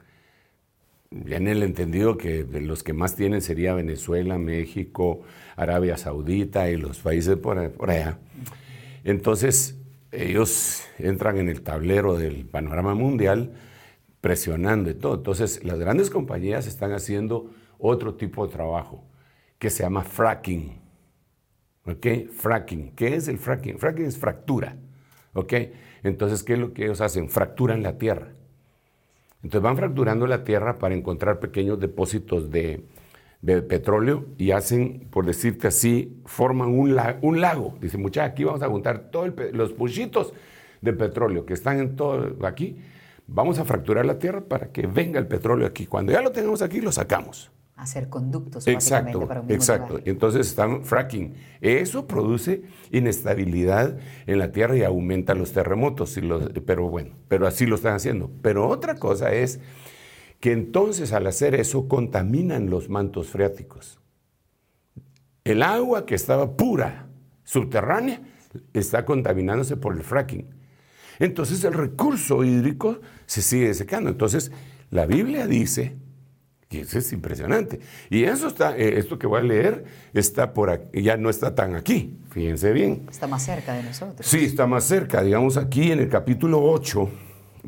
en 1.26 1.48
el 1.48 1.62
entendido 1.62 2.16
que 2.16 2.44
los 2.44 2.82
que 2.82 2.92
más 2.92 3.14
tienen 3.16 3.40
sería 3.40 3.74
Venezuela, 3.74 4.38
México, 4.38 5.22
Arabia 5.56 5.96
Saudita 5.96 6.70
y 6.70 6.76
los 6.76 6.98
países 6.98 7.36
por, 7.36 7.70
por 7.72 7.90
allá. 7.90 8.18
Entonces, 9.04 9.78
ellos 10.10 10.84
entran 10.98 11.38
en 11.38 11.48
el 11.48 11.62
tablero 11.62 12.16
del 12.16 12.46
panorama 12.46 12.94
mundial 12.94 13.52
presionando 14.20 14.90
y 14.90 14.94
todo. 14.94 15.16
Entonces, 15.16 15.64
las 15.64 15.78
grandes 15.78 16.10
compañías 16.10 16.66
están 16.66 16.92
haciendo 16.92 17.50
otro 17.78 18.14
tipo 18.14 18.46
de 18.46 18.52
trabajo 18.52 19.04
que 19.58 19.70
se 19.70 19.82
llama 19.82 20.02
fracking. 20.02 20.80
¿Ok? 21.86 22.06
Fracking. 22.32 22.92
¿Qué 22.92 23.14
es 23.14 23.28
el 23.28 23.38
fracking? 23.38 23.78
Fracking 23.78 24.06
es 24.06 24.18
fractura. 24.18 24.76
¿Ok? 25.34 25.52
Entonces, 26.02 26.42
¿qué 26.42 26.54
es 26.54 26.58
lo 26.58 26.72
que 26.72 26.84
ellos 26.84 27.00
hacen? 27.00 27.28
Fracturan 27.28 27.82
la 27.82 27.98
tierra. 27.98 28.32
Entonces 29.44 29.60
van 29.62 29.76
fracturando 29.76 30.26
la 30.26 30.42
tierra 30.42 30.78
para 30.78 30.94
encontrar 30.94 31.38
pequeños 31.38 31.78
depósitos 31.78 32.50
de, 32.50 32.82
petróleo 33.68 34.24
y 34.38 34.52
hacen, 34.52 35.06
por 35.10 35.26
decirte 35.26 35.68
así, 35.68 36.16
forman 36.24 36.70
un, 36.70 36.96
la- 36.96 37.18
un 37.20 37.42
lago. 37.42 37.76
Dicen, 37.78 38.00
muchachos, 38.00 38.32
aquí 38.32 38.44
vamos 38.44 38.62
a 38.62 38.68
juntar 38.68 39.10
todos 39.10 39.30
los 39.52 39.74
puchitos 39.74 40.32
de 40.80 40.94
petróleo 40.94 41.44
que 41.44 41.52
están 41.52 41.78
en 41.78 41.94
todo 41.94 42.34
aquí. 42.46 42.78
Vamos 43.26 43.58
a 43.58 43.64
fracturar 43.66 44.06
la 44.06 44.18
tierra 44.18 44.40
para 44.40 44.72
que 44.72 44.86
venga 44.86 45.18
el 45.18 45.26
petróleo 45.26 45.66
aquí. 45.66 45.84
Cuando 45.84 46.10
ya 46.12 46.22
lo 46.22 46.32
tengamos 46.32 46.62
aquí, 46.62 46.80
lo 46.80 46.90
sacamos. 46.90 47.50
Hacer 47.76 48.08
conductos 48.08 48.68
Exacto, 48.68 48.94
básicamente 49.08 49.26
para 49.26 49.40
un 49.40 49.46
mismo 49.46 49.56
exacto. 49.60 49.88
lugar. 49.94 50.08
Entonces 50.08 50.46
están 50.46 50.84
fracking. 50.84 51.34
Eso 51.60 52.06
produce 52.06 52.62
inestabilidad 52.92 53.98
en 54.26 54.38
la 54.38 54.52
tierra 54.52 54.76
y 54.76 54.84
aumenta 54.84 55.34
los 55.34 55.52
terremotos. 55.52 56.16
y 56.16 56.20
los- 56.20 56.50
pero 56.64 56.88
bueno, 56.88 57.10
pero 57.28 57.46
así 57.48 57.66
lo 57.66 57.74
están 57.74 57.94
haciendo. 57.94 58.30
Pero 58.42 58.68
otra 58.68 58.94
cosa 58.94 59.32
es 59.34 59.58
que 60.38 60.52
entonces 60.52 61.12
al 61.12 61.26
hacer 61.26 61.54
eso 61.56 61.88
contaminan 61.88 62.70
los 62.70 62.88
mantos 62.88 63.28
freáticos. 63.28 63.98
El 65.42 65.62
agua 65.62 66.06
que 66.06 66.14
estaba 66.14 66.56
pura, 66.56 67.08
subterránea, 67.42 68.22
está 68.72 69.04
contaminándose 69.04 69.76
por 69.76 69.94
el 69.96 70.02
fracking. 70.02 70.48
Entonces 71.18 71.64
el 71.64 71.72
recurso 71.74 72.44
hídrico 72.44 73.00
se 73.26 73.42
sigue 73.42 73.74
secando. 73.74 74.10
Entonces 74.10 74.52
la 74.90 75.06
Biblia 75.06 75.46
dice 75.46 75.96
y 76.70 76.78
eso 76.78 76.98
es 76.98 77.12
impresionante. 77.12 77.80
Y 78.10 78.24
eso 78.24 78.48
está, 78.48 78.76
eh, 78.76 78.98
esto 78.98 79.18
que 79.18 79.26
voy 79.26 79.40
a 79.40 79.42
leer 79.42 79.84
está 80.12 80.52
por 80.52 80.70
aquí, 80.70 81.02
ya 81.02 81.16
no 81.16 81.30
está 81.30 81.54
tan 81.54 81.74
aquí, 81.74 82.18
fíjense 82.30 82.72
bien. 82.72 83.06
Está 83.10 83.26
más 83.26 83.44
cerca 83.44 83.74
de 83.74 83.82
nosotros. 83.82 84.26
Sí, 84.26 84.44
está 84.44 84.66
más 84.66 84.84
cerca, 84.84 85.22
digamos 85.22 85.56
aquí 85.56 85.92
en 85.92 86.00
el 86.00 86.08
capítulo 86.08 86.62
8, 86.62 87.08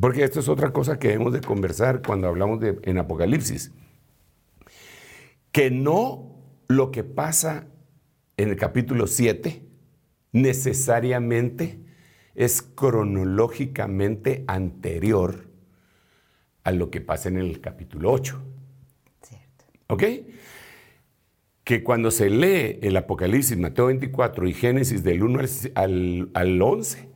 porque 0.01 0.25
esto 0.25 0.41
es 0.41 0.49
otra 0.49 0.73
cosa 0.73 0.99
que 0.99 1.09
debemos 1.09 1.33
de 1.33 1.41
conversar 1.41 2.03
cuando 2.03 2.29
hablamos 2.29 2.61
de, 2.61 2.79
en 2.83 2.99
Apocalipsis. 2.99 3.73
Que 5.53 5.71
no 5.71 6.37
lo 6.69 6.91
que 6.91 7.05
pasa 7.05 7.67
en 8.37 8.51
el 8.51 8.57
capítulo 8.57 9.07
7 9.07 9.63
necesariamente 10.33 11.81
es 12.35 12.61
cronológicamente 12.61 14.45
anterior 14.47 15.49
a 16.65 16.73
lo 16.73 16.91
que 16.91 17.01
pasa 17.01 17.29
en 17.29 17.39
el 17.39 17.61
capítulo 17.61 18.13
8. 18.13 18.43
¿Ok? 19.89 20.03
Que 21.65 21.83
cuando 21.83 22.11
se 22.11 22.31
lee 22.31 22.79
el 22.83 22.97
Apocalipsis, 22.97 23.57
Mateo 23.59 23.87
24 23.87 24.47
y 24.49 24.55
Génesis 24.55 25.03
del 25.03 25.23
1 25.23 25.41
al, 25.41 25.49
al, 25.75 26.31
al 26.35 26.63
11, 26.63 27.09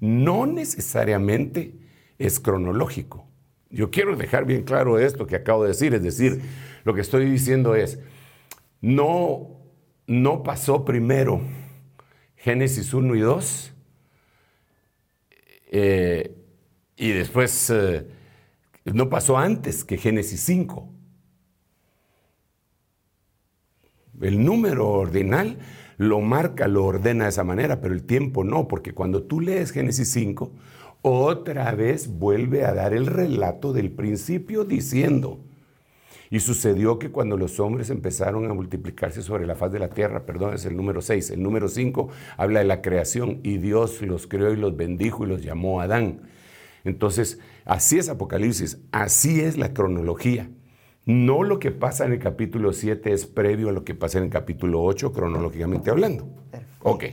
no 0.00 0.46
necesariamente 0.46 1.74
es 2.18 2.40
cronológico. 2.40 3.26
Yo 3.70 3.90
quiero 3.90 4.16
dejar 4.16 4.44
bien 4.44 4.62
claro 4.62 4.98
esto 4.98 5.26
que 5.26 5.36
acabo 5.36 5.62
de 5.62 5.70
decir, 5.70 5.94
es 5.94 6.02
decir, 6.02 6.40
lo 6.84 6.94
que 6.94 7.00
estoy 7.00 7.28
diciendo 7.28 7.74
es, 7.74 7.98
no, 8.80 9.48
no 10.06 10.42
pasó 10.42 10.84
primero 10.84 11.40
Génesis 12.36 12.92
1 12.92 13.14
y 13.14 13.20
2 13.20 13.74
eh, 15.72 16.36
y 16.96 17.10
después 17.10 17.70
eh, 17.70 18.06
no 18.84 19.08
pasó 19.08 19.38
antes 19.38 19.82
que 19.82 19.96
Génesis 19.96 20.40
5. 20.42 20.93
El 24.24 24.44
número 24.44 24.88
ordinal 24.88 25.58
lo 25.96 26.20
marca, 26.20 26.66
lo 26.66 26.84
ordena 26.84 27.24
de 27.24 27.30
esa 27.30 27.44
manera, 27.44 27.80
pero 27.80 27.94
el 27.94 28.04
tiempo 28.04 28.44
no, 28.44 28.68
porque 28.68 28.92
cuando 28.92 29.22
tú 29.22 29.40
lees 29.40 29.70
Génesis 29.70 30.10
5, 30.10 30.50
otra 31.02 31.72
vez 31.72 32.08
vuelve 32.08 32.64
a 32.64 32.74
dar 32.74 32.94
el 32.94 33.06
relato 33.06 33.72
del 33.72 33.90
principio 33.90 34.64
diciendo, 34.64 35.38
y 36.30 36.40
sucedió 36.40 36.98
que 36.98 37.10
cuando 37.10 37.36
los 37.36 37.60
hombres 37.60 37.90
empezaron 37.90 38.50
a 38.50 38.54
multiplicarse 38.54 39.22
sobre 39.22 39.46
la 39.46 39.54
faz 39.54 39.70
de 39.70 39.78
la 39.78 39.90
tierra, 39.90 40.26
perdón, 40.26 40.54
es 40.54 40.64
el 40.64 40.76
número 40.76 41.00
6, 41.00 41.30
el 41.30 41.42
número 41.42 41.68
5 41.68 42.08
habla 42.36 42.60
de 42.60 42.64
la 42.64 42.82
creación 42.82 43.40
y 43.42 43.58
Dios 43.58 44.02
los 44.02 44.26
creó 44.26 44.52
y 44.52 44.56
los 44.56 44.76
bendijo 44.76 45.24
y 45.24 45.28
los 45.28 45.42
llamó 45.42 45.80
Adán. 45.80 46.22
Entonces, 46.82 47.38
así 47.64 47.98
es 47.98 48.08
Apocalipsis, 48.08 48.78
así 48.90 49.42
es 49.42 49.56
la 49.56 49.72
cronología. 49.74 50.50
No 51.06 51.42
lo 51.42 51.58
que 51.58 51.70
pasa 51.70 52.06
en 52.06 52.12
el 52.12 52.18
capítulo 52.18 52.72
7 52.72 53.12
es 53.12 53.26
previo 53.26 53.68
a 53.68 53.72
lo 53.72 53.84
que 53.84 53.94
pasa 53.94 54.18
en 54.18 54.24
el 54.24 54.30
capítulo 54.30 54.82
8, 54.82 55.12
cronológicamente 55.12 55.90
hablando. 55.90 56.26
Perfecto. 56.50 56.88
Ok, 56.88 57.04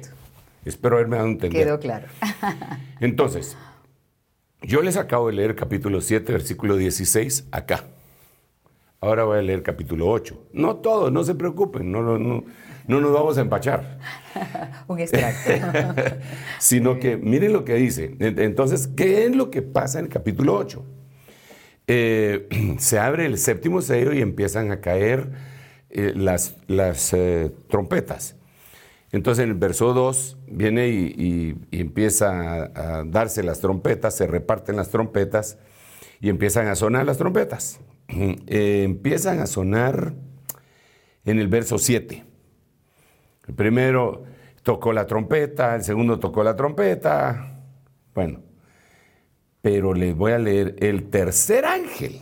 espero 0.63 0.95
haberme 0.95 1.17
dado 1.17 1.27
a 1.27 1.31
entender. 1.31 1.63
Quedó 1.65 1.79
claro. 1.79 2.07
Entonces, 3.01 3.57
yo 4.61 4.81
les 4.81 4.95
acabo 4.95 5.27
de 5.27 5.33
leer 5.33 5.55
capítulo 5.55 5.99
7, 5.99 6.31
versículo 6.31 6.77
16, 6.77 7.49
acá. 7.51 7.83
Ahora 9.01 9.25
voy 9.25 9.39
a 9.39 9.41
leer 9.41 9.61
capítulo 9.61 10.09
8. 10.09 10.51
No 10.53 10.77
todo, 10.77 11.11
no 11.11 11.23
se 11.25 11.35
preocupen, 11.35 11.91
no, 11.91 12.01
no, 12.01 12.45
no 12.87 13.01
nos 13.01 13.11
vamos 13.11 13.37
a 13.37 13.41
empachar. 13.41 13.99
Un 14.87 14.99
extracto. 14.99 15.51
Sino 16.59 16.97
que 16.97 17.17
miren 17.17 17.51
lo 17.51 17.65
que 17.65 17.73
dice. 17.73 18.15
Entonces, 18.19 18.87
¿qué 18.87 19.25
es 19.25 19.35
lo 19.35 19.51
que 19.51 19.61
pasa 19.61 19.99
en 19.99 20.05
el 20.05 20.11
capítulo 20.11 20.55
8? 20.55 20.85
Eh, 21.87 22.47
se 22.79 22.99
abre 22.99 23.25
el 23.25 23.37
séptimo 23.37 23.81
sello 23.81 24.13
y 24.13 24.21
empiezan 24.21 24.71
a 24.71 24.81
caer 24.81 25.31
eh, 25.89 26.13
las, 26.15 26.55
las 26.67 27.13
eh, 27.13 27.51
trompetas. 27.69 28.35
Entonces 29.11 29.43
en 29.43 29.49
el 29.49 29.57
verso 29.57 29.93
2 29.93 30.37
viene 30.47 30.87
y, 30.87 31.57
empieza 31.71 32.63
a, 32.63 33.03
darse 33.03 33.43
las 33.43 33.59
trompetas, 33.59 34.15
se 34.15 34.25
reparten 34.25 34.77
las 34.77 34.89
trompetas 34.89 35.57
y 36.21 36.29
empiezan 36.29 36.67
a 36.67 36.75
sonar 36.75 37.05
las 37.05 37.17
trompetas. 37.17 37.81
empiezan 38.07 39.39
a 39.39 39.47
sonar 39.47 40.13
en 41.25 41.39
el 41.39 41.49
verso 41.49 41.77
7. 41.77 42.23
El 43.47 43.53
primero 43.55 44.23
tocó 44.63 44.93
la 44.93 45.05
trompeta, 45.05 45.75
el 45.75 45.83
segundo 45.83 46.19
tocó 46.19 46.43
la 46.43 46.55
trompeta. 46.55 47.59
Bueno, 48.13 48.41
pero 49.61 49.93
les 49.93 50.15
voy 50.15 50.31
a 50.31 50.39
leer, 50.39 50.75
el 50.79 51.09
tercer 51.09 51.65
ángel 51.65 52.21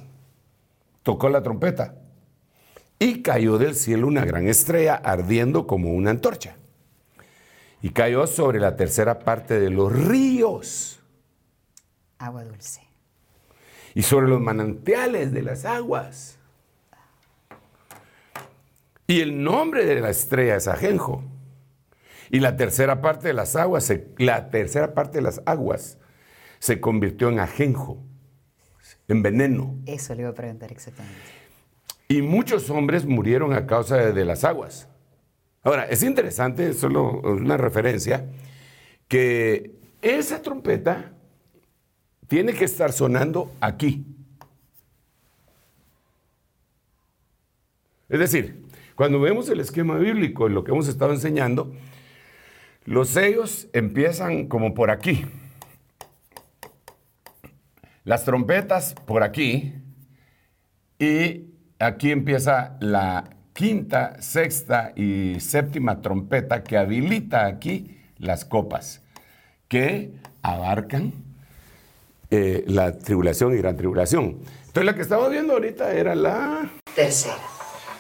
tocó 1.03 1.29
la 1.29 1.41
trompeta 1.41 1.95
y 2.99 3.21
cayó 3.21 3.57
del 3.57 3.75
cielo 3.75 4.07
una 4.07 4.25
gran 4.25 4.47
estrella 4.47 4.95
ardiendo 4.95 5.65
como 5.65 5.93
una 5.93 6.11
antorcha. 6.11 6.55
Y 7.81 7.91
cayó 7.91 8.27
sobre 8.27 8.59
la 8.59 8.75
tercera 8.75 9.19
parte 9.19 9.57
de 9.57 9.69
los 9.69 9.91
ríos. 9.93 10.99
Agua 12.17 12.43
dulce. 12.43 12.81
Y 13.95 14.01
sobre 14.01 14.27
los 14.27 14.41
manantiales 14.41 15.31
de 15.31 15.41
las 15.41 15.63
aguas. 15.63 16.37
Y 19.07 19.21
el 19.21 19.41
nombre 19.41 19.85
de 19.85 20.01
la 20.01 20.09
estrella 20.09 20.57
es 20.57 20.67
Ajenjo. 20.67 21.23
Y 22.29 22.41
la 22.41 22.57
tercera 22.57 23.01
parte 23.01 23.29
de 23.29 23.33
las 23.33 23.55
aguas, 23.55 23.91
la 24.17 24.49
tercera 24.49 24.93
parte 24.93 25.19
de 25.19 25.21
las 25.21 25.41
aguas 25.45 25.97
se 26.60 26.80
convirtió 26.80 27.30
en 27.30 27.39
ajenjo, 27.39 28.03
en 29.07 29.24
veneno. 29.24 29.76
Eso 29.86 30.14
le 30.14 30.22
iba 30.22 30.30
a 30.30 30.36
preguntar 30.36 30.72
exactamente. 30.72 31.20
Y 32.07 32.22
muchos 32.22 32.70
hombres 32.70 33.05
murieron 33.05 33.53
a 33.53 33.66
causa 33.66 33.97
de, 33.97 34.26
las 34.26 34.43
aguas. 34.43 34.88
Ahora, 35.64 35.86
es 35.86 36.03
interesante, 36.03 36.74
solo 36.74 37.22
una 37.22 37.57
referencia, 37.57 38.26
que 39.07 39.76
esa 40.01 40.41
trompeta 40.41 41.14
tiene 42.28 42.53
que 42.53 42.66
estar 42.66 42.91
sonando 42.91 43.51
aquí. 43.60 44.05
Es 48.07 48.20
decir, 48.20 48.64
cuando 48.95 49.20
vemos 49.20 49.47
el 49.49 49.60
esquema 49.60 49.97
bíblico 49.97 50.47
en 50.47 50.55
lo 50.55 50.64
que 50.64 50.72
hemos 50.72 50.88
estado 50.88 51.14
enseñando, 51.14 51.72
los 52.86 53.10
sellos 53.10 53.68
empiezan 53.72 54.47
como 54.47 54.74
por 54.74 54.89
aquí. 54.89 55.26
Las 58.10 58.26
trompetas 58.26 58.95
por 59.05 59.22
aquí 59.22 59.72
y 60.97 61.43
aquí 61.78 62.10
empieza 62.10 62.76
la 62.80 63.24
quinta, 63.53 64.20
sexta 64.20 64.93
y 64.95 65.39
séptima 65.39 66.01
trompeta 66.01 66.64
que 66.64 66.76
habilita 66.76 67.45
aquí 67.45 67.99
las 68.18 68.45
copas 68.45 69.03
que 69.68 70.10
abarcan 70.41 71.14
eh, 72.32 72.64
la 72.66 72.97
tribulación 72.97 73.53
y 73.53 73.57
gran 73.57 73.78
tribulación. 73.78 74.39
Entonces 74.66 74.86
la 74.86 74.95
que 74.95 75.03
estamos 75.03 75.30
viendo 75.30 75.53
ahorita 75.53 75.93
era 75.93 76.16
la 76.16 76.68
tercera. 76.95 77.38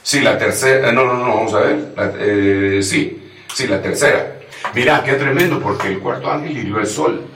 Sí, 0.01 0.21
la 0.21 0.39
tercera. 0.39 0.89
Eh, 0.89 0.91
no, 0.91 1.05
no, 1.05 1.19
no, 1.19 1.35
vamos 1.35 1.53
a 1.53 1.59
ver. 1.59 1.93
Eh, 2.17 2.79
sí, 2.81 3.29
sí, 3.53 3.67
la 3.67 3.79
tercera. 3.79 4.39
Mira, 4.73 5.03
qué 5.03 5.13
tremendo, 5.13 5.61
porque 5.61 5.89
el 5.89 5.99
cuarto 5.99 6.31
ángel 6.31 6.57
hirió 6.57 6.79
el 6.79 6.87
sol. 6.87 7.27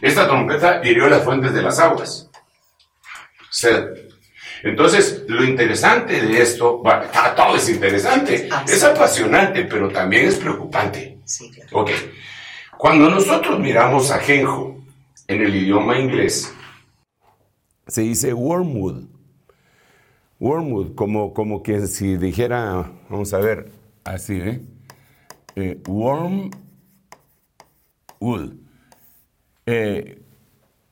Esta 0.00 0.26
trompeta 0.26 0.80
hirió 0.84 1.08
las 1.08 1.24
fuentes 1.24 1.52
de 1.54 1.62
las 1.62 1.78
aguas. 1.78 2.30
Entonces, 4.62 5.24
lo 5.28 5.44
interesante 5.44 6.20
de 6.20 6.42
esto, 6.42 6.78
bueno, 6.78 7.04
todo 7.36 7.56
es 7.56 7.68
interesante, 7.68 8.48
es 8.66 8.82
apasionante, 8.82 9.64
pero 9.64 9.90
también 9.90 10.26
es 10.26 10.36
preocupante. 10.36 11.18
Sí, 11.24 11.50
claro. 11.50 11.80
Ok. 11.80 11.90
Cuando 12.76 13.08
nosotros 13.08 13.58
miramos 13.58 14.10
a 14.10 14.18
Genjo 14.18 14.76
en 15.28 15.42
el 15.42 15.54
idioma 15.54 15.98
inglés, 15.98 16.52
se 17.86 18.02
dice 18.02 18.34
wormwood. 18.34 19.04
Wormwood, 20.38 20.94
como, 20.94 21.32
como 21.32 21.62
que 21.62 21.86
si 21.86 22.16
dijera, 22.16 22.92
vamos 23.08 23.32
a 23.32 23.38
ver, 23.38 23.70
así, 24.04 24.34
¿eh? 24.34 24.60
eh 25.54 25.80
wormwood. 25.86 26.50
Eh, 29.66 30.22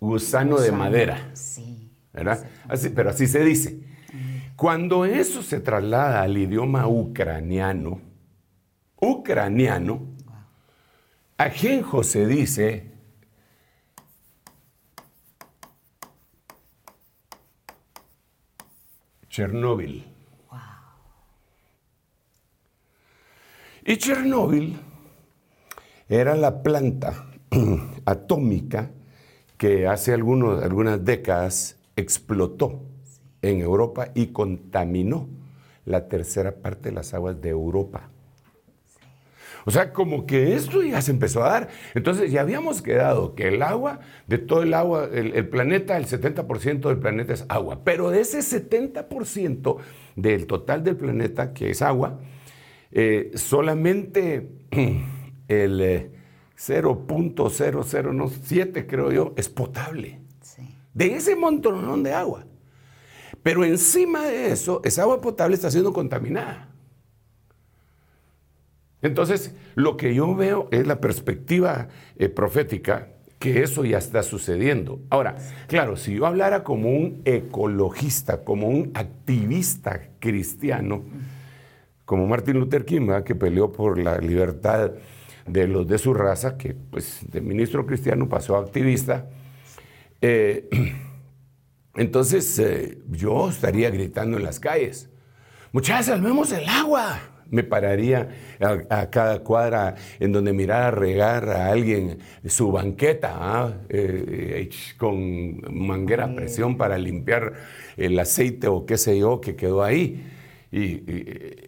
gusano 0.00 0.58
de 0.58 0.72
madera. 0.72 1.30
Sí. 1.34 1.90
¿Verdad? 2.12 2.44
Así, 2.68 2.90
pero 2.90 3.10
así 3.10 3.26
se 3.26 3.44
dice. 3.44 3.80
Cuando 4.56 5.04
eso 5.04 5.42
se 5.42 5.60
traslada 5.60 6.22
al 6.22 6.36
idioma 6.36 6.86
ucraniano, 6.86 8.00
ucraniano, 9.00 10.14
ajenjo 11.36 12.04
se 12.04 12.26
dice 12.26 12.92
Chernóbil. 19.28 20.06
Y 23.86 23.96
Chernóbil 23.96 24.78
era 26.08 26.36
la 26.36 26.62
planta 26.62 27.33
atómica 28.04 28.90
que 29.56 29.86
hace 29.86 30.12
algunas 30.12 31.04
décadas 31.04 31.78
explotó 31.96 32.82
en 33.42 33.60
Europa 33.60 34.08
y 34.14 34.28
contaminó 34.28 35.28
la 35.84 36.08
tercera 36.08 36.56
parte 36.56 36.88
de 36.88 36.94
las 36.94 37.14
aguas 37.14 37.40
de 37.40 37.50
Europa. 37.50 38.10
O 39.66 39.70
sea, 39.70 39.92
como 39.92 40.26
que 40.26 40.54
esto 40.54 40.82
ya 40.82 41.00
se 41.00 41.10
empezó 41.10 41.42
a 41.42 41.48
dar. 41.48 41.68
Entonces 41.94 42.30
ya 42.30 42.42
habíamos 42.42 42.82
quedado 42.82 43.34
que 43.34 43.48
el 43.48 43.62
agua, 43.62 44.00
de 44.26 44.36
todo 44.38 44.62
el 44.62 44.74
agua, 44.74 45.08
el, 45.10 45.48
planeta, 45.48 45.96
el 45.96 46.06
70% 46.06 46.88
del 46.88 46.98
planeta 46.98 47.32
es 47.32 47.46
agua. 47.48 47.80
Pero 47.82 48.10
de 48.10 48.20
ese 48.20 48.40
70% 48.40 49.78
del 50.16 50.46
total 50.46 50.84
del 50.84 50.96
planeta, 50.96 51.54
que 51.54 51.70
es 51.70 51.80
agua, 51.80 52.20
eh, 52.92 53.30
solamente 53.34 54.50
el... 55.48 56.10
Eh, 56.56 56.82
0.007, 56.82 58.86
creo 58.86 59.12
yo, 59.12 59.32
es 59.36 59.48
potable. 59.48 60.20
De 60.92 61.16
ese 61.16 61.34
montón 61.34 62.02
de 62.02 62.12
agua. 62.12 62.44
Pero 63.42 63.64
encima 63.64 64.26
de 64.26 64.52
eso, 64.52 64.82
esa 64.84 65.02
agua 65.02 65.20
potable 65.20 65.56
está 65.56 65.70
siendo 65.70 65.92
contaminada. 65.92 66.68
Entonces, 69.02 69.54
lo 69.74 69.96
que 69.96 70.14
yo 70.14 70.34
veo 70.34 70.68
es 70.70 70.86
la 70.86 71.00
perspectiva 71.00 71.88
eh, 72.16 72.28
profética 72.28 73.08
que 73.38 73.62
eso 73.62 73.84
ya 73.84 73.98
está 73.98 74.22
sucediendo. 74.22 75.00
Ahora, 75.10 75.36
claro, 75.66 75.96
si 75.96 76.14
yo 76.14 76.26
hablara 76.26 76.64
como 76.64 76.90
un 76.90 77.20
ecologista, 77.26 78.44
como 78.44 78.68
un 78.68 78.92
activista 78.94 80.08
cristiano, 80.20 81.04
como 82.06 82.26
Martin 82.26 82.58
Luther 82.58 82.86
King, 82.86 83.22
que 83.24 83.34
peleó 83.34 83.72
por 83.72 83.98
la 83.98 84.18
libertad 84.18 84.92
de 85.46 85.68
los 85.68 85.86
de 85.86 85.98
su 85.98 86.14
raza, 86.14 86.56
que 86.56 86.74
pues 86.74 87.20
de 87.30 87.40
ministro 87.40 87.86
cristiano 87.86 88.28
pasó 88.28 88.56
a 88.56 88.60
activista. 88.60 89.28
Eh, 90.20 90.68
entonces 91.96 92.58
eh, 92.58 92.98
yo 93.10 93.48
estaría 93.48 93.90
gritando 93.90 94.36
en 94.38 94.44
las 94.44 94.60
calles, 94.60 95.10
muchachos, 95.72 96.06
salvemos 96.06 96.50
el 96.52 96.68
agua, 96.68 97.20
me 97.50 97.62
pararía 97.62 98.30
a, 98.88 99.10
cada 99.10 99.40
cuadra 99.40 99.94
en 100.18 100.32
donde 100.32 100.52
mirara 100.52 100.90
regar 100.90 101.48
a 101.50 101.70
alguien 101.70 102.18
su 102.46 102.72
banqueta 102.72 103.36
¿ah? 103.36 103.74
eh, 103.90 104.70
con 104.96 105.60
manguera 105.70 106.24
a 106.24 106.34
presión 106.34 106.76
para 106.78 106.96
limpiar 106.96 107.52
el 107.96 108.18
aceite 108.18 108.66
o 108.66 108.86
qué 108.86 108.96
sé 108.96 109.18
yo 109.18 109.40
que 109.40 109.56
quedó 109.56 109.82
ahí. 109.82 110.30
Y, 110.72 111.04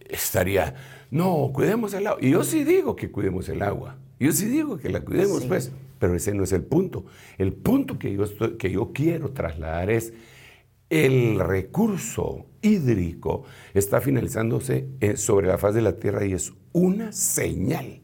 estaría, 0.09 0.75
no, 1.11 1.51
cuidemos 1.53 1.93
el 1.93 2.07
agua. 2.07 2.19
Y 2.21 2.31
yo 2.31 2.43
sí 2.43 2.63
digo 2.63 2.95
que 2.95 3.11
cuidemos 3.11 3.47
el 3.49 3.61
agua. 3.61 3.97
Yo 4.19 4.31
sí 4.31 4.45
digo 4.45 4.77
que 4.77 4.89
la 4.89 5.01
cuidemos, 5.01 5.45
pues. 5.45 5.71
Pero 5.99 6.15
ese 6.15 6.33
no 6.33 6.43
es 6.43 6.51
el 6.51 6.63
punto. 6.63 7.05
El 7.37 7.53
punto 7.53 7.97
que 7.97 8.13
yo, 8.13 8.57
que 8.57 8.71
yo 8.71 8.91
quiero 8.93 9.31
trasladar 9.31 9.89
es 9.89 10.13
el 10.89 11.39
recurso 11.39 12.45
hídrico 12.61 13.43
está 13.73 13.99
finalizándose 14.01 14.87
eh, 14.99 15.17
sobre 15.17 15.47
la 15.47 15.57
faz 15.57 15.75
de 15.75 15.81
la 15.81 15.97
tierra 15.97 16.25
y 16.25 16.33
es 16.33 16.53
una 16.71 17.11
señal 17.11 18.01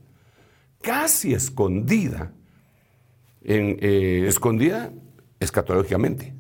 casi 0.82 1.34
escondida, 1.34 2.34
en, 3.42 3.78
eh, 3.80 4.26
escondida 4.28 4.92
escatológicamente, 5.40 6.34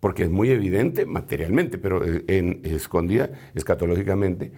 porque 0.00 0.24
es 0.24 0.30
muy 0.30 0.50
evidente 0.50 1.04
materialmente, 1.04 1.76
pero 1.76 2.04
eh, 2.04 2.24
en, 2.28 2.62
escondida 2.64 3.30
escatológicamente, 3.54 4.52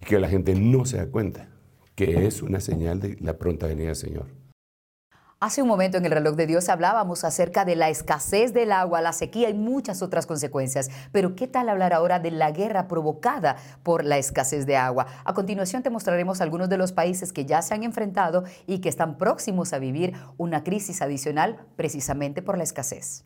y 0.00 0.04
que 0.04 0.18
la 0.18 0.28
gente 0.28 0.54
no 0.54 0.84
se 0.84 0.98
da 0.98 1.06
cuenta 1.06 1.48
que 1.94 2.26
es 2.26 2.42
una 2.42 2.60
señal 2.60 3.00
de 3.00 3.16
la 3.20 3.38
pronta 3.38 3.66
venida 3.66 3.88
del 3.88 3.96
Señor. 3.96 4.38
Hace 5.40 5.62
un 5.62 5.68
momento 5.68 5.98
en 5.98 6.04
el 6.04 6.10
reloj 6.10 6.34
de 6.34 6.48
Dios 6.48 6.68
hablábamos 6.68 7.22
acerca 7.22 7.64
de 7.64 7.76
la 7.76 7.90
escasez 7.90 8.52
del 8.52 8.72
agua, 8.72 9.00
la 9.00 9.12
sequía 9.12 9.48
y 9.48 9.54
muchas 9.54 10.02
otras 10.02 10.26
consecuencias. 10.26 10.90
Pero 11.12 11.36
¿qué 11.36 11.46
tal 11.46 11.68
hablar 11.68 11.92
ahora 11.92 12.18
de 12.18 12.32
la 12.32 12.50
guerra 12.50 12.88
provocada 12.88 13.54
por 13.84 14.04
la 14.04 14.18
escasez 14.18 14.66
de 14.66 14.76
agua? 14.76 15.06
A 15.24 15.34
continuación 15.34 15.84
te 15.84 15.90
mostraremos 15.90 16.40
algunos 16.40 16.68
de 16.68 16.76
los 16.76 16.90
países 16.90 17.32
que 17.32 17.46
ya 17.46 17.62
se 17.62 17.72
han 17.72 17.84
enfrentado 17.84 18.42
y 18.66 18.80
que 18.80 18.88
están 18.88 19.16
próximos 19.16 19.72
a 19.72 19.78
vivir 19.78 20.14
una 20.38 20.64
crisis 20.64 21.02
adicional 21.02 21.64
precisamente 21.76 22.42
por 22.42 22.58
la 22.58 22.64
escasez. 22.64 23.24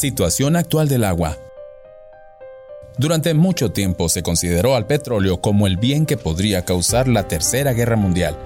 Situación 0.00 0.54
actual 0.54 0.86
del 0.86 1.02
agua. 1.02 1.36
Durante 2.98 3.34
mucho 3.34 3.72
tiempo 3.72 4.08
se 4.08 4.22
consideró 4.22 4.76
al 4.76 4.86
petróleo 4.86 5.40
como 5.40 5.66
el 5.66 5.76
bien 5.76 6.06
que 6.06 6.16
podría 6.16 6.64
causar 6.64 7.08
la 7.08 7.26
Tercera 7.26 7.72
Guerra 7.72 7.96
Mundial. 7.96 8.36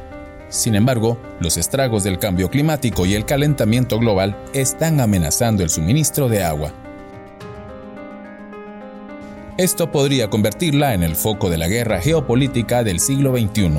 Sin 0.48 0.74
embargo, 0.74 1.20
los 1.40 1.58
estragos 1.58 2.04
del 2.04 2.18
cambio 2.18 2.48
climático 2.48 3.04
y 3.04 3.12
el 3.12 3.26
calentamiento 3.26 3.98
global 3.98 4.34
están 4.54 4.98
amenazando 4.98 5.62
el 5.62 5.68
suministro 5.68 6.30
de 6.30 6.42
agua. 6.42 6.72
Esto 9.58 9.92
podría 9.92 10.30
convertirla 10.30 10.94
en 10.94 11.02
el 11.02 11.16
foco 11.16 11.50
de 11.50 11.58
la 11.58 11.68
guerra 11.68 12.00
geopolítica 12.00 12.82
del 12.82 12.98
siglo 12.98 13.36
XXI. 13.36 13.72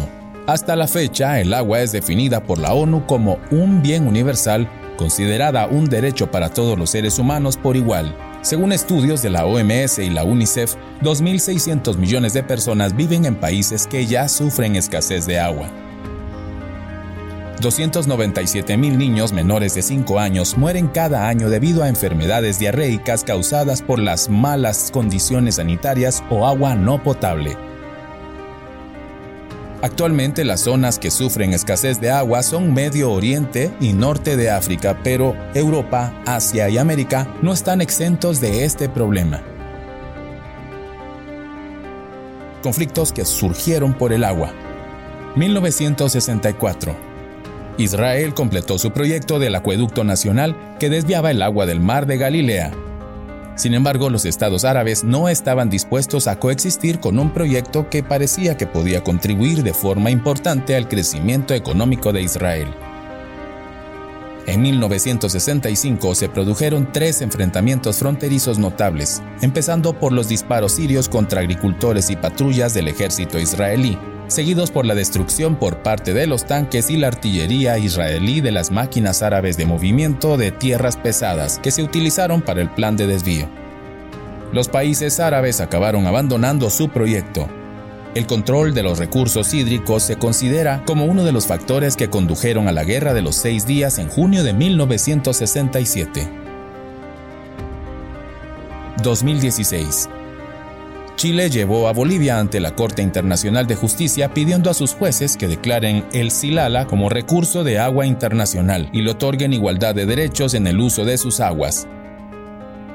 Hasta 0.45 0.75
la 0.75 0.85
fecha, 0.85 1.41
el 1.41 1.51
agua 1.55 1.81
es 1.81 1.91
definida 1.91 2.43
por 2.43 2.59
la 2.59 2.75
ONU 2.75 3.07
como 3.07 3.39
un 3.49 3.81
bien 3.81 4.05
universal 4.05 4.69
considerada 5.03 5.67
un 5.67 5.89
derecho 5.89 6.31
para 6.31 6.47
todos 6.47 6.79
los 6.79 6.91
seres 6.91 7.19
humanos 7.19 7.57
por 7.57 7.75
igual. 7.75 8.15
Según 8.41 8.71
estudios 8.71 9.21
de 9.21 9.31
la 9.31 9.45
OMS 9.45 9.99
y 9.99 10.09
la 10.09 10.23
UNICEF, 10.23 10.75
2.600 11.01 11.97
millones 11.97 12.31
de 12.31 12.41
personas 12.41 12.95
viven 12.95 13.25
en 13.25 13.35
países 13.35 13.85
que 13.85 14.05
ya 14.05 14.29
sufren 14.29 14.77
escasez 14.77 15.25
de 15.25 15.41
agua. 15.41 15.67
297.000 17.59 18.77
niños 18.95 19.33
menores 19.33 19.75
de 19.75 19.81
5 19.81 20.19
años 20.19 20.57
mueren 20.57 20.87
cada 20.87 21.27
año 21.27 21.49
debido 21.49 21.83
a 21.83 21.89
enfermedades 21.89 22.57
diarreicas 22.57 23.25
causadas 23.25 23.81
por 23.81 23.99
las 23.99 24.29
malas 24.29 24.89
condiciones 24.89 25.55
sanitarias 25.55 26.23
o 26.29 26.47
agua 26.47 26.75
no 26.75 27.03
potable. 27.03 27.57
Actualmente 29.83 30.45
las 30.45 30.61
zonas 30.61 30.97
que 30.97 31.11
sufren 31.11 31.51
escasez 31.51 31.99
de 31.99 32.09
agua 32.09 32.41
son 32.41 32.73
Medio 32.73 33.11
Oriente 33.11 33.69
y 33.81 33.91
Norte 33.91 34.37
de 34.37 34.49
África, 34.49 35.01
pero 35.03 35.35
Europa, 35.53 36.13
Asia 36.25 36.69
y 36.69 36.77
América 36.77 37.27
no 37.41 37.51
están 37.51 37.81
exentos 37.81 38.39
de 38.39 38.63
este 38.63 38.87
problema. 38.87 39.43
Conflictos 42.63 43.11
que 43.11 43.25
surgieron 43.25 43.93
por 43.93 44.13
el 44.13 44.23
agua. 44.23 44.53
1964. 45.35 46.95
Israel 47.77 48.33
completó 48.33 48.77
su 48.79 48.91
proyecto 48.91 49.37
del 49.37 49.53
acueducto 49.53 50.05
nacional 50.05 50.55
que 50.79 50.89
desviaba 50.89 51.29
el 51.29 51.41
agua 51.41 51.65
del 51.65 51.81
mar 51.81 52.05
de 52.05 52.15
Galilea 52.15 52.71
sin 53.55 53.75
embargo, 53.75 54.09
los 54.09 54.25
estados 54.25 54.65
árabes 54.65 55.03
no 55.03 55.29
estaban 55.29 55.69
dispuestos 55.69 56.27
a 56.27 56.39
coexistir 56.39 56.99
con 56.99 57.19
un 57.19 57.31
proyecto 57.31 57.89
que 57.89 58.01
parecía 58.01 58.57
que 58.57 58.65
podía 58.65 59.03
contribuir 59.03 59.63
de 59.63 59.73
forma 59.73 60.09
importante 60.09 60.75
al 60.75 60.87
crecimiento 60.87 61.53
económico 61.53 62.11
de 62.11 62.23
Israel. 62.23 62.67
En 64.45 64.61
1965 64.61 66.15
se 66.15 66.27
produjeron 66.27 66.91
tres 66.91 67.21
enfrentamientos 67.21 67.99
fronterizos 67.99 68.59
notables, 68.59 69.21
empezando 69.41 69.97
por 69.97 70.11
los 70.11 70.27
disparos 70.27 70.73
sirios 70.73 71.07
contra 71.07 71.39
agricultores 71.39 72.09
y 72.09 72.17
patrullas 72.17 72.73
del 72.73 72.89
ejército 72.89 73.39
israelí, 73.39 73.97
seguidos 74.33 74.71
por 74.71 74.85
la 74.85 74.95
destrucción 74.95 75.55
por 75.55 75.83
parte 75.83 76.13
de 76.13 76.27
los 76.27 76.45
tanques 76.45 76.89
y 76.89 76.97
la 76.97 77.07
artillería 77.07 77.77
israelí 77.77 78.41
de 78.41 78.51
las 78.51 78.71
máquinas 78.71 79.21
árabes 79.21 79.57
de 79.57 79.65
movimiento 79.65 80.37
de 80.37 80.51
tierras 80.51 80.97
pesadas 80.97 81.59
que 81.59 81.71
se 81.71 81.83
utilizaron 81.83 82.41
para 82.41 82.61
el 82.61 82.69
plan 82.69 82.97
de 82.97 83.07
desvío. 83.07 83.47
Los 84.51 84.69
países 84.69 85.19
árabes 85.19 85.61
acabaron 85.61 86.07
abandonando 86.07 86.69
su 86.69 86.89
proyecto. 86.89 87.47
El 88.15 88.27
control 88.27 88.73
de 88.73 88.83
los 88.83 88.99
recursos 88.99 89.53
hídricos 89.53 90.03
se 90.03 90.17
considera 90.17 90.83
como 90.85 91.05
uno 91.05 91.23
de 91.23 91.31
los 91.31 91.47
factores 91.47 91.95
que 91.95 92.09
condujeron 92.09 92.67
a 92.67 92.71
la 92.71 92.83
Guerra 92.83 93.13
de 93.13 93.23
los 93.23 93.35
Seis 93.35 93.65
Días 93.65 93.97
en 93.97 94.09
junio 94.09 94.43
de 94.43 94.53
1967. 94.53 96.29
2016 99.01 100.09
Chile 101.23 101.49
llevó 101.49 101.87
a 101.87 101.93
Bolivia 101.93 102.37
ante 102.37 102.59
la 102.59 102.75
Corte 102.75 103.01
Internacional 103.01 103.65
de 103.65 103.77
Justicia 103.77 104.33
pidiendo 104.33 104.69
a 104.69 104.73
sus 104.73 104.93
jueces 104.93 105.37
que 105.37 105.47
declaren 105.47 106.03
el 106.11 106.31
Silala 106.31 106.85
como 106.85 107.07
recurso 107.07 107.63
de 107.63 107.79
agua 107.79 108.05
internacional 108.05 108.89
y 108.91 109.03
le 109.03 109.11
otorguen 109.11 109.53
igualdad 109.53 109.95
de 109.95 110.05
derechos 110.05 110.53
en 110.53 110.67
el 110.67 110.81
uso 110.81 111.05
de 111.05 111.17
sus 111.17 111.39
aguas. 111.39 111.87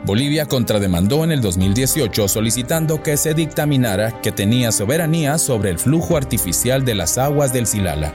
Bolivia 0.05 0.45
contrademandó 0.45 1.25
en 1.25 1.33
el 1.33 1.41
2018 1.41 2.29
solicitando 2.29 3.03
que 3.03 3.17
se 3.17 3.33
dictaminara 3.33 4.21
que 4.21 4.31
tenía 4.31 4.73
soberanía 4.73 5.39
sobre 5.39 5.71
el 5.71 5.79
flujo 5.79 6.15
artificial 6.15 6.85
de 6.85 6.97
las 6.97 7.17
aguas 7.17 7.55
del 7.55 7.67
Silala. 7.67 8.13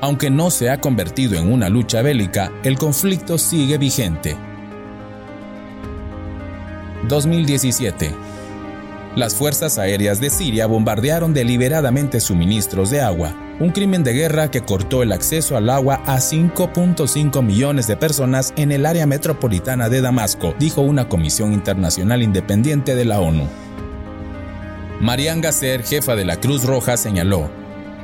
Aunque 0.00 0.30
no 0.30 0.50
se 0.50 0.70
ha 0.70 0.80
convertido 0.80 1.38
en 1.38 1.52
una 1.52 1.68
lucha 1.68 2.00
bélica, 2.00 2.50
el 2.62 2.78
conflicto 2.78 3.36
sigue 3.36 3.76
vigente. 3.76 4.34
2017 7.06 8.33
las 9.16 9.34
fuerzas 9.34 9.78
aéreas 9.78 10.20
de 10.20 10.30
Siria 10.30 10.66
bombardearon 10.66 11.32
deliberadamente 11.32 12.20
suministros 12.20 12.90
de 12.90 13.00
agua, 13.00 13.34
un 13.60 13.70
crimen 13.70 14.02
de 14.02 14.12
guerra 14.12 14.50
que 14.50 14.62
cortó 14.62 15.02
el 15.02 15.12
acceso 15.12 15.56
al 15.56 15.70
agua 15.70 16.02
a 16.06 16.16
5.5 16.16 17.42
millones 17.42 17.86
de 17.86 17.96
personas 17.96 18.52
en 18.56 18.72
el 18.72 18.86
área 18.86 19.06
metropolitana 19.06 19.88
de 19.88 20.00
Damasco, 20.00 20.54
dijo 20.58 20.80
una 20.80 21.08
comisión 21.08 21.52
internacional 21.52 22.22
independiente 22.22 22.96
de 22.96 23.04
la 23.04 23.20
ONU. 23.20 23.46
Marian 25.00 25.40
Gasser, 25.40 25.84
jefa 25.84 26.16
de 26.16 26.24
la 26.24 26.36
Cruz 26.36 26.64
Roja, 26.64 26.96
señaló, 26.96 27.50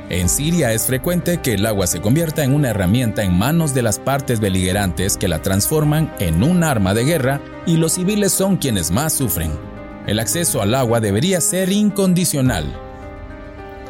en 0.09 0.27
Siria 0.27 0.73
es 0.73 0.87
frecuente 0.87 1.39
que 1.41 1.53
el 1.53 1.65
agua 1.65 1.87
se 1.87 2.01
convierta 2.01 2.43
en 2.43 2.53
una 2.53 2.69
herramienta 2.69 3.23
en 3.23 3.37
manos 3.37 3.73
de 3.73 3.81
las 3.81 3.97
partes 3.97 4.41
beligerantes 4.41 5.15
que 5.15 5.29
la 5.29 5.41
transforman 5.41 6.13
en 6.19 6.43
un 6.43 6.65
arma 6.65 6.93
de 6.93 7.05
guerra 7.05 7.41
y 7.65 7.77
los 7.77 7.93
civiles 7.93 8.33
son 8.33 8.57
quienes 8.57 8.91
más 8.91 9.13
sufren. 9.13 9.70
El 10.11 10.19
acceso 10.19 10.61
al 10.61 10.75
agua 10.75 10.99
debería 10.99 11.39
ser 11.39 11.71
incondicional. 11.71 12.65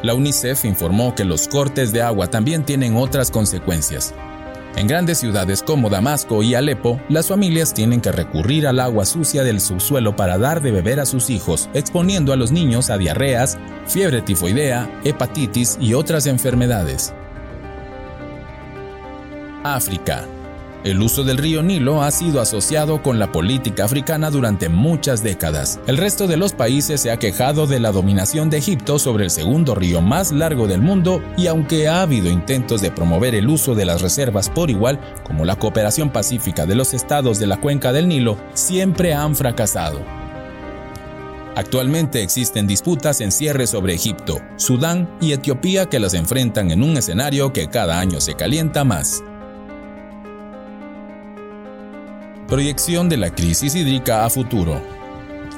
La 0.04 0.14
UNICEF 0.14 0.64
informó 0.66 1.16
que 1.16 1.24
los 1.24 1.48
cortes 1.48 1.92
de 1.92 2.00
agua 2.00 2.28
también 2.28 2.64
tienen 2.64 2.96
otras 2.96 3.32
consecuencias. 3.32 4.14
En 4.76 4.86
grandes 4.86 5.18
ciudades 5.18 5.64
como 5.64 5.90
Damasco 5.90 6.44
y 6.44 6.54
Alepo, 6.54 7.00
las 7.08 7.26
familias 7.26 7.74
tienen 7.74 8.00
que 8.00 8.12
recurrir 8.12 8.68
al 8.68 8.78
agua 8.78 9.04
sucia 9.04 9.42
del 9.42 9.60
subsuelo 9.60 10.14
para 10.14 10.38
dar 10.38 10.62
de 10.62 10.70
beber 10.70 11.00
a 11.00 11.06
sus 11.06 11.28
hijos, 11.28 11.68
exponiendo 11.74 12.32
a 12.32 12.36
los 12.36 12.52
niños 12.52 12.88
a 12.88 12.98
diarreas, 12.98 13.58
fiebre 13.88 14.22
tifoidea, 14.22 15.00
hepatitis 15.02 15.76
y 15.80 15.94
otras 15.94 16.28
enfermedades. 16.28 17.12
África. 19.64 20.24
El 20.84 21.00
uso 21.00 21.22
del 21.22 21.38
río 21.38 21.62
Nilo 21.62 22.02
ha 22.02 22.10
sido 22.10 22.40
asociado 22.40 23.04
con 23.04 23.20
la 23.20 23.30
política 23.30 23.84
africana 23.84 24.30
durante 24.30 24.68
muchas 24.68 25.22
décadas. 25.22 25.78
El 25.86 25.96
resto 25.96 26.26
de 26.26 26.36
los 26.36 26.54
países 26.54 27.00
se 27.00 27.12
ha 27.12 27.20
quejado 27.20 27.68
de 27.68 27.78
la 27.78 27.92
dominación 27.92 28.50
de 28.50 28.58
Egipto 28.58 28.98
sobre 28.98 29.22
el 29.22 29.30
segundo 29.30 29.76
río 29.76 30.00
más 30.00 30.32
largo 30.32 30.66
del 30.66 30.80
mundo 30.80 31.22
y 31.36 31.46
aunque 31.46 31.86
ha 31.86 32.02
habido 32.02 32.28
intentos 32.30 32.82
de 32.82 32.90
promover 32.90 33.36
el 33.36 33.48
uso 33.48 33.76
de 33.76 33.84
las 33.84 34.02
reservas 34.02 34.50
por 34.50 34.70
igual, 34.70 34.98
como 35.22 35.44
la 35.44 35.54
cooperación 35.54 36.10
pacífica 36.10 36.66
de 36.66 36.74
los 36.74 36.94
estados 36.94 37.38
de 37.38 37.46
la 37.46 37.60
cuenca 37.60 37.92
del 37.92 38.08
Nilo, 38.08 38.36
siempre 38.54 39.14
han 39.14 39.36
fracasado. 39.36 40.00
Actualmente 41.54 42.24
existen 42.24 42.66
disputas 42.66 43.20
en 43.20 43.30
cierre 43.30 43.68
sobre 43.68 43.94
Egipto, 43.94 44.40
Sudán 44.56 45.16
y 45.20 45.30
Etiopía 45.30 45.86
que 45.86 46.00
las 46.00 46.14
enfrentan 46.14 46.72
en 46.72 46.82
un 46.82 46.96
escenario 46.96 47.52
que 47.52 47.68
cada 47.68 48.00
año 48.00 48.20
se 48.20 48.34
calienta 48.34 48.82
más. 48.82 49.22
Proyección 52.52 53.08
de 53.08 53.16
la 53.16 53.34
crisis 53.34 53.74
hídrica 53.74 54.26
a 54.26 54.28
futuro. 54.28 54.78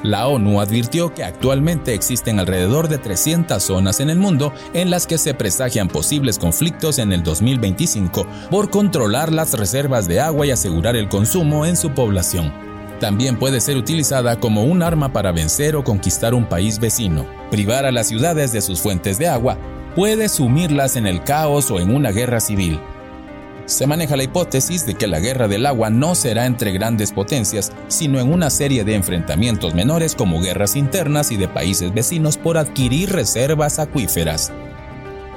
La 0.01 0.27
ONU 0.27 0.61
advirtió 0.61 1.13
que 1.13 1.25
actualmente 1.25 1.93
existen 1.93 2.39
alrededor 2.39 2.87
de 2.87 2.97
300 2.97 3.61
zonas 3.61 3.99
en 3.99 4.09
el 4.09 4.17
mundo 4.17 4.53
en 4.73 4.89
las 4.89 5.05
que 5.05 5.17
se 5.17 5.33
presagian 5.33 5.89
posibles 5.89 6.39
conflictos 6.39 6.97
en 6.99 7.11
el 7.11 7.21
2025 7.21 8.25
por 8.49 8.69
controlar 8.69 9.33
las 9.33 9.59
reservas 9.59 10.07
de 10.07 10.21
agua 10.21 10.45
y 10.45 10.51
asegurar 10.51 10.95
el 10.95 11.09
consumo 11.09 11.65
en 11.65 11.75
su 11.75 11.91
población. 11.91 12.53
También 13.01 13.35
puede 13.35 13.59
ser 13.59 13.75
utilizada 13.75 14.39
como 14.39 14.63
un 14.63 14.81
arma 14.81 15.11
para 15.11 15.33
vencer 15.33 15.75
o 15.75 15.83
conquistar 15.83 16.33
un 16.33 16.45
país 16.45 16.79
vecino. 16.79 17.25
Privar 17.51 17.85
a 17.85 17.91
las 17.91 18.07
ciudades 18.07 18.53
de 18.53 18.61
sus 18.61 18.79
fuentes 18.79 19.19
de 19.19 19.27
agua 19.27 19.57
puede 19.97 20.29
sumirlas 20.29 20.95
en 20.95 21.07
el 21.07 21.25
caos 21.25 21.69
o 21.71 21.81
en 21.81 21.93
una 21.93 22.11
guerra 22.11 22.39
civil. 22.39 22.79
Se 23.65 23.87
maneja 23.87 24.15
la 24.15 24.23
hipótesis 24.23 24.85
de 24.85 24.93
que 24.93 25.07
la 25.07 25.19
guerra 25.19 25.47
del 25.47 25.65
agua 25.65 25.89
no 25.89 26.13
será 26.13 26.45
entre 26.45 26.71
grandes 26.71 27.11
potencias, 27.11 27.71
sino 27.87 28.19
en 28.19 28.31
una 28.31 28.51
serie 28.51 28.83
de 28.83 28.93
enfrentamientos 28.93 29.73
menores 29.73 30.13
como 30.13 30.39
guerras 30.39 30.75
internas 30.75 31.31
y 31.31 31.37
de 31.37 31.47
países 31.47 31.91
vecinos 31.91 32.37
por 32.37 32.59
adquirir 32.59 33.11
reservas 33.11 33.79
acuíferas. 33.79 34.51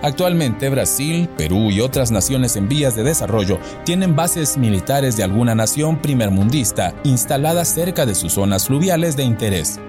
Actualmente 0.02 0.68
Brasil, 0.68 1.28
Perú 1.38 1.70
y 1.70 1.80
otras 1.80 2.12
naciones 2.12 2.54
en 2.56 2.68
vías 2.68 2.94
de 2.94 3.02
desarrollo 3.02 3.58
tienen 3.84 4.14
bases 4.14 4.58
militares 4.58 5.16
de 5.16 5.24
alguna 5.24 5.54
nación 5.54 6.00
primermundista 6.00 6.94
instaladas 7.04 7.68
cerca 7.68 8.04
de 8.04 8.14
sus 8.14 8.34
zonas 8.34 8.66
fluviales 8.66 9.16
de 9.16 9.24
interés. 9.24 9.80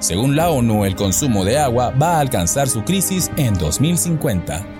Según 0.00 0.36
la 0.36 0.50
ONU, 0.50 0.84
el 0.84 0.96
consumo 0.96 1.44
de 1.44 1.58
agua 1.58 1.90
va 1.90 2.16
a 2.16 2.20
alcanzar 2.20 2.68
su 2.68 2.84
crisis 2.84 3.30
en 3.36 3.54
2050. 3.54 4.77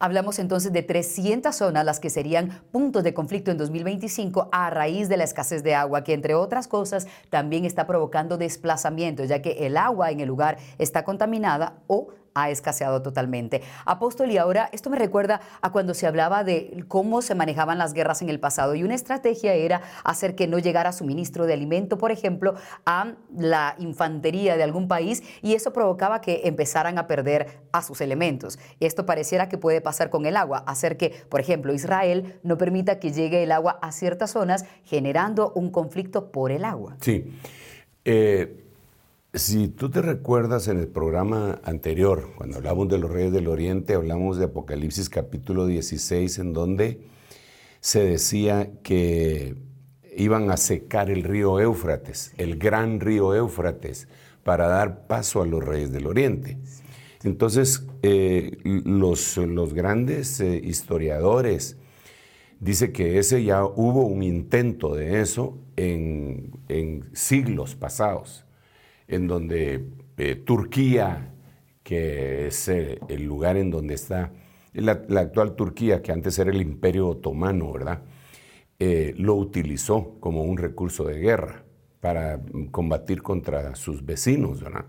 Hablamos 0.00 0.38
entonces 0.38 0.72
de 0.72 0.84
300 0.84 1.56
zonas 1.56 1.84
las 1.84 1.98
que 1.98 2.08
serían 2.08 2.62
puntos 2.70 3.02
de 3.02 3.14
conflicto 3.14 3.50
en 3.50 3.58
2025 3.58 4.48
a 4.52 4.70
raíz 4.70 5.08
de 5.08 5.16
la 5.16 5.24
escasez 5.24 5.64
de 5.64 5.74
agua, 5.74 6.04
que 6.04 6.12
entre 6.12 6.36
otras 6.36 6.68
cosas 6.68 7.08
también 7.30 7.64
está 7.64 7.84
provocando 7.88 8.38
desplazamiento, 8.38 9.24
ya 9.24 9.42
que 9.42 9.66
el 9.66 9.76
agua 9.76 10.12
en 10.12 10.20
el 10.20 10.28
lugar 10.28 10.58
está 10.78 11.02
contaminada 11.02 11.82
o 11.88 12.10
ha 12.42 12.50
escaseado 12.50 13.02
totalmente. 13.02 13.62
Apóstol, 13.84 14.30
y 14.30 14.38
ahora 14.38 14.68
esto 14.72 14.90
me 14.90 14.98
recuerda 14.98 15.40
a 15.60 15.72
cuando 15.72 15.94
se 15.94 16.06
hablaba 16.06 16.44
de 16.44 16.84
cómo 16.88 17.22
se 17.22 17.34
manejaban 17.34 17.78
las 17.78 17.94
guerras 17.94 18.22
en 18.22 18.28
el 18.28 18.40
pasado 18.40 18.74
y 18.74 18.82
una 18.82 18.94
estrategia 18.94 19.54
era 19.54 19.82
hacer 20.04 20.34
que 20.34 20.46
no 20.46 20.58
llegara 20.58 20.92
suministro 20.92 21.46
de 21.46 21.54
alimento, 21.54 21.98
por 21.98 22.12
ejemplo, 22.12 22.54
a 22.86 23.14
la 23.36 23.74
infantería 23.78 24.56
de 24.56 24.62
algún 24.62 24.88
país 24.88 25.22
y 25.42 25.54
eso 25.54 25.72
provocaba 25.72 26.20
que 26.20 26.42
empezaran 26.44 26.98
a 26.98 27.06
perder 27.06 27.60
a 27.72 27.82
sus 27.82 28.00
elementos. 28.00 28.58
Esto 28.80 29.06
pareciera 29.06 29.48
que 29.48 29.58
puede 29.58 29.80
pasar 29.80 30.10
con 30.10 30.26
el 30.26 30.36
agua, 30.36 30.64
hacer 30.66 30.96
que, 30.96 31.10
por 31.28 31.40
ejemplo, 31.40 31.74
Israel 31.74 32.38
no 32.42 32.58
permita 32.58 32.98
que 33.00 33.12
llegue 33.12 33.42
el 33.42 33.52
agua 33.52 33.78
a 33.82 33.92
ciertas 33.92 34.30
zonas, 34.30 34.64
generando 34.84 35.52
un 35.54 35.70
conflicto 35.70 36.30
por 36.30 36.52
el 36.52 36.64
agua. 36.64 36.96
Sí. 37.00 37.32
Eh, 38.04 38.67
si 39.34 39.68
tú 39.68 39.90
te 39.90 40.00
recuerdas 40.00 40.68
en 40.68 40.78
el 40.78 40.88
programa 40.88 41.60
anterior, 41.62 42.30
cuando 42.36 42.56
hablamos 42.56 42.88
de 42.88 42.98
los 42.98 43.10
reyes 43.10 43.32
del 43.32 43.48
oriente, 43.48 43.94
hablamos 43.94 44.38
de 44.38 44.46
Apocalipsis 44.46 45.10
capítulo 45.10 45.66
16, 45.66 46.38
en 46.38 46.52
donde 46.54 47.02
se 47.80 48.04
decía 48.04 48.70
que 48.82 49.54
iban 50.16 50.50
a 50.50 50.56
secar 50.56 51.10
el 51.10 51.24
río 51.24 51.60
Éufrates, 51.60 52.32
el 52.38 52.56
gran 52.58 53.00
río 53.00 53.34
Éufrates, 53.34 54.08
para 54.44 54.66
dar 54.66 55.06
paso 55.06 55.42
a 55.42 55.46
los 55.46 55.62
reyes 55.62 55.92
del 55.92 56.06
oriente. 56.06 56.56
Entonces, 57.22 57.86
eh, 58.02 58.56
los, 58.64 59.36
los, 59.36 59.74
grandes 59.74 60.40
eh, 60.40 60.58
historiadores 60.64 61.76
dicen 62.60 62.92
que 62.92 63.18
ese 63.18 63.44
ya 63.44 63.64
hubo 63.64 64.06
un 64.06 64.22
intento 64.22 64.94
de 64.94 65.20
eso 65.20 65.58
en, 65.76 66.52
en 66.68 67.10
siglos 67.12 67.74
pasados 67.74 68.46
en 69.08 69.26
donde 69.26 69.86
eh, 70.18 70.36
Turquía, 70.36 71.32
que 71.82 72.46
es 72.48 72.68
eh, 72.68 73.00
el 73.08 73.24
lugar 73.24 73.56
en 73.56 73.70
donde 73.70 73.94
está 73.94 74.32
la, 74.74 74.92
actual 74.92 75.56
Turquía, 75.56 76.02
que 76.02 76.12
antes 76.12 76.38
era 76.38 76.50
el 76.50 76.60
imperio 76.60 77.08
otomano, 77.08 77.72
¿verdad? 77.72 78.02
Eh, 78.78 79.14
lo 79.16 79.34
utilizó 79.34 80.20
como 80.20 80.44
un 80.44 80.56
recurso 80.56 81.04
de 81.04 81.18
guerra 81.18 81.64
para 82.00 82.40
combatir 82.70 83.22
contra 83.22 83.74
sus 83.74 84.04
vecinos, 84.04 84.62
¿verdad? 84.62 84.84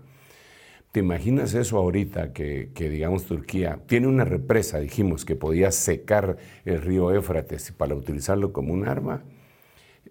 ¿Te 0.92 1.00
imaginas 1.00 1.54
eso 1.54 1.78
ahorita 1.78 2.32
que, 2.32 2.70
que, 2.74 2.90
digamos, 2.90 3.24
Turquía 3.24 3.80
tiene 3.86 4.06
una 4.06 4.24
represa, 4.24 4.78
dijimos, 4.78 5.24
que 5.24 5.36
podía 5.36 5.70
secar 5.70 6.36
el 6.64 6.82
río 6.82 7.12
Éfrates 7.12 7.72
para 7.72 7.94
utilizarlo 7.94 8.52
como 8.52 8.72
un 8.72 8.86
arma? 8.86 9.24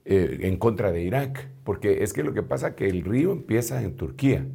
Eh, 0.05 0.47
en 0.47 0.57
contra 0.57 0.91
de 0.91 1.03
Irak, 1.03 1.49
porque 1.63 2.03
es 2.03 2.13
que 2.13 2.23
lo 2.23 2.33
que 2.33 2.41
pasa 2.41 2.69
es 2.69 2.75
que 2.75 2.89
el 2.89 3.03
río 3.03 3.31
empieza 3.31 3.83
en 3.83 3.95
Turquía, 3.95 4.45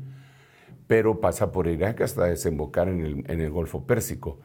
pero 0.86 1.20
pasa 1.20 1.52
por 1.52 1.68
Irak 1.68 2.00
hasta 2.00 2.24
desembocar 2.24 2.88
en 2.88 3.24
el, 3.26 3.50
Golfo 3.50 3.86
Pérsico. 3.86 4.40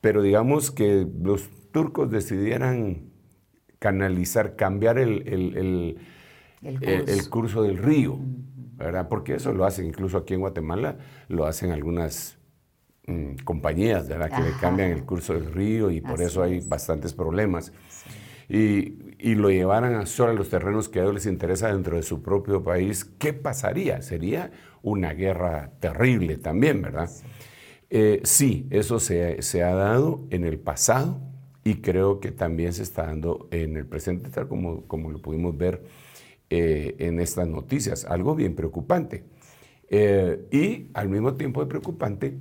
Pero 0.00 0.22
digamos 0.22 0.70
que 0.70 1.06
los 1.22 1.50
turcos 1.72 2.10
decidieran 2.10 3.10
canalizar, 3.78 4.56
cambiar 4.56 4.98
el, 4.98 5.26
el, 5.26 5.98
curso. 7.28 7.62
del 7.62 7.76
río, 7.76 8.18
¿verdad? 8.76 9.08
Porque 9.08 9.34
eso 9.34 9.52
lo 9.52 9.64
hacen, 9.64 9.86
incluso 9.86 10.18
aquí 10.18 10.34
en 10.34 10.40
Guatemala, 10.40 10.96
lo 11.28 11.44
hacen 11.44 11.70
algunas 11.70 12.38
mm, 13.06 13.36
compañías, 13.44 14.08
¿verdad? 14.08 14.30
Que 14.30 14.42
le 14.42 14.56
cambian 14.58 14.90
el 14.90 15.04
curso 15.04 15.34
del 15.34 15.52
río 15.52 15.90
y 15.90 16.00
por 16.00 16.22
eso 16.22 16.42
hay 16.42 16.60
bastantes 16.60 17.12
problemas. 17.12 17.72
Y 18.48 19.05
y 19.18 19.34
lo 19.34 19.50
llevaran 19.50 19.94
a 19.94 20.06
solo 20.06 20.32
a 20.32 20.34
los 20.34 20.50
terrenos 20.50 20.88
que 20.88 20.98
a 20.98 21.02
ellos 21.02 21.14
les 21.14 21.26
interesa 21.26 21.72
dentro 21.72 21.96
de 21.96 22.02
su 22.02 22.22
propio 22.22 22.62
país, 22.62 23.04
¿qué 23.04 23.32
pasaría? 23.32 24.02
Sería 24.02 24.50
una 24.82 25.12
guerra 25.14 25.72
terrible 25.80 26.36
también, 26.36 26.82
¿verdad? 26.82 27.10
sí, 28.22 28.66
eh, 28.70 28.78
eso 28.78 28.98
se, 29.00 29.62
ha 29.62 29.74
dado 29.74 30.26
en 30.30 30.44
el 30.44 30.58
pasado 30.58 31.20
y 31.64 31.76
creo 31.76 32.20
que 32.20 32.30
también 32.30 32.72
se 32.72 32.82
está 32.82 33.06
dando 33.06 33.48
en 33.50 33.76
el 33.76 33.86
presente, 33.86 34.28
tal 34.30 34.48
como, 34.48 34.86
como 34.86 35.10
lo 35.10 35.20
pudimos 35.20 35.56
ver 35.56 35.82
eh, 36.50 36.94
en 36.98 37.20
estas 37.20 37.48
noticias. 37.48 38.04
Algo 38.04 38.34
bien 38.34 38.54
preocupante. 38.54 39.24
Eh, 39.88 40.46
y 40.50 40.90
al 40.94 41.08
mismo 41.08 41.34
tiempo 41.34 41.60
de 41.60 41.66
preocupante, 41.68 42.36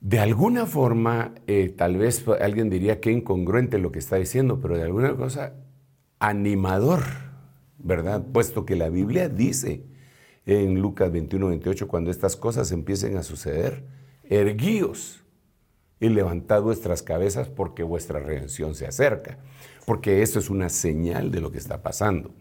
de 0.00 0.18
alguna 0.18 0.66
forma, 0.66 1.34
eh, 1.46 1.68
tal 1.76 1.98
vez 1.98 2.24
alguien 2.40 2.70
diría 2.70 3.00
que 3.00 3.12
incongruente 3.12 3.78
lo 3.78 3.92
que 3.92 3.98
está 3.98 4.16
diciendo, 4.16 4.58
pero 4.60 4.76
de 4.76 4.84
alguna 4.84 5.14
cosa 5.14 5.54
animador, 6.18 7.02
¿verdad? 7.78 8.24
Puesto 8.32 8.64
que 8.64 8.76
la 8.76 8.88
Biblia 8.88 9.28
dice 9.28 9.84
en 10.46 10.80
Lucas 10.80 11.12
21, 11.12 11.48
28, 11.48 11.86
cuando 11.86 12.10
estas 12.10 12.36
cosas 12.36 12.72
empiecen 12.72 13.16
a 13.18 13.22
suceder, 13.22 13.84
erguíos 14.24 15.22
y 15.98 16.08
levantad 16.08 16.62
vuestras 16.62 17.02
cabezas 17.02 17.48
porque 17.48 17.82
vuestra 17.82 18.20
redención 18.20 18.74
se 18.74 18.86
acerca, 18.86 19.38
porque 19.84 20.22
esto 20.22 20.38
es 20.38 20.48
una 20.48 20.70
señal 20.70 21.30
de 21.30 21.40
lo 21.42 21.52
que 21.52 21.58
está 21.58 21.82
pasando. 21.82 22.32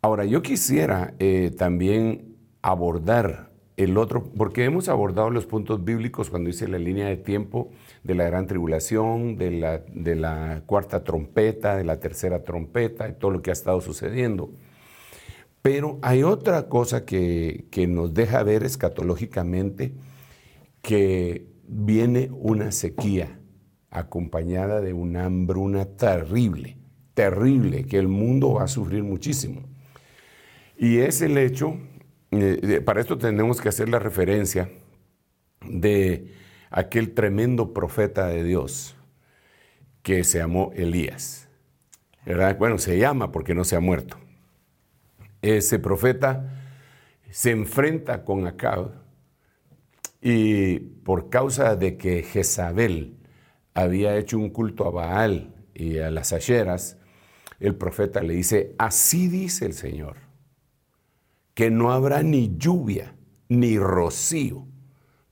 Ahora, 0.00 0.24
yo 0.24 0.42
quisiera 0.42 1.14
eh, 1.18 1.52
también 1.56 2.36
abordar 2.60 3.51
el 3.82 3.96
otro, 3.96 4.24
porque 4.24 4.64
hemos 4.64 4.88
abordado 4.88 5.30
los 5.30 5.46
puntos 5.46 5.84
bíblicos 5.84 6.30
cuando 6.30 6.48
dice 6.48 6.68
la 6.68 6.78
línea 6.78 7.06
de 7.06 7.16
tiempo 7.16 7.70
de 8.02 8.14
la 8.14 8.24
gran 8.24 8.46
tribulación, 8.46 9.36
de 9.36 9.50
la, 9.50 9.78
de 9.78 10.62
cuarta 10.66 11.04
trompeta, 11.04 11.76
de 11.76 11.84
la 11.84 12.00
tercera 12.00 12.42
trompeta, 12.42 13.08
y 13.08 13.14
todo 13.14 13.30
lo 13.30 13.42
que 13.42 13.50
ha 13.50 13.52
estado 13.52 13.80
sucediendo. 13.80 14.50
Pero 15.62 15.98
hay 16.02 16.22
otra 16.22 16.68
cosa 16.68 17.04
que, 17.04 17.66
que 17.70 17.86
nos 17.86 18.14
deja 18.14 18.42
ver 18.42 18.64
escatológicamente, 18.64 19.94
que 20.80 21.46
viene 21.68 22.28
una 22.32 22.72
sequía 22.72 23.38
acompañada 23.90 24.80
de 24.80 24.92
una 24.92 25.26
hambruna 25.26 25.84
terrible, 25.84 26.78
terrible, 27.14 27.84
que 27.84 27.98
el 27.98 28.08
mundo 28.08 28.54
va 28.54 28.64
a 28.64 28.68
sufrir 28.68 29.04
muchísimo. 29.04 29.62
Y 30.76 30.98
es 30.98 31.22
el 31.22 31.38
hecho 31.38 31.76
eh, 32.32 32.80
para 32.80 33.00
esto 33.00 33.18
tenemos 33.18 33.60
que 33.60 33.68
hacer 33.68 33.88
la 33.88 33.98
referencia 33.98 34.70
de 35.64 36.34
aquel 36.70 37.12
tremendo 37.12 37.72
profeta 37.72 38.26
de 38.26 38.42
Dios 38.42 38.96
que 40.02 40.24
se 40.24 40.38
llamó 40.38 40.72
Elías. 40.74 41.48
Bueno, 42.58 42.78
se 42.78 42.98
llama 42.98 43.32
porque 43.32 43.54
no 43.54 43.64
se 43.64 43.76
ha 43.76 43.80
muerto. 43.80 44.16
Ese 45.42 45.78
profeta 45.78 46.50
se 47.30 47.50
enfrenta 47.50 48.24
con 48.24 48.46
Acab 48.46 48.92
y 50.20 50.78
por 50.78 51.30
causa 51.30 51.76
de 51.76 51.96
que 51.96 52.22
Jezabel 52.22 53.16
había 53.74 54.16
hecho 54.16 54.38
un 54.38 54.50
culto 54.50 54.86
a 54.86 54.90
Baal 54.90 55.54
y 55.74 55.98
a 55.98 56.10
las 56.10 56.32
ayeras, 56.32 56.98
el 57.58 57.74
profeta 57.74 58.22
le 58.22 58.34
dice, 58.34 58.74
así 58.78 59.28
dice 59.28 59.66
el 59.66 59.72
Señor, 59.72 60.16
que 61.54 61.70
no 61.70 61.92
habrá 61.92 62.22
ni 62.22 62.56
lluvia 62.56 63.14
ni 63.48 63.78
rocío 63.78 64.66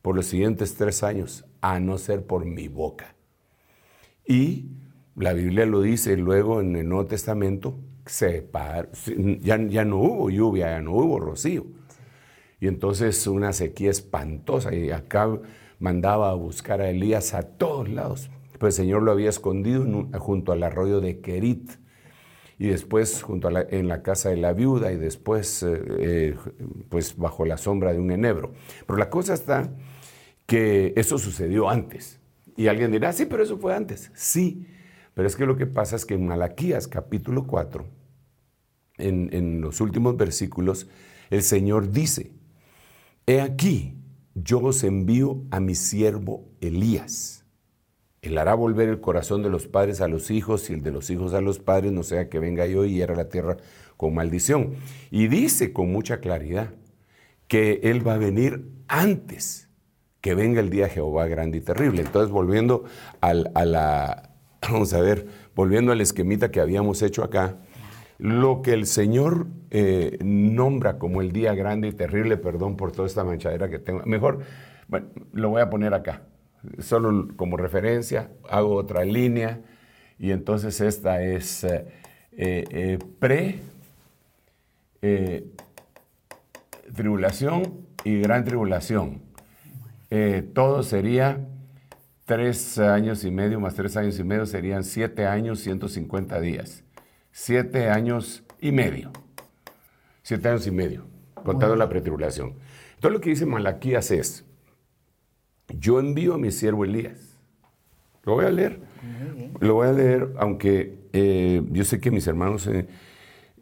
por 0.03 0.17
los 0.17 0.27
siguientes 0.27 0.75
tres 0.75 1.03
años, 1.03 1.45
a 1.61 1.79
no 1.81 1.99
ser 1.99 2.25
por 2.27 2.45
mi 2.45 2.69
boca. 2.69 3.15
Y 4.27 4.71
la 5.17 5.33
Biblia 5.33 5.67
lo 5.67 5.83
dice 5.83 6.17
luego 6.17 6.61
en 6.61 6.77
el 6.77 6.89
Nuevo 6.89 7.07
Testamento, 7.07 7.79
ya, 9.41 9.57
ya 9.59 9.85
no 9.85 9.99
hubo 9.99 10.31
lluvia, 10.31 10.71
ya 10.71 10.81
no 10.81 10.93
hubo 10.93 11.21
rocío. 11.21 11.67
Y 12.61 12.67
entonces 12.67 13.27
una 13.27 13.53
sequía 13.53 13.91
espantosa 13.91 14.75
y 14.75 14.91
acá 14.91 15.29
mandaba 15.79 16.31
a 16.31 16.35
buscar 16.35 16.81
a 16.81 16.91
Elías 16.91 17.35
a 17.35 17.43
todos 17.43 17.89
lados. 17.89 18.31
Pues 18.59 18.79
el 18.79 18.85
Señor 18.85 19.03
lo 19.03 19.13
había 19.13 19.31
escondido 19.31 19.87
junto 20.19 20.53
al 20.53 20.63
arroyo 20.63 21.01
de 21.01 21.21
Kerit 21.21 21.80
y 22.61 22.69
después 22.69 23.23
junto 23.23 23.49
a 23.49 23.63
en 23.71 23.89
la 23.89 24.03
casa 24.03 24.29
de 24.29 24.37
la 24.37 24.53
viuda 24.53 24.93
y 24.93 24.99
después 24.99 25.63
eh, 25.63 25.83
eh, 25.99 26.37
pues 26.91 27.17
bajo 27.17 27.47
la 27.47 27.57
sombra 27.57 27.95
de 27.95 27.99
un 27.99 28.11
enebro. 28.11 28.53
Pero 28.87 28.99
la 28.99 29.09
cosa 29.09 29.33
está 29.33 29.73
que 30.45 30.93
eso 30.95 31.17
sucedió 31.17 31.71
antes. 31.71 32.21
Y 32.59 32.67
alguien 32.67 32.93
dirá, 32.93 33.15
sí, 33.15 33.25
pero 33.25 33.43
eso 33.43 33.57
fue 33.57 33.75
antes. 33.75 34.11
Sí, 34.15 34.67
pero 35.15 35.27
es 35.27 35.37
que 35.37 35.47
lo 35.47 35.57
que 35.57 35.65
pasa 35.65 35.97
es 35.97 36.05
que 36.05 36.13
en 36.13 36.27
Malaquías 36.27 36.87
capítulo 36.87 37.47
4, 37.47 37.87
en, 38.99 39.31
en 39.33 39.63
los 39.63 39.81
últimos 39.81 40.19
versículos, 40.19 40.87
el 41.31 41.41
Señor 41.41 41.91
dice, 41.91 42.31
he 43.27 43.41
aquí, 43.41 43.97
yo 44.35 44.59
os 44.59 44.85
envío 44.85 45.45
a 45.51 45.61
mi 45.61 45.75
siervo 45.75 46.51
Elías 46.61 47.40
él 48.23 48.37
hará 48.37 48.55
volver 48.55 48.89
el 48.89 49.01
corazón 49.01 49.43
de 49.43 49.49
los 49.49 49.67
padres 49.67 50.01
a 50.01 50.09
los 50.09 50.31
hijos 50.31 50.69
y 50.69 50.75
el 50.75 50.83
de 50.83 50.91
los 50.91 51.09
hijos 51.09 51.33
a 51.33 51.41
los 51.41 51.59
padres, 51.59 51.93
no 51.93 52.03
sea 52.03 52.29
que 52.29 52.39
venga 52.39 52.67
yo 52.67 52.85
y 52.85 52.95
hiera 52.95 53.15
la 53.15 53.29
tierra 53.29 53.57
con 53.97 54.15
maldición. 54.15 54.75
Y 55.11 55.29
dice 55.29 55.73
con 55.73 55.91
mucha 55.91 56.21
claridad 56.21 56.71
que 57.49 57.81
Él 57.83 58.07
va 58.07 58.15
a 58.15 58.19
venir 58.19 58.67
antes 58.89 59.69
que 60.21 60.35
venga 60.35 60.61
el 60.61 60.69
día 60.69 60.89
Jehová 60.89 61.27
grande 61.29 61.59
y 61.59 61.61
terrible. 61.63 62.03
Entonces, 62.03 62.31
volviendo 62.31 62.85
a 63.23 63.33
la, 63.33 64.31
vamos 64.71 64.93
a 64.93 65.01
ver, 65.01 65.27
volviendo 65.55 65.91
al 65.93 66.03
esquemita 66.03 66.51
que 66.51 66.61
habíamos 66.61 67.01
hecho 67.01 67.25
acá, 67.25 67.57
lo 68.19 68.61
que 68.61 68.75
el 68.75 68.85
Señor 68.85 69.47
eh, 69.71 70.19
nombra 70.23 70.99
como 70.99 71.23
el 71.23 71.33
día 71.33 71.55
grande 71.55 71.89
y 71.89 71.93
terrible, 71.93 72.37
perdón 72.37 72.77
por 72.77 72.93
toda 72.93 73.09
esta 73.09 73.25
manchadera 73.25 73.71
que 73.71 73.79
tengo, 73.79 74.03
mejor, 74.05 74.41
bueno, 74.89 75.07
lo 75.33 75.49
voy 75.49 75.63
a 75.63 75.71
poner 75.71 75.95
acá 75.95 76.21
solo 76.79 77.29
como 77.37 77.57
referencia, 77.57 78.31
hago 78.49 78.75
otra 78.75 79.05
línea 79.05 79.61
y 80.19 80.33
entonces 80.33 80.81
esta 80.81 81.23
es 81.23 81.65
eh, 81.65 81.85
eh, 82.33 82.99
pre 83.19 83.61
eh, 85.03 85.47
tribulación 86.95 87.87
y 88.05 88.21
gran 88.21 88.45
tribulación. 88.45 89.23
todo 90.53 90.83
sería 90.83 91.41
tres 92.27 92.79
años 92.79 93.25
y 93.25 93.31
medio 93.31 93.61
más 93.61 93.75
tres 93.75 93.97
años 93.97 94.19
y 94.19 94.25
medio 94.25 94.47
serían 94.47 94.85
siete 94.85 95.27
años, 95.27 95.61
150 95.61 96.41
días. 96.41 96.85
Siete 97.33 97.89
años 97.89 98.45
y 98.61 98.73
medio. 98.73 99.11
Siete 100.23 100.49
años 100.49 100.67
y 100.67 100.71
medio, 100.71 101.07
contando 101.35 101.77
la 101.77 101.89
pretribulación. 101.89 102.55
Todo 103.01 103.13
lo 103.13 103.21
que 103.21 103.31
dice 103.31 103.47
Malaquías 103.47 104.11
es, 104.11 104.45
yo 105.79 106.01
envío 106.01 106.35
a 106.35 106.39
mi 106.39 106.51
siervo 106.51 106.85
Elías. 106.85 107.39
Lo 108.25 108.35
voy 108.35 108.45
a 108.45 108.51
leer. 108.51 108.81
Lo 109.61 109.75
voy 109.75 109.89
a 109.89 109.93
leer, 109.93 110.35
aunque 110.39 110.99
eh, 111.13 111.63
yo 111.71 111.85
sé 111.85 112.01
que 112.01 112.11
mis 112.11 112.27
hermanos, 112.27 112.67
eh, 112.67 112.87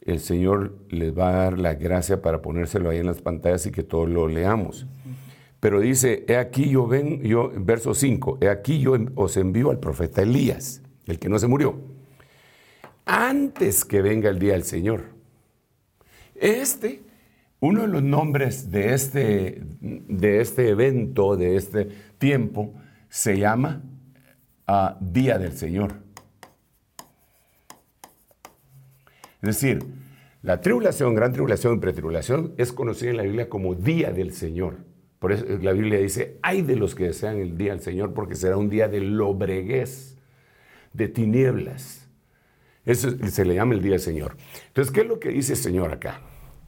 el 0.02 0.20
Señor 0.20 0.76
les 0.88 1.16
va 1.16 1.28
a 1.28 1.32
dar 1.32 1.58
la 1.58 1.74
gracia 1.74 2.22
para 2.22 2.42
ponérselo 2.42 2.90
ahí 2.90 2.98
en 2.98 3.06
las 3.06 3.20
pantallas 3.20 3.66
y 3.66 3.70
que 3.70 3.82
todos 3.82 4.08
lo 4.08 4.26
leamos. 4.26 4.86
Pero 5.60 5.80
dice, 5.80 6.24
he 6.28 6.36
aquí 6.36 6.70
yo 6.70 6.86
ven, 6.86 7.22
yo, 7.22 7.52
verso 7.56 7.94
5, 7.94 8.38
he 8.40 8.48
aquí 8.48 8.80
yo 8.80 8.96
os 9.16 9.36
envío 9.36 9.70
al 9.70 9.80
profeta 9.80 10.22
Elías, 10.22 10.82
el 11.06 11.18
que 11.18 11.28
no 11.28 11.38
se 11.38 11.48
murió, 11.48 11.76
antes 13.04 13.84
que 13.84 14.02
venga 14.02 14.30
el 14.30 14.38
día 14.38 14.52
del 14.52 14.62
Señor. 14.62 15.04
Este 16.36 17.02
uno 17.60 17.82
de 17.82 17.88
los 17.88 18.02
nombres 18.02 18.70
de 18.70 18.94
este, 18.94 19.62
de 19.80 20.40
este 20.40 20.68
evento, 20.68 21.36
de 21.36 21.56
este 21.56 21.88
tiempo, 22.18 22.74
se 23.08 23.38
llama 23.38 23.82
ah, 24.66 24.96
Día 25.00 25.38
del 25.38 25.52
Señor. 25.52 25.94
Es 29.42 29.60
decir, 29.60 29.84
la 30.42 30.60
tribulación, 30.60 31.14
gran 31.14 31.32
tribulación 31.32 31.76
y 31.76 31.80
pretribulación 31.80 32.54
es 32.58 32.72
conocida 32.72 33.10
en 33.10 33.16
la 33.16 33.22
Biblia 33.24 33.48
como 33.48 33.74
Día 33.74 34.12
del 34.12 34.32
Señor. 34.32 34.76
Por 35.18 35.32
eso 35.32 35.44
la 35.60 35.72
Biblia 35.72 35.98
dice, 35.98 36.38
hay 36.42 36.62
de 36.62 36.76
los 36.76 36.94
que 36.94 37.04
desean 37.04 37.38
el 37.38 37.58
Día 37.58 37.72
del 37.72 37.80
Señor 37.80 38.14
porque 38.14 38.36
será 38.36 38.56
un 38.56 38.68
día 38.68 38.86
de 38.86 39.00
lobreguez, 39.00 40.16
de 40.92 41.08
tinieblas. 41.08 42.08
Eso 42.84 43.10
se 43.28 43.44
le 43.44 43.54
llama 43.54 43.74
el 43.74 43.82
Día 43.82 43.92
del 43.92 44.00
Señor. 44.00 44.36
Entonces, 44.68 44.92
¿qué 44.92 45.00
es 45.00 45.06
lo 45.08 45.18
que 45.18 45.30
dice 45.30 45.54
el 45.54 45.58
Señor 45.58 45.92
acá? 45.92 46.20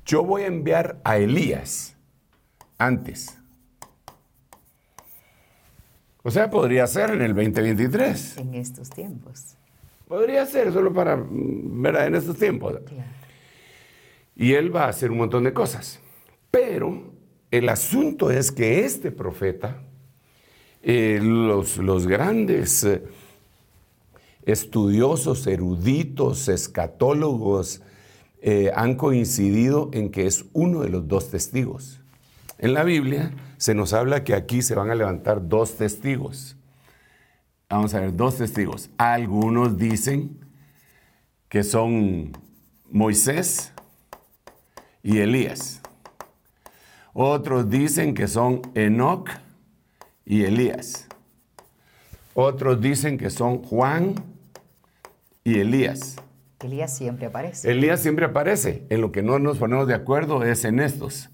Yo 0.05 0.25
voy 0.25 0.43
a 0.43 0.47
enviar 0.47 1.01
a 1.05 1.19
Elías 1.19 1.97
antes. 2.79 3.37
O 6.23 6.31
sea, 6.31 6.51
podría 6.51 6.87
ser 6.87 7.11
en 7.11 7.23
el 7.23 7.35
2023. 7.35 8.39
En 8.39 8.55
estos 8.55 8.91
tiempos. 8.91 9.57
Podría 10.07 10.45
ser 10.45 10.73
solo 10.73 10.93
para, 10.93 11.19
¿verdad? 11.31 12.09
En 12.09 12.17
estos 12.17 12.37
tiempos. 12.37 12.75
Y 14.37 14.55
él 14.55 14.75
va 14.75 14.85
a 14.85 14.89
hacer 14.89 15.11
un 15.11 15.19
montón 15.19 15.45
de 15.45 15.53
cosas. 15.53 16.01
Pero 16.51 17.13
el 17.51 17.69
asunto 17.69 18.31
es 18.31 18.53
que 18.53 18.85
este 18.85 19.13
profeta, 19.13 19.83
eh, 20.83 21.21
los, 21.23 21.79
los, 21.79 22.07
grandes 22.07 22.85
eh, 22.85 23.03
estudiosos, 24.45 25.47
eruditos, 25.47 26.49
escatólogos, 26.49 27.83
eh, 28.43 28.71
han 28.75 28.95
coincidido 28.95 29.91
en 29.93 30.11
que 30.11 30.27
es 30.27 30.47
uno 30.53 30.81
de 30.81 30.89
los 30.89 31.07
dos 31.09 31.31
testigos. 31.31 32.01
En 32.59 32.75
la 32.75 32.85
Biblia 32.85 33.33
se 33.57 33.75
nos 33.75 33.93
habla 33.93 34.25
que 34.25 34.35
aquí 34.35 34.63
se 34.63 34.75
van 34.75 34.91
a 34.91 34.95
levantar 34.95 35.49
dos 35.49 35.77
testigos. 35.77 36.57
Vamos 37.69 37.95
a 37.95 38.01
ver, 38.01 38.17
dos 38.17 38.37
testigos. 38.37 38.91
Algunos 38.99 39.77
dicen 39.77 40.39
que 41.49 41.63
son 41.63 42.33
Moisés 42.91 43.73
y 45.03 45.19
Elías. 45.19 45.81
Otros 47.13 47.69
dicen 47.69 48.15
que 48.15 48.29
son 48.29 48.63
Enoch 48.75 49.29
y 50.25 50.45
Elías. 50.45 51.09
Otros 52.35 52.81
dicen 52.81 53.19
que 53.19 53.31
son 53.31 53.63
Juan 53.63 54.15
y 55.45 55.59
Elías. 55.59 56.17
Elías 56.63 56.95
siempre 56.95 57.27
aparece. 57.27 57.71
Elías 57.71 58.01
siempre 58.01 58.27
aparece. 58.27 58.85
En 58.91 59.01
lo 59.01 59.13
que 59.13 59.23
no 59.23 59.39
nos 59.39 59.59
ponemos 59.59 59.87
de 59.87 59.95
acuerdo 59.95 60.45
es 60.45 60.65
en 60.65 60.81
estos. 60.81 61.31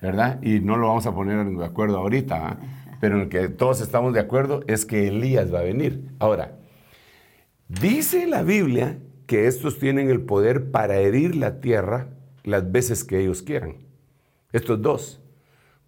¿Verdad? 0.00 0.42
Y 0.42 0.60
no 0.60 0.76
lo 0.76 0.88
vamos 0.88 1.06
a 1.06 1.14
poner 1.14 1.44
de 1.44 1.64
acuerdo 1.64 1.98
ahorita, 1.98 2.48
¿ah? 2.48 2.58
pero 3.00 3.16
en 3.16 3.24
lo 3.24 3.28
que 3.28 3.48
todos 3.48 3.82
estamos 3.82 4.14
de 4.14 4.20
acuerdo 4.20 4.62
es 4.66 4.86
que 4.86 5.08
Elías 5.08 5.52
va 5.52 5.58
a 5.58 5.62
venir. 5.62 6.08
Ahora, 6.18 6.56
dice 7.68 8.26
la 8.26 8.42
Biblia 8.42 8.98
que 9.26 9.46
estos 9.46 9.78
tienen 9.78 10.08
el 10.08 10.22
poder 10.22 10.70
para 10.70 10.96
herir 10.96 11.36
la 11.36 11.60
tierra 11.60 12.08
las 12.44 12.72
veces 12.72 13.04
que 13.04 13.20
ellos 13.20 13.42
quieran. 13.42 13.76
Estos 14.52 14.80
dos. 14.80 15.20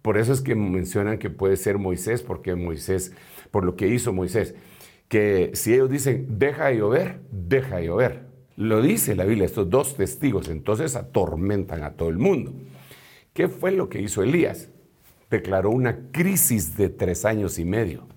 Por 0.03 0.17
eso 0.17 0.31
es 0.31 0.41
que 0.41 0.53
mencionan 0.53 1.17
que 1.17 1.31
puede 1.31 1.57
ser 1.57 1.79
Moisés, 1.79 2.21
porque 2.21 2.53
Moisés, 2.55 3.13
por 3.49 3.65
lo 3.65 3.75
que 3.75 3.87
hizo 3.87 4.13
Moisés, 4.13 4.53
que 5.07 5.51
si 5.53 5.73
ellos 5.73 5.89
dicen, 5.89 6.27
deja 6.37 6.67
de 6.67 6.77
llover, 6.77 7.21
deja 7.31 7.77
de 7.77 7.85
llover. 7.85 8.32
Lo 8.55 8.81
dice 8.81 9.15
la 9.15 9.25
Biblia, 9.25 9.45
estos 9.45 9.69
dos 9.69 9.95
testigos, 9.95 10.49
entonces 10.49 10.95
atormentan 10.95 11.83
a 11.83 11.91
todo 11.91 12.09
el 12.09 12.17
mundo. 12.17 12.53
¿Qué 13.33 13.47
fue 13.47 13.71
lo 13.71 13.89
que 13.89 14.01
hizo 14.01 14.21
Elías? 14.21 14.69
Declaró 15.29 15.71
una 15.71 16.11
crisis 16.11 16.77
de 16.77 16.89
tres 16.89 17.25
años 17.25 17.57
y 17.57 17.65
medio. 17.65 18.07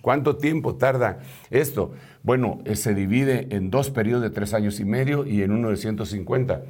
¿Cuánto 0.00 0.36
tiempo 0.36 0.76
tarda 0.76 1.20
esto? 1.50 1.92
Bueno, 2.22 2.60
eh, 2.64 2.76
se 2.76 2.94
divide 2.94 3.48
en 3.50 3.70
dos 3.70 3.90
periodos 3.90 4.22
de 4.22 4.30
tres 4.30 4.54
años 4.54 4.80
y 4.80 4.84
medio 4.84 5.26
y 5.26 5.42
en 5.42 5.50
uno 5.50 5.68
de 5.68 5.76
150. 5.76 6.62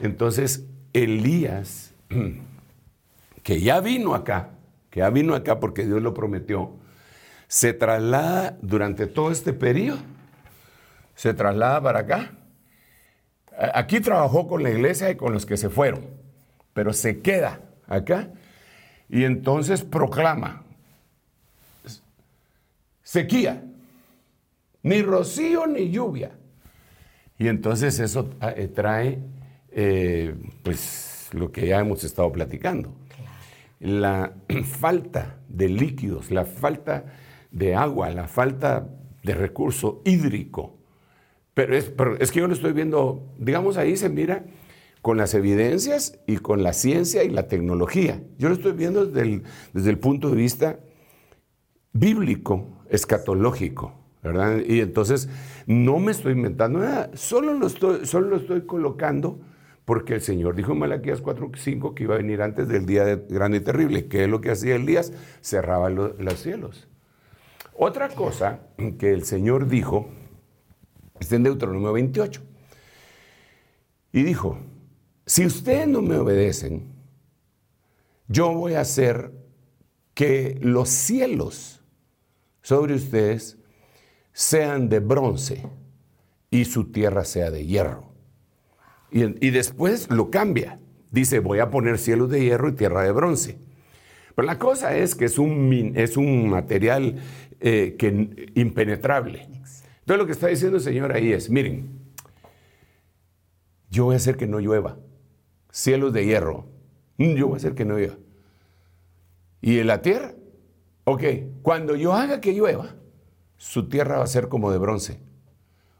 Entonces, 0.00 0.66
Elías, 0.92 1.94
que 3.42 3.60
ya 3.60 3.80
vino 3.80 4.14
acá, 4.14 4.50
que 4.90 5.00
ya 5.00 5.10
vino 5.10 5.34
acá 5.34 5.60
porque 5.60 5.86
Dios 5.86 6.02
lo 6.02 6.12
prometió, 6.12 6.72
se 7.46 7.72
traslada 7.72 8.58
durante 8.62 9.06
todo 9.06 9.30
este 9.30 9.52
periodo, 9.52 9.98
se 11.22 11.34
traslada 11.34 11.80
para 11.80 12.00
acá. 12.00 12.32
Aquí 13.74 14.00
trabajó 14.00 14.48
con 14.48 14.64
la 14.64 14.70
iglesia 14.70 15.08
y 15.08 15.14
con 15.14 15.32
los 15.32 15.46
que 15.46 15.56
se 15.56 15.70
fueron, 15.70 16.04
pero 16.72 16.92
se 16.92 17.20
queda 17.20 17.60
acá 17.86 18.30
y 19.08 19.22
entonces 19.22 19.84
proclama 19.84 20.64
sequía, 23.04 23.62
ni 24.82 25.00
rocío 25.02 25.68
ni 25.68 25.90
lluvia. 25.90 26.32
Y 27.38 27.46
entonces 27.46 28.00
eso 28.00 28.28
eh, 28.56 28.66
trae 28.66 29.20
eh, 29.70 30.34
pues 30.64 31.28
lo 31.30 31.52
que 31.52 31.68
ya 31.68 31.78
hemos 31.78 32.02
estado 32.02 32.32
platicando. 32.32 32.96
La 33.78 34.32
falta 34.64 35.38
de 35.46 35.68
líquidos, 35.68 36.32
la 36.32 36.44
falta 36.44 37.04
de 37.52 37.76
agua, 37.76 38.10
la 38.10 38.26
falta 38.26 38.88
de 39.22 39.34
recurso 39.34 40.02
hídrico. 40.04 40.81
Pero 41.54 41.76
es, 41.76 41.92
es 42.18 42.32
que 42.32 42.40
yo 42.40 42.46
lo 42.46 42.54
estoy 42.54 42.72
viendo, 42.72 43.34
digamos, 43.38 43.76
ahí 43.76 43.96
se 43.96 44.08
mira 44.08 44.44
con 45.02 45.16
las 45.16 45.34
evidencias 45.34 46.18
y 46.26 46.38
con 46.38 46.62
la 46.62 46.72
ciencia 46.72 47.24
y 47.24 47.28
la 47.28 47.48
tecnología. 47.48 48.22
Yo 48.38 48.48
lo 48.48 48.54
estoy 48.54 48.72
viendo 48.72 49.06
desde 49.06 49.22
el, 49.22 49.42
desde 49.72 49.90
el 49.90 49.98
punto 49.98 50.30
de 50.30 50.36
vista 50.36 50.78
bíblico, 51.92 52.84
escatológico, 52.88 53.92
¿verdad? 54.22 54.60
Y 54.64 54.80
entonces 54.80 55.28
no 55.66 55.98
me 55.98 56.12
estoy 56.12 56.32
inventando 56.32 56.78
nada, 56.78 57.10
solo 57.14 57.52
lo 57.52 57.66
estoy, 57.66 58.06
solo 58.06 58.28
lo 58.28 58.36
estoy 58.36 58.62
colocando 58.62 59.40
porque 59.84 60.14
el 60.14 60.20
Señor 60.20 60.54
dijo 60.54 60.72
en 60.72 60.78
Malaquías 60.78 61.22
4.5 61.22 61.94
que 61.94 62.04
iba 62.04 62.14
a 62.14 62.18
venir 62.18 62.40
antes 62.40 62.68
del 62.68 62.86
día 62.86 63.16
grande 63.28 63.58
y 63.58 63.60
terrible. 63.60 64.06
¿Qué 64.06 64.24
es 64.24 64.30
lo 64.30 64.40
que 64.40 64.52
hacía 64.52 64.76
Elías? 64.76 65.12
Cerraba 65.40 65.90
los 65.90 66.38
cielos. 66.40 66.88
Otra 67.74 68.08
cosa 68.08 68.60
que 68.98 69.12
el 69.12 69.24
Señor 69.24 69.66
dijo 69.66 70.08
está 71.22 71.36
en 71.36 71.44
Deuteronomio 71.44 71.92
28. 71.92 72.42
Y 74.12 74.22
dijo, 74.22 74.58
si 75.26 75.46
ustedes 75.46 75.88
no 75.88 76.02
me 76.02 76.16
obedecen, 76.16 76.92
yo 78.28 78.52
voy 78.52 78.74
a 78.74 78.80
hacer 78.80 79.32
que 80.14 80.58
los 80.60 80.88
cielos 80.88 81.82
sobre 82.62 82.94
ustedes 82.94 83.58
sean 84.32 84.88
de 84.88 85.00
bronce 85.00 85.62
y 86.50 86.64
su 86.64 86.92
tierra 86.92 87.24
sea 87.24 87.50
de 87.50 87.66
hierro. 87.66 88.12
Y, 89.10 89.50
después 89.50 90.10
lo 90.10 90.30
cambia. 90.30 90.78
Dice, 91.10 91.40
voy 91.40 91.58
a 91.58 91.68
poner 91.68 91.98
cielos 91.98 92.30
de 92.30 92.42
hierro 92.42 92.70
y 92.70 92.72
tierra 92.72 93.02
de 93.02 93.12
bronce. 93.12 93.58
Pero 94.34 94.46
la 94.46 94.58
cosa 94.58 94.96
es 94.96 95.14
que 95.14 95.26
es 95.26 95.38
un, 95.38 95.92
es 95.96 96.16
un 96.16 96.48
material 96.48 97.16
eh, 97.60 97.96
que, 97.98 98.50
impenetrable. 98.54 99.48
Entonces 100.12 100.18
lo 100.18 100.26
que 100.26 100.32
está 100.32 100.48
diciendo 100.48 100.76
el 100.76 100.82
Señor 100.82 101.12
ahí 101.16 101.32
es, 101.32 101.48
miren, 101.48 101.88
yo 103.88 104.04
voy 104.04 104.12
a 104.14 104.16
hacer 104.16 104.36
que 104.36 104.46
no 104.46 104.60
llueva. 104.60 104.98
Cielos 105.70 106.12
de 106.12 106.26
hierro. 106.26 106.66
Mm, 107.16 107.34
yo 107.34 107.46
voy 107.46 107.54
a 107.54 107.56
hacer 107.56 107.74
que 107.74 107.86
no 107.86 107.96
llueva. 107.96 108.16
¿Y 109.62 109.78
en 109.78 109.86
la 109.86 110.02
tierra? 110.02 110.34
Ok, 111.04 111.22
cuando 111.62 111.96
yo 111.96 112.12
haga 112.12 112.42
que 112.42 112.52
llueva, 112.52 112.94
su 113.56 113.88
tierra 113.88 114.18
va 114.18 114.24
a 114.24 114.26
ser 114.26 114.50
como 114.50 114.70
de 114.70 114.76
bronce. 114.76 115.18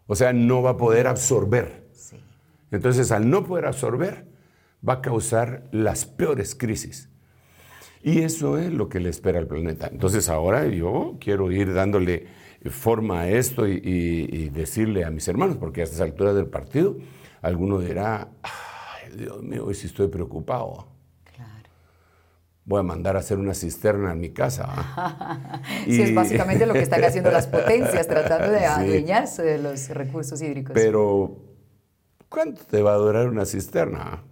O 0.06 0.14
sea, 0.14 0.34
no 0.34 0.60
va 0.60 0.70
a 0.70 0.76
poder 0.76 1.06
absorber. 1.06 1.88
Entonces, 2.70 3.12
al 3.12 3.30
no 3.30 3.44
poder 3.44 3.64
absorber, 3.64 4.26
va 4.86 4.94
a 4.94 5.00
causar 5.00 5.68
las 5.72 6.04
peores 6.04 6.54
crisis. 6.54 7.08
Y 8.02 8.20
eso 8.20 8.58
es 8.58 8.70
lo 8.74 8.90
que 8.90 9.00
le 9.00 9.08
espera 9.08 9.38
al 9.38 9.46
planeta. 9.46 9.88
Entonces, 9.90 10.28
ahora 10.28 10.66
yo 10.66 11.16
quiero 11.18 11.50
ir 11.50 11.72
dándole 11.72 12.41
forma 12.70 13.22
a 13.22 13.28
esto 13.28 13.66
y, 13.66 14.48
decirle 14.50 15.04
a 15.04 15.10
mis 15.10 15.26
hermanos, 15.28 15.56
porque 15.56 15.80
a 15.80 15.84
estas 15.84 16.00
alturas 16.00 16.34
del 16.34 16.46
partido, 16.46 16.96
alguno 17.40 17.78
dirá, 17.78 18.28
ay, 18.42 19.16
Dios 19.16 19.42
mío, 19.42 19.66
hoy 19.66 19.74
sí 19.74 19.86
estoy 19.86 20.08
preocupado. 20.08 20.86
Voy 22.64 22.78
a 22.78 22.84
mandar 22.84 23.16
a 23.16 23.18
hacer 23.18 23.38
una 23.38 23.54
cisterna 23.54 24.12
en 24.12 24.20
mi 24.20 24.30
casa. 24.30 25.60
sí, 25.84 26.00
es 26.00 26.14
básicamente 26.14 26.64
lo 26.64 26.74
que 26.74 26.82
están 26.82 27.02
haciendo 27.02 27.32
las 27.32 27.46
potencias, 27.48 28.06
tratando 28.06 28.52
de 28.52 28.64
adueñarse 28.64 29.42
de 29.42 29.58
los 29.58 29.88
recursos 29.88 30.40
hídricos. 30.40 30.72
Pero 30.72 31.52
¿Cuánto 32.32 32.62
te 32.64 32.80
va 32.80 32.94
a 32.94 32.96
durar 32.96 33.28
una 33.28 33.44
cisterna? 33.44 34.24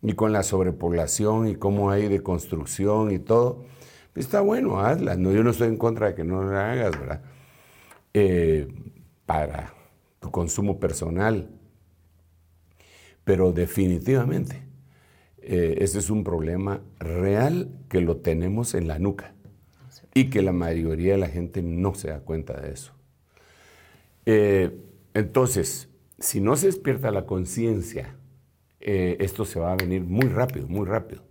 Y 0.00 0.14
con 0.14 0.32
la 0.32 0.42
sobrepoblación 0.42 1.46
y 1.46 1.54
cómo 1.54 1.90
hay 1.90 2.08
de 2.08 2.22
construcción 2.22 3.10
y 3.10 3.18
todo, 3.18 3.66
está 4.14 4.40
bueno, 4.40 4.80
hazla. 4.80 5.16
No, 5.16 5.32
yo 5.32 5.42
no 5.42 5.50
estoy 5.50 5.68
en 5.68 5.76
contra 5.76 6.08
de 6.08 6.14
que 6.14 6.24
no 6.24 6.44
la 6.44 6.72
hagas, 6.72 6.98
¿verdad? 6.98 7.22
Eh, 8.14 8.68
para 9.26 9.74
tu 10.20 10.30
consumo 10.30 10.78
personal. 10.78 11.48
Pero 13.24 13.52
definitivamente, 13.52 14.62
eh, 15.38 15.76
este 15.78 15.98
es 15.98 16.10
un 16.10 16.24
problema 16.24 16.80
real 16.98 17.70
que 17.88 18.00
lo 18.00 18.18
tenemos 18.18 18.74
en 18.74 18.88
la 18.88 18.98
nuca 18.98 19.34
y 20.14 20.30
que 20.30 20.42
la 20.42 20.52
mayoría 20.52 21.12
de 21.12 21.18
la 21.18 21.28
gente 21.28 21.62
no 21.62 21.94
se 21.94 22.08
da 22.08 22.20
cuenta 22.20 22.60
de 22.60 22.72
eso. 22.72 22.92
Eh, 24.26 24.76
entonces, 25.14 25.88
si 26.18 26.40
no 26.40 26.56
se 26.56 26.66
despierta 26.66 27.10
la 27.10 27.26
conciencia, 27.26 28.16
eh, 28.80 29.16
esto 29.20 29.44
se 29.44 29.58
va 29.58 29.72
a 29.72 29.76
venir 29.76 30.02
muy 30.02 30.28
rápido, 30.28 30.68
muy 30.68 30.86
rápido. 30.86 31.22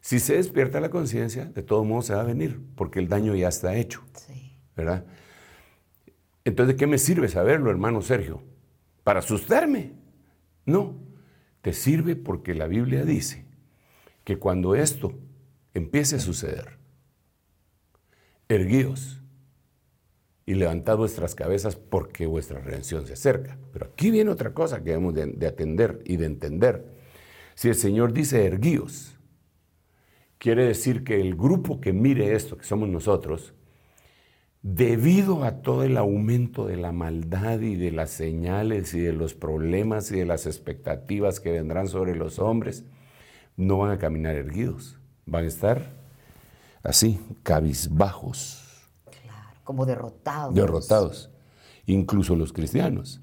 Si 0.00 0.18
se 0.18 0.36
despierta 0.36 0.80
la 0.80 0.90
conciencia, 0.90 1.46
de 1.46 1.62
todo 1.62 1.84
modo 1.84 2.02
se 2.02 2.14
va 2.14 2.22
a 2.22 2.24
venir, 2.24 2.60
porque 2.74 2.98
el 2.98 3.08
daño 3.08 3.34
ya 3.34 3.48
está 3.48 3.76
hecho. 3.76 4.02
¿Verdad? 4.76 5.04
Entonces, 6.44 6.74
¿de 6.74 6.78
qué 6.78 6.86
me 6.86 6.98
sirve 6.98 7.28
saberlo, 7.28 7.70
hermano 7.70 8.00
Sergio? 8.00 8.42
¿Para 9.04 9.20
asustarme? 9.20 9.92
No. 10.64 10.96
Te 11.60 11.72
sirve 11.72 12.16
porque 12.16 12.54
la 12.54 12.66
Biblia 12.66 13.04
dice 13.04 13.44
que 14.24 14.38
cuando 14.38 14.74
esto 14.74 15.12
empiece 15.74 16.16
a 16.16 16.20
suceder, 16.20 16.78
erguíos 18.48 19.20
y 20.46 20.54
levantad 20.54 20.96
vuestras 20.96 21.34
cabezas 21.34 21.76
porque 21.76 22.26
vuestra 22.26 22.60
redención 22.60 23.06
se 23.06 23.12
acerca. 23.12 23.58
Pero 23.72 23.86
aquí 23.86 24.10
viene 24.10 24.30
otra 24.30 24.52
cosa 24.52 24.78
que 24.78 24.90
debemos 24.90 25.14
de, 25.14 25.46
atender 25.46 26.02
y 26.04 26.16
de 26.16 26.26
entender. 26.26 26.86
Si 27.54 27.68
el 27.68 27.74
Señor 27.76 28.12
dice 28.12 28.44
erguíos, 28.44 29.09
quiere 30.40 30.64
decir 30.64 31.04
que 31.04 31.20
el 31.20 31.36
grupo 31.36 31.80
que 31.80 31.92
mire 31.92 32.34
esto, 32.34 32.56
que 32.56 32.64
somos 32.64 32.88
nosotros, 32.88 33.52
debido 34.62 35.44
a 35.44 35.60
todo 35.60 35.84
el 35.84 35.98
aumento 35.98 36.66
de 36.66 36.76
la 36.76 36.92
maldad 36.92 37.60
y 37.60 37.76
de 37.76 37.92
las 37.92 38.10
señales 38.10 38.94
y 38.94 39.00
de 39.00 39.12
los 39.12 39.34
problemas 39.34 40.10
y 40.10 40.18
de 40.18 40.24
las 40.24 40.46
expectativas 40.46 41.40
que 41.40 41.52
vendrán 41.52 41.88
sobre 41.88 42.16
los 42.16 42.38
hombres, 42.38 42.84
no 43.56 43.78
van 43.78 43.90
a 43.90 43.98
caminar 43.98 44.34
erguidos, 44.34 44.98
van 45.26 45.44
a 45.44 45.48
estar 45.48 45.92
así, 46.82 47.20
cabizbajos 47.42 48.66
como 49.62 49.84
derrotados. 49.86 50.54
Derrotados, 50.54 51.30
incluso 51.86 52.34
los 52.34 52.52
cristianos. 52.52 53.20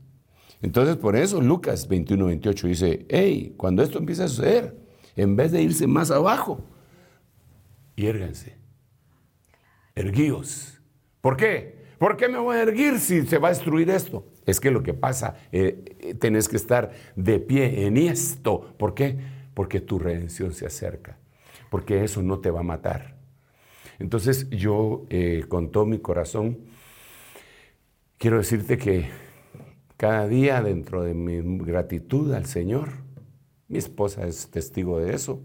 Entonces, 0.62 0.96
por 0.96 1.16
eso 1.16 1.42
Lucas 1.42 1.88
21, 1.88 2.26
28 2.28 2.68
dice, 2.68 3.06
hey, 3.10 3.56
cuando 3.58 3.82
esto 3.82 3.98
empieza 3.98 4.26
a 4.26 4.28
suceder, 4.28 4.78
en 5.16 5.36
vez 5.36 5.52
de 5.52 5.64
irse 5.64 5.88
más 5.88 6.12
abajo, 6.12 6.62
hiérganse, 7.98 8.56
erguíos. 9.96 10.80
¿Por 11.20 11.36
qué? 11.36 11.76
¿Por 11.98 12.16
qué 12.16 12.30
me 12.30 12.38
voy 12.38 12.56
a 12.56 12.62
erguir 12.62 13.00
si 13.00 13.26
se 13.26 13.40
va 13.40 13.50
a 13.50 13.52
destruir 13.52 13.90
esto? 13.90 14.26
Es 14.46 14.60
que 14.60 14.72
lo 14.72 14.84
que 14.84 14.94
pasa, 14.94 15.36
eh, 15.52 15.98
eh, 16.00 16.14
tenés 16.14 16.48
que 16.48 16.56
estar 16.56 16.92
de 17.16 17.40
pie 17.40 17.88
en 17.88 17.98
esto. 17.98 18.76
¿Por 18.78 18.94
qué? 18.94 19.18
Porque 19.56 19.82
tu 19.82 19.98
redención 19.98 20.54
se 20.54 20.68
acerca. 20.68 21.18
Porque 21.72 22.04
eso 22.04 22.22
no 22.22 22.40
te 22.40 22.52
va 22.52 22.60
a 22.60 22.64
matar. 22.64 23.18
Entonces 23.98 24.48
yo, 24.52 25.06
eh, 25.10 25.46
con 25.50 25.72
todo 25.72 25.88
mi 25.88 25.98
corazón, 25.98 26.60
quiero 28.20 28.38
decirte 28.38 28.78
que 28.78 29.10
cada 29.98 30.28
día 30.28 30.62
dentro 30.62 31.02
de 31.02 31.16
mi 31.16 31.42
gratitud 31.66 32.32
al 32.34 32.46
Señor, 32.46 32.90
mi 33.68 33.80
esposa 33.80 34.28
es 34.28 34.52
testigo 34.52 35.00
de 35.00 35.16
eso, 35.16 35.42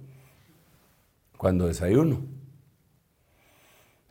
cuando 1.38 1.66
desayuno, 1.66 2.20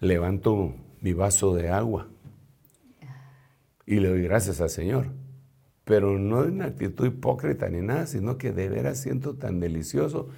levanto 0.02 0.76
mi 0.99 1.14
vaso 1.14 1.56
de 1.56 1.70
agua 1.70 2.10
y 3.86 3.99
le 3.99 4.10
doy 4.10 4.24
gracias 4.24 4.60
al 4.60 4.70
Señor. 4.70 5.08
Pero 5.86 6.20
no 6.20 6.43
de 6.43 6.52
una 6.52 6.66
actitud 6.66 7.06
hipócrita 7.06 7.70
ni 7.70 7.82
nada, 7.82 8.06
sino 8.06 8.38
que 8.38 8.52
de 8.52 8.70
veras 8.70 8.99
siento 8.99 9.36
tan 9.36 9.60
delicioso 9.60 10.30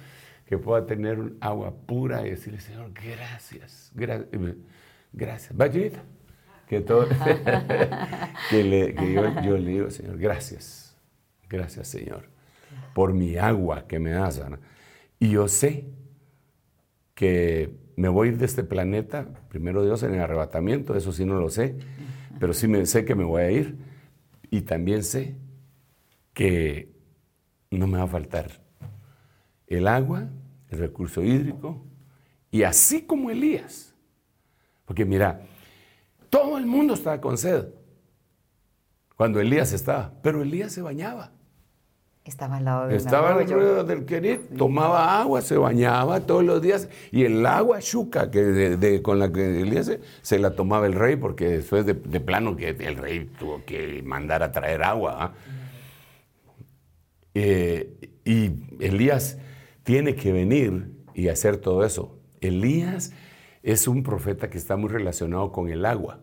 que 0.46 0.58
pueda 0.58 0.86
tener 0.86 1.32
agua 1.40 1.74
pura 1.86 2.26
y 2.26 2.30
decirle, 2.30 2.60
Señor, 2.60 2.92
gracias, 2.92 3.92
gracias. 5.12 5.56
Vallita, 5.56 6.02
que, 6.68 6.80
todo, 6.80 7.06
que, 8.50 8.94
yo, 9.44 9.56
le 9.56 9.70
digo, 9.70 9.90
Señor, 9.90 10.18
gracias, 10.18 10.96
gracias, 11.48 11.88
Señor, 11.88 12.28
por 12.94 13.12
mi 13.12 13.36
agua 13.36 13.86
que 13.86 13.98
me 13.98 14.10
das. 14.10 14.40
Y 15.18 15.30
yo 15.30 15.48
sé 15.48 15.86
que 17.14 17.83
me 17.96 18.08
voy 18.08 18.28
a 18.28 18.30
ir 18.32 18.38
de 18.38 18.46
este 18.46 18.64
planeta, 18.64 19.26
primero 19.48 19.84
Dios 19.84 20.02
en 20.02 20.14
el 20.14 20.20
arrebatamiento, 20.20 20.96
eso 20.96 21.12
sí 21.12 21.24
no 21.24 21.38
lo 21.38 21.48
sé, 21.48 21.76
pero 22.38 22.52
sí 22.52 22.68
me, 22.68 22.86
sé 22.86 23.04
que 23.04 23.14
me 23.14 23.24
voy 23.24 23.42
a 23.42 23.50
ir 23.50 23.76
y 24.50 24.62
también 24.62 25.02
sé 25.02 25.36
que 26.32 26.92
no 27.70 27.86
me 27.86 27.98
va 27.98 28.04
a 28.04 28.08
faltar 28.08 28.50
el 29.66 29.88
agua, 29.88 30.28
el 30.70 30.78
recurso 30.78 31.22
hídrico 31.22 31.84
y 32.50 32.62
así 32.62 33.02
como 33.02 33.30
Elías. 33.30 33.94
Porque 34.84 35.04
mira, 35.04 35.40
todo 36.30 36.58
el 36.58 36.66
mundo 36.66 36.94
estaba 36.94 37.20
con 37.20 37.38
sed 37.38 37.66
cuando 39.16 39.40
Elías 39.40 39.72
estaba, 39.72 40.12
pero 40.22 40.42
Elías 40.42 40.72
se 40.72 40.82
bañaba. 40.82 41.33
Estaba 42.24 42.56
al 42.56 42.64
lado 42.64 42.86
del 42.86 42.96
Estaba 42.96 43.34
alrededor 43.34 43.84
del 43.84 44.06
querit, 44.06 44.56
tomaba 44.56 45.20
agua, 45.20 45.42
se 45.42 45.58
bañaba 45.58 46.20
todos 46.20 46.42
los 46.42 46.62
días. 46.62 46.88
Y 47.12 47.24
el 47.24 47.44
agua 47.44 47.80
chuca 47.80 48.30
que 48.30 49.00
con 49.02 49.18
la 49.18 49.30
que 49.30 49.60
Elías 49.60 49.92
se, 50.22 50.38
la 50.38 50.54
tomaba 50.54 50.86
el 50.86 50.94
rey, 50.94 51.16
porque 51.16 51.48
después 51.48 51.84
de, 51.84 51.92
de, 51.92 52.20
plano 52.20 52.56
que 52.56 52.70
el 52.70 52.96
rey 52.96 53.30
tuvo 53.38 53.62
que 53.66 54.02
mandar 54.06 54.42
a 54.42 54.52
traer 54.52 54.84
agua. 54.84 55.16
¿ah? 55.20 55.32
Eh, 57.34 57.94
y 58.24 58.52
Elías 58.80 59.36
tiene 59.82 60.14
que 60.14 60.32
venir 60.32 60.92
y 61.12 61.28
hacer 61.28 61.58
todo 61.58 61.84
eso. 61.84 62.18
Elías 62.40 63.12
es 63.62 63.86
un 63.86 64.02
profeta 64.02 64.48
que 64.48 64.56
está 64.56 64.76
muy 64.76 64.88
relacionado 64.88 65.52
con 65.52 65.68
el 65.68 65.84
agua. 65.84 66.20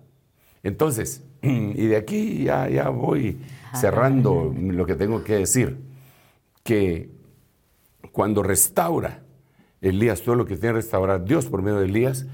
Entonces, 0.63 1.23
y 1.43 1.85
de 1.85 1.95
aquí 1.95 2.43
ya, 2.43 2.67
ya 2.69 2.89
voy 2.89 3.37
cerrando 3.75 4.51
lo 4.57 4.87
que 4.87 4.95
tengo 4.95 5.23
que 5.23 5.35
decir 5.35 5.90
que 6.63 7.09
cuando 8.11 8.43
restaura 8.43 9.23
Elías 9.81 10.21
todo 10.21 10.35
lo 10.35 10.45
que 10.45 10.55
tiene 10.55 10.73
que 10.73 10.81
restaurar 10.81 11.23
Dios 11.25 11.47
por 11.47 11.61
medio 11.61 11.79
de 11.79 11.85
Elías, 11.85 12.27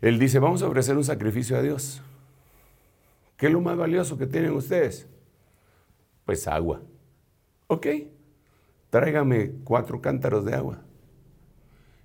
él 0.00 0.18
dice, 0.18 0.38
vamos 0.38 0.62
a 0.62 0.68
ofrecer 0.68 0.96
un 0.96 1.04
sacrificio 1.04 1.56
a 1.56 1.62
Dios. 1.62 2.02
¿Qué 3.36 3.46
es 3.46 3.52
lo 3.52 3.60
más 3.60 3.76
valioso 3.76 4.16
que 4.16 4.26
tienen 4.26 4.52
ustedes? 4.52 5.08
Pues 6.24 6.46
agua. 6.46 6.82
Ok, 7.66 7.86
tráigame 8.90 9.52
cuatro 9.64 10.00
cántaros 10.00 10.44
de 10.44 10.54
agua 10.54 10.82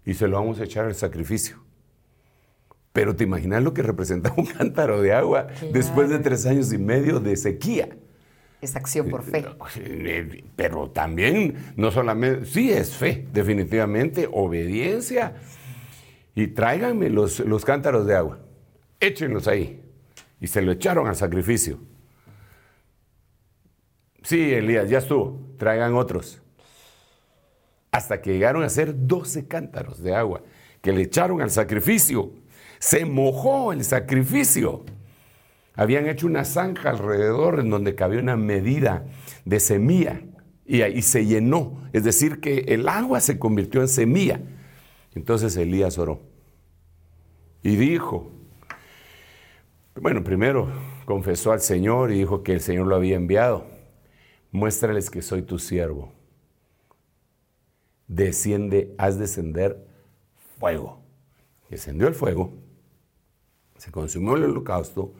y 0.06 0.14
se 0.14 0.28
lo 0.28 0.38
vamos 0.38 0.60
a 0.60 0.64
echar 0.64 0.86
al 0.86 0.96
sacrificio. 0.96 1.64
Pero 2.94 3.16
te 3.16 3.24
imaginas 3.24 3.64
lo 3.64 3.74
que 3.74 3.84
representa 3.84 4.34
un 4.38 4.46
cántaro 4.46 5.02
de 5.02 5.14
agua 5.14 5.48
después 5.72 6.10
de 6.10 6.20
tres 6.20 6.46
años 6.46 6.74
y 6.74 6.78
medio 6.78 7.20
de 7.20 7.38
sequía. 7.38 7.98
Esa 8.62 8.80
acción 8.80 9.10
por 9.10 9.24
fe. 9.24 9.44
Eh, 9.78 10.44
pero 10.56 10.92
también, 10.92 11.74
no 11.76 11.92
solamente, 11.92 12.46
sí 12.46 12.72
es 12.72 12.96
fe, 12.96 13.28
definitivamente, 13.34 14.30
obediencia. 14.32 15.36
Y 16.36 16.48
tráiganme 16.48 17.10
los, 17.10 17.40
los 17.40 17.66
cántaros 17.66 18.06
de 18.06 18.16
agua, 18.16 18.40
échenlos 19.00 19.48
ahí. 19.48 19.82
Y 20.40 20.48
se 20.48 20.62
lo 20.62 20.72
echaron 20.72 21.08
al 21.08 21.16
sacrificio. 21.16 21.80
Sí, 24.24 24.54
Elías, 24.54 24.90
ya 24.90 25.00
estuvo, 25.00 25.40
traigan 25.58 25.96
otros. 25.96 26.42
Hasta 27.92 28.22
que 28.22 28.34
llegaron 28.34 28.64
a 28.64 28.70
ser 28.70 29.08
12 29.08 29.48
cántaros 29.48 30.02
de 30.02 30.16
agua 30.16 30.42
que 30.82 30.92
le 30.92 31.04
echaron 31.04 31.42
al 31.42 31.52
sacrificio. 31.52 32.32
Se 32.80 33.06
mojó 33.06 33.74
el 33.74 33.84
sacrificio. 33.84 34.84
Habían 35.82 36.08
hecho 36.08 36.28
una 36.28 36.46
zanja 36.46 36.92
alrededor 36.92 37.60
en 37.60 37.72
donde 37.72 37.96
cabía 37.96 38.20
una 38.20 38.38
medida 38.38 39.04
de 39.46 39.60
semilla 39.60 40.22
y 40.64 40.84
ahí 40.84 41.02
se 41.02 41.26
llenó. 41.26 41.90
Es 41.92 42.04
decir, 42.04 42.40
que 42.40 42.60
el 42.68 42.88
agua 42.88 43.20
se 43.20 43.40
convirtió 43.40 43.82
en 43.82 43.88
semilla. 43.88 44.42
Entonces 45.16 45.58
Elías 45.58 45.98
oró 45.98 46.22
y 47.64 47.78
dijo, 47.78 48.32
bueno, 50.00 50.24
primero 50.24 50.72
confesó 51.06 51.52
al 51.52 51.62
Señor 51.62 52.12
y 52.12 52.20
dijo 52.20 52.44
que 52.44 52.54
el 52.54 52.62
Señor 52.62 52.86
lo 52.86 52.96
había 52.96 53.16
enviado. 53.16 53.66
Muéstrales 54.52 55.10
que 55.10 55.24
soy 55.24 55.42
tu 55.42 55.58
siervo. 55.58 56.14
Desciende, 58.08 58.94
haz 59.00 59.18
descender 59.18 59.84
fuego. 60.60 61.02
Descendió 61.72 62.08
el 62.08 62.14
fuego, 62.14 62.54
se 63.80 63.92
consumió 63.92 64.36
el 64.36 64.44
holocausto, 64.44 65.16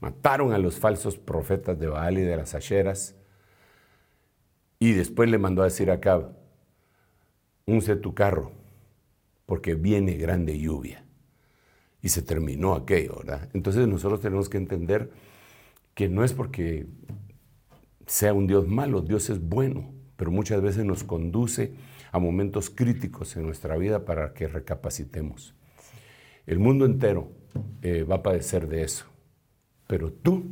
Mataron 0.00 0.52
a 0.52 0.58
los 0.58 0.78
falsos 0.78 1.18
profetas 1.18 1.78
de 1.78 1.88
Baal 1.88 2.18
y 2.18 2.22
de 2.22 2.36
las 2.36 2.54
Asheras. 2.54 3.16
Y 4.78 4.92
después 4.92 5.28
le 5.28 5.38
mandó 5.38 5.62
a 5.62 5.66
decir 5.66 5.90
a 5.90 5.94
Acab, 5.94 6.36
unce 7.66 7.96
tu 7.96 8.14
carro, 8.14 8.52
porque 9.44 9.74
viene 9.74 10.14
grande 10.14 10.58
lluvia. 10.58 11.04
Y 12.00 12.10
se 12.10 12.22
terminó 12.22 12.74
aquello, 12.74 13.16
¿verdad? 13.18 13.48
Entonces 13.54 13.88
nosotros 13.88 14.20
tenemos 14.20 14.48
que 14.48 14.56
entender 14.56 15.10
que 15.94 16.08
no 16.08 16.22
es 16.22 16.32
porque 16.32 16.86
sea 18.06 18.32
un 18.32 18.46
Dios 18.46 18.68
malo, 18.68 19.02
Dios 19.02 19.30
es 19.30 19.40
bueno, 19.40 19.92
pero 20.16 20.30
muchas 20.30 20.62
veces 20.62 20.84
nos 20.84 21.02
conduce 21.02 21.74
a 22.12 22.20
momentos 22.20 22.70
críticos 22.70 23.36
en 23.36 23.42
nuestra 23.44 23.76
vida 23.76 24.04
para 24.04 24.32
que 24.32 24.46
recapacitemos. 24.46 25.54
El 26.46 26.60
mundo 26.60 26.86
entero 26.86 27.32
eh, 27.82 28.04
va 28.04 28.16
a 28.16 28.22
padecer 28.22 28.68
de 28.68 28.82
eso. 28.82 29.06
Pero 29.88 30.12
tú 30.12 30.44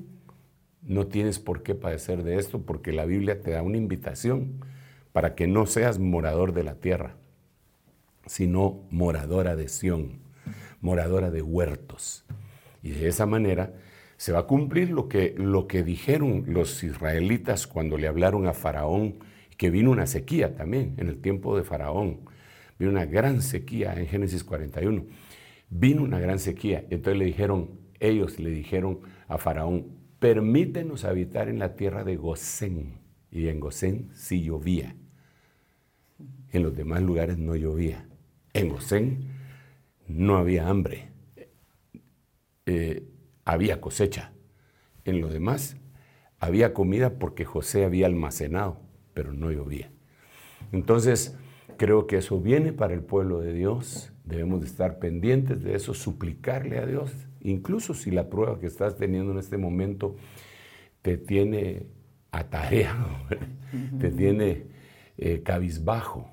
no 0.82 1.06
tienes 1.06 1.38
por 1.38 1.62
qué 1.62 1.76
padecer 1.76 2.24
de 2.24 2.38
esto 2.38 2.62
porque 2.62 2.92
la 2.92 3.04
Biblia 3.04 3.40
te 3.40 3.52
da 3.52 3.62
una 3.62 3.76
invitación 3.76 4.64
para 5.12 5.34
que 5.34 5.46
no 5.46 5.66
seas 5.66 5.98
morador 5.98 6.52
de 6.52 6.64
la 6.64 6.74
tierra, 6.74 7.16
sino 8.26 8.80
moradora 8.90 9.54
de 9.54 9.68
Sión, 9.68 10.20
moradora 10.80 11.30
de 11.30 11.42
huertos. 11.42 12.24
Y 12.82 12.90
de 12.90 13.08
esa 13.08 13.26
manera 13.26 13.74
se 14.16 14.32
va 14.32 14.40
a 14.40 14.46
cumplir 14.46 14.90
lo 14.90 15.08
que, 15.08 15.34
lo 15.36 15.66
que 15.66 15.82
dijeron 15.82 16.44
los 16.48 16.82
israelitas 16.82 17.66
cuando 17.66 17.98
le 17.98 18.08
hablaron 18.08 18.46
a 18.46 18.54
Faraón, 18.54 19.16
que 19.58 19.70
vino 19.70 19.90
una 19.90 20.06
sequía 20.06 20.54
también 20.54 20.94
en 20.96 21.08
el 21.08 21.18
tiempo 21.18 21.56
de 21.56 21.64
Faraón. 21.64 22.20
Vino 22.78 22.90
una 22.90 23.06
gran 23.06 23.42
sequía 23.42 23.94
en 23.98 24.06
Génesis 24.06 24.44
41. 24.44 25.04
Vino 25.68 26.02
una 26.02 26.20
gran 26.20 26.38
sequía. 26.38 26.84
Entonces 26.90 27.18
le 27.18 27.24
dijeron, 27.26 27.70
ellos 28.00 28.38
le 28.38 28.50
dijeron 28.50 29.00
a 29.28 29.38
Faraón, 29.38 29.86
permítenos 30.18 31.04
habitar 31.04 31.48
en 31.48 31.58
la 31.58 31.74
tierra 31.74 32.04
de 32.04 32.16
Gosén. 32.16 33.00
Y 33.30 33.48
en 33.48 33.60
Gosén 33.60 34.10
sí 34.14 34.42
llovía. 34.42 34.96
En 36.52 36.62
los 36.62 36.74
demás 36.76 37.02
lugares 37.02 37.38
no 37.38 37.56
llovía. 37.56 38.08
En 38.52 38.68
Gosén 38.68 39.28
no 40.06 40.36
había 40.36 40.68
hambre. 40.68 41.08
Eh, 42.66 43.06
había 43.44 43.80
cosecha. 43.80 44.32
En 45.04 45.20
los 45.20 45.32
demás 45.32 45.76
había 46.38 46.72
comida 46.72 47.18
porque 47.18 47.44
José 47.44 47.84
había 47.84 48.06
almacenado, 48.06 48.80
pero 49.14 49.32
no 49.32 49.50
llovía. 49.50 49.90
Entonces, 50.72 51.36
creo 51.76 52.06
que 52.06 52.18
eso 52.18 52.40
viene 52.40 52.72
para 52.72 52.94
el 52.94 53.02
pueblo 53.02 53.40
de 53.40 53.52
Dios. 53.52 54.12
Debemos 54.24 54.60
de 54.60 54.66
estar 54.66 54.98
pendientes 54.98 55.62
de 55.62 55.74
eso, 55.74 55.94
suplicarle 55.94 56.78
a 56.78 56.86
Dios 56.86 57.12
incluso 57.40 57.94
si 57.94 58.10
la 58.10 58.28
prueba 58.28 58.58
que 58.58 58.66
estás 58.66 58.96
teniendo 58.96 59.32
en 59.32 59.38
este 59.38 59.56
momento 59.56 60.16
te 61.02 61.16
tiene 61.16 61.86
atareado, 62.32 63.06
te 64.00 64.10
tiene 64.10 64.64
eh, 65.18 65.42
cabizbajo. 65.42 66.30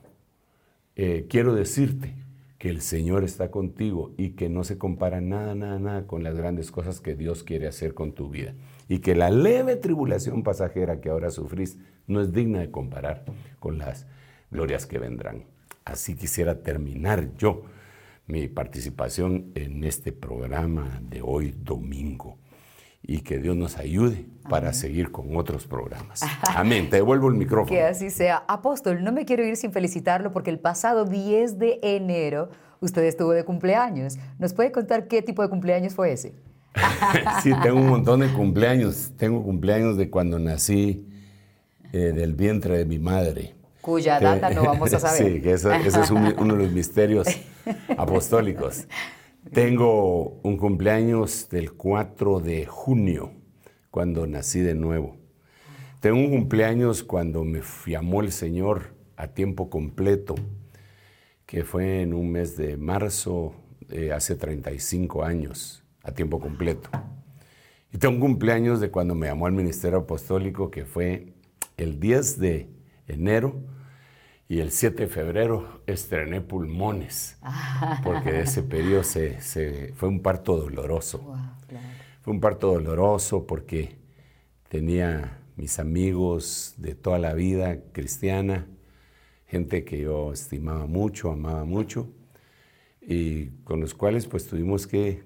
Eh, 0.95 1.27
quiero 1.29 1.55
decirte 1.55 2.15
que 2.57 2.69
el 2.69 2.81
Señor 2.81 3.23
está 3.23 3.51
contigo 3.51 4.13
y 4.17 4.31
que 4.31 4.49
no 4.49 4.63
se 4.63 4.77
compara 4.77 5.21
nada, 5.21 5.53
nada, 5.53 5.79
nada 5.79 6.07
con 6.07 6.23
las 6.23 6.35
grandes 6.35 6.71
cosas 6.71 7.01
que 7.01 7.15
Dios 7.15 7.43
quiere 7.43 7.67
hacer 7.67 7.93
con 7.93 8.13
tu 8.13 8.29
vida. 8.29 8.53
Y 8.87 8.99
que 8.99 9.15
la 9.15 9.29
leve 9.29 9.75
tribulación 9.75 10.43
pasajera 10.43 11.01
que 11.01 11.09
ahora 11.09 11.29
sufrís 11.29 11.77
no 12.07 12.21
es 12.21 12.31
digna 12.31 12.59
de 12.59 12.71
comparar 12.71 13.25
con 13.59 13.77
las 13.77 14.07
glorias 14.49 14.85
que 14.85 14.99
vendrán. 14.99 15.45
Así 15.85 16.15
quisiera 16.15 16.63
terminar 16.63 17.35
yo 17.37 17.63
mi 18.25 18.47
participación 18.47 19.51
en 19.55 19.83
este 19.83 20.11
programa 20.11 21.01
de 21.09 21.21
hoy 21.21 21.53
domingo 21.57 22.37
y 23.01 23.19
que 23.19 23.37
Dios 23.37 23.55
nos 23.57 23.77
ayude 23.77 24.25
para 24.49 24.71
seguir 24.71 25.11
con 25.11 25.35
otros 25.35 25.67
programas. 25.67 26.21
Amén. 26.55 26.89
Te 26.89 26.97
devuelvo 26.97 27.27
el 27.27 27.35
micrófono. 27.35 27.69
Que 27.69 27.83
así 27.83 28.09
sea. 28.09 28.43
Apóstol, 28.47 29.03
no 29.03 29.11
me 29.11 29.25
quiero 29.25 29.45
ir 29.45 29.57
sin 29.57 29.73
felicitarlo 29.73 30.31
porque 30.31 30.49
el 30.49 30.59
pasado 30.59 31.03
10 31.05 31.59
de 31.59 31.79
enero 31.83 32.49
usted 32.79 33.03
estuvo 33.03 33.31
de 33.31 33.43
cumpleaños. 33.43 34.17
¿Nos 34.39 34.53
puede 34.53 34.71
contar 34.71 35.07
qué 35.07 35.21
tipo 35.21 35.41
de 35.41 35.49
cumpleaños 35.49 35.93
fue 35.93 36.13
ese? 36.13 36.33
sí, 37.43 37.51
tengo 37.61 37.77
un 37.77 37.89
montón 37.89 38.21
de 38.21 38.29
cumpleaños. 38.29 39.11
Tengo 39.17 39.43
cumpleaños 39.43 39.97
de 39.97 40.09
cuando 40.09 40.39
nací 40.39 41.07
eh, 41.91 42.13
del 42.13 42.33
vientre 42.33 42.77
de 42.77 42.85
mi 42.85 42.99
madre 42.99 43.55
cuya 43.83 44.17
data 44.17 44.49
no 44.49 44.63
vamos 44.63 44.93
a 44.93 44.99
saber. 45.07 45.33
Sí, 45.33 45.41
que 45.41 45.51
ese 45.51 45.77
es 45.77 46.09
uno 46.09 46.55
de 46.55 46.63
los 46.63 46.71
misterios 46.71 47.27
apostólicos. 47.97 48.87
Tengo 49.51 50.39
un 50.41 50.55
cumpleaños 50.55 51.49
del 51.49 51.73
4 51.73 52.39
de 52.39 52.65
junio, 52.65 53.33
cuando 53.91 54.25
nací 54.25 54.61
de 54.61 54.73
nuevo. 54.73 55.17
Tengo 55.99 56.17
un 56.17 56.29
cumpleaños 56.29 57.03
cuando 57.03 57.43
me 57.43 57.61
llamó 57.85 58.21
el 58.21 58.31
Señor 58.31 58.95
a 59.17 59.27
tiempo 59.27 59.69
completo, 59.69 60.35
que 61.45 61.65
fue 61.65 62.01
en 62.01 62.13
un 62.13 62.31
mes 62.31 62.55
de 62.55 62.77
marzo 62.77 63.53
hace 64.15 64.35
35 64.35 65.25
años, 65.25 65.83
a 66.03 66.13
tiempo 66.13 66.39
completo. 66.39 66.89
Y 67.91 67.97
tengo 67.97 68.15
un 68.15 68.21
cumpleaños 68.21 68.79
de 68.79 68.89
cuando 68.89 69.13
me 69.13 69.27
llamó 69.27 69.45
al 69.45 69.51
Ministerio 69.51 69.99
Apostólico, 69.99 70.71
que 70.71 70.85
fue 70.85 71.33
el 71.75 71.99
10 71.99 72.39
de 72.39 72.69
enero, 73.07 73.61
y 74.53 74.59
el 74.59 74.69
7 74.69 75.05
de 75.05 75.07
febrero 75.07 75.81
estrené 75.87 76.39
pulmones, 76.39 77.39
porque 78.03 78.41
ese 78.41 78.61
periodo 78.61 79.03
se, 79.03 79.91
fue 79.95 80.07
un 80.07 80.21
parto 80.21 80.55
doloroso. 80.55 81.35
Fue 82.21 82.33
un 82.33 82.39
parto 82.39 82.71
doloroso 82.71 83.47
porque 83.47 83.95
tenía 84.69 85.39
mis 85.55 85.79
amigos 85.79 86.75
de 86.77 86.93
toda 86.93 87.17
la 87.17 87.33
vida 87.33 87.79
cristiana, 87.93 88.67
gente 89.47 89.83
que 89.85 90.01
yo 90.01 90.33
estimaba 90.33 90.85
mucho, 90.85 91.31
amaba 91.31 91.65
mucho, 91.65 92.11
y 93.01 93.47
con 93.63 93.81
los 93.81 93.95
cuales 93.95 94.27
pues 94.27 94.45
tuvimos 94.45 94.85
que 94.85 95.23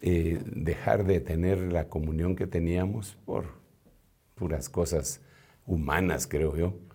eh, 0.00 0.40
dejar 0.46 1.04
de 1.04 1.20
tener 1.20 1.70
la 1.70 1.90
comunión 1.90 2.34
que 2.34 2.46
teníamos 2.46 3.18
por 3.26 3.44
puras 4.34 4.70
cosas 4.70 5.20
humanas, 5.66 6.26
creo 6.26 6.56
yo. 6.56 6.87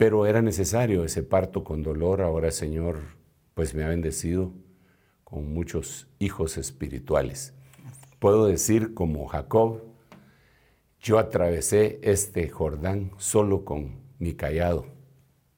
Pero 0.00 0.24
era 0.24 0.40
necesario 0.40 1.04
ese 1.04 1.22
parto 1.22 1.62
con 1.62 1.82
dolor. 1.82 2.22
Ahora 2.22 2.50
Señor 2.52 3.00
pues 3.52 3.74
me 3.74 3.84
ha 3.84 3.88
bendecido 3.88 4.50
con 5.24 5.52
muchos 5.52 6.08
hijos 6.18 6.56
espirituales. 6.56 7.52
Puedo 8.18 8.46
decir 8.46 8.94
como 8.94 9.26
Jacob, 9.26 9.82
yo 11.02 11.18
atravesé 11.18 12.00
este 12.02 12.48
Jordán 12.48 13.10
solo 13.18 13.66
con 13.66 14.00
mi 14.18 14.32
callado 14.32 14.86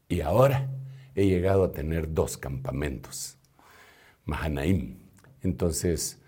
y 0.09 0.23
ahora 0.23 0.69
he 1.15 1.29
llegado 1.29 1.63
a 1.63 1.71
tener 1.71 2.13
dos 2.13 2.37
campamentos, 2.37 3.39
Mahanaim. 4.25 4.99
Entonces, 5.43 6.21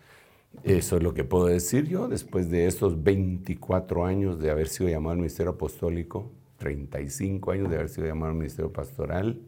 eso 0.63 0.99
es 0.99 1.03
lo 1.03 1.15
que 1.15 1.25
puedo 1.25 1.47
decir 1.47 1.89
yo 1.89 2.07
después 2.07 2.49
de 2.49 2.69
estos 2.69 3.03
24 3.03 4.07
años 4.07 4.39
de 4.39 4.53
haber 4.53 4.69
sido 4.69 4.89
llamado 4.89 5.15
al 5.15 5.19
ministerio 5.19 5.51
apostólico, 5.51 6.31
35 6.65 7.51
años 7.53 7.69
de 7.69 7.77
haber 7.77 7.91
sido 7.91 8.07
llamado 8.07 8.33
al 8.33 8.39
ministerio 8.39 8.73
pastoral 8.73 9.39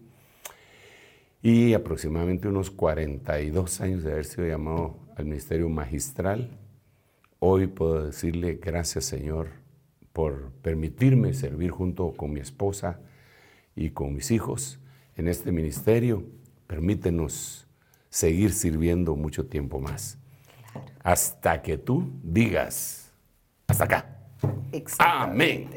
y 1.42 1.72
aproximadamente 1.72 2.46
unos 2.46 2.70
42 2.70 3.80
años 3.80 4.02
de 4.02 4.12
haber 4.12 4.26
sido 4.26 4.46
llamado 4.46 4.98
al 5.16 5.24
ministerio 5.24 5.70
magistral. 5.70 6.50
Hoy 7.38 7.68
puedo 7.68 8.04
decirle 8.04 8.60
gracias 8.62 9.06
Señor 9.06 9.48
por 10.12 10.50
permitirme 10.60 11.32
servir 11.32 11.70
junto 11.70 12.12
con 12.12 12.34
mi 12.34 12.40
esposa 12.40 13.00
y 13.74 13.90
con 13.90 14.14
mis 14.14 14.30
hijos 14.30 14.78
en 15.16 15.28
este 15.28 15.52
ministerio. 15.52 16.22
Permítenos 16.66 17.66
seguir 18.10 18.52
sirviendo 18.52 19.16
mucho 19.16 19.46
tiempo 19.46 19.80
más 19.80 20.18
hasta 21.02 21.62
que 21.62 21.78
tú 21.78 22.10
digas, 22.22 23.10
hasta 23.68 23.84
acá. 23.84 24.15
Amén. 24.98 25.70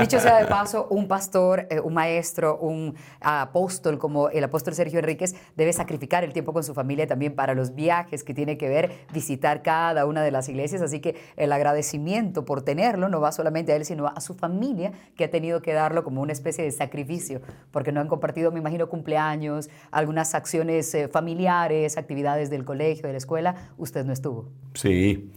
Dicho 0.00 0.18
sea 0.20 0.38
de 0.38 0.46
paso, 0.46 0.86
un 0.90 1.06
pastor, 1.06 1.66
eh, 1.70 1.80
un 1.80 1.92
maestro, 1.92 2.58
un 2.58 2.94
apóstol 3.20 3.98
como 3.98 4.30
el 4.30 4.42
apóstol 4.44 4.74
Sergio 4.74 4.98
Enríquez 4.98 5.34
debe 5.56 5.72
sacrificar 5.72 6.24
el 6.24 6.32
tiempo 6.32 6.52
con 6.52 6.64
su 6.64 6.72
familia 6.72 7.06
también 7.06 7.34
para 7.34 7.54
los 7.54 7.74
viajes 7.74 8.24
que 8.24 8.32
tiene 8.32 8.56
que 8.56 8.68
ver, 8.68 8.90
visitar 9.12 9.62
cada 9.62 10.06
una 10.06 10.22
de 10.22 10.30
las 10.30 10.48
iglesias. 10.48 10.80
Así 10.80 11.00
que 11.00 11.16
el 11.36 11.52
agradecimiento 11.52 12.44
por 12.44 12.62
tenerlo 12.62 13.08
no 13.08 13.20
va 13.20 13.32
solamente 13.32 13.72
a 13.72 13.76
él, 13.76 13.84
sino 13.84 14.06
a 14.06 14.20
su 14.20 14.34
familia 14.34 14.92
que 15.16 15.24
ha 15.24 15.30
tenido 15.30 15.60
que 15.60 15.72
darlo 15.72 16.02
como 16.02 16.22
una 16.22 16.32
especie 16.32 16.64
de 16.64 16.70
sacrificio, 16.70 17.42
porque 17.70 17.92
no 17.92 18.00
han 18.00 18.08
compartido, 18.08 18.50
me 18.52 18.60
imagino, 18.60 18.88
cumpleaños, 18.88 19.68
algunas 19.90 20.34
acciones 20.34 20.94
eh, 20.94 21.08
familiares, 21.08 21.98
actividades 21.98 22.48
del 22.48 22.64
colegio, 22.64 23.06
de 23.06 23.12
la 23.12 23.18
escuela. 23.18 23.54
Usted 23.76 24.04
no 24.04 24.12
estuvo. 24.12 24.48
Sí. 24.74 25.30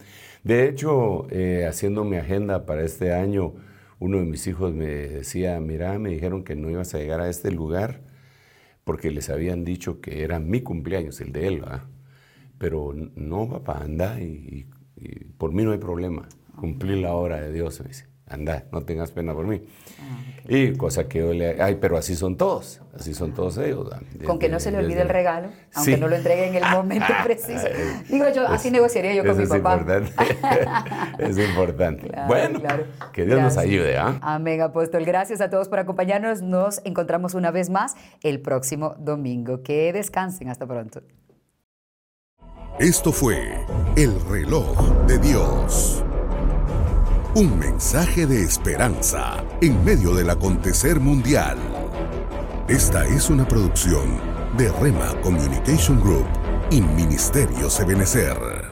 De 0.44 0.68
hecho, 0.68 1.28
eh, 1.32 1.66
haciendo 1.68 2.04
mi 2.04 2.18
agenda 2.18 2.66
para 2.66 2.84
este 2.84 3.14
año, 3.14 3.54
uno 4.00 4.18
de 4.18 4.26
mis 4.26 4.46
hijos 4.48 4.74
me 4.74 4.88
decía, 4.88 5.60
mira, 5.60 5.98
me 6.00 6.10
dijeron 6.10 6.44
que 6.44 6.56
no 6.56 6.70
ibas 6.70 6.94
a 6.94 7.00
llegar 7.00 7.22
a 7.22 7.30
este 7.30 7.52
lugar 7.52 8.02
porque 8.86 9.12
les 9.12 9.30
habían 9.30 9.66
dicho 9.66 10.02
que 10.02 10.24
era 10.24 10.40
mi 10.40 10.62
cumpleaños, 10.62 11.22
el 11.22 11.32
de 11.34 11.48
él, 11.48 11.62
¿verdad? 11.62 11.84
Pero 12.60 12.94
no, 13.16 13.50
papá, 13.50 13.80
anda 13.84 14.22
y, 14.22 14.68
y 14.98 15.26
por 15.38 15.54
mí 15.54 15.64
no 15.64 15.72
hay 15.74 15.80
problema. 15.80 16.28
Cumplir 16.58 17.00
la 17.00 17.14
hora 17.16 17.42
de 17.42 17.54
Dios, 17.54 17.82
me 17.82 17.90
dice 17.90 18.13
anda, 18.28 18.66
no 18.72 18.84
tengas 18.84 19.12
pena 19.12 19.34
por 19.34 19.46
mí. 19.46 19.62
Ah, 20.00 20.24
y 20.48 20.76
cosa 20.76 21.08
que 21.08 21.20
yo 21.20 21.34
le, 21.34 21.62
ay, 21.62 21.78
pero 21.80 21.98
así 21.98 22.16
son 22.16 22.36
todos, 22.36 22.82
así 22.98 23.14
son 23.14 23.34
todos 23.34 23.58
ellos. 23.58 23.90
con 24.26 24.40
que 24.40 24.50
no 24.50 24.60
se 24.60 24.72
le 24.72 24.80
olvide 24.80 25.02
el 25.02 25.10
regalo, 25.10 25.50
aunque 25.74 25.98
no 25.98 26.08
lo 26.08 26.16
entregue 26.16 26.48
en 26.48 26.56
el 26.56 26.64
momento 26.72 27.08
preciso. 27.24 27.68
Digo 28.10 28.26
yo, 28.34 28.48
así 28.48 28.72
negociaría 28.72 29.14
yo 29.14 29.26
con 29.26 29.38
mi 29.38 29.46
papá. 29.46 29.78
Importante. 29.78 30.14
es 31.20 31.38
importante. 31.38 32.12
bueno, 32.28 32.62
que 33.14 33.26
Dios 33.26 33.42
nos 33.42 33.58
ayude. 33.58 33.98
¿ah? 33.98 34.20
Amén, 34.22 34.62
apóstol. 34.62 35.06
Gracias 35.06 35.42
a 35.42 35.50
todos 35.50 35.70
por 35.70 35.80
acompañarnos. 35.80 36.42
Nos 36.42 36.82
encontramos 36.86 37.34
una 37.34 37.52
vez 37.52 37.70
más 37.70 37.96
el 38.22 38.42
próximo 38.42 38.96
domingo. 39.00 39.64
Que 39.64 39.94
descansen. 39.94 40.50
Hasta 40.50 40.66
pronto. 40.66 41.02
Esto 42.80 43.12
fue 43.12 43.66
El 43.96 44.20
reloj 44.30 45.06
de 45.06 45.20
Dios. 45.20 46.04
Un 47.36 47.58
mensaje 47.58 48.28
de 48.28 48.44
esperanza 48.44 49.44
en 49.60 49.84
medio 49.84 50.14
del 50.14 50.30
acontecer 50.30 51.00
mundial. 51.00 51.58
Esta 52.68 53.08
es 53.08 53.32
una 53.32 53.48
producción 53.48 54.20
de 54.56 54.72
Rema 54.74 55.20
Communication 55.24 56.00
Group 56.00 56.28
y 56.70 56.80
Ministerio 56.80 57.72
Sebenecer. 57.72 58.63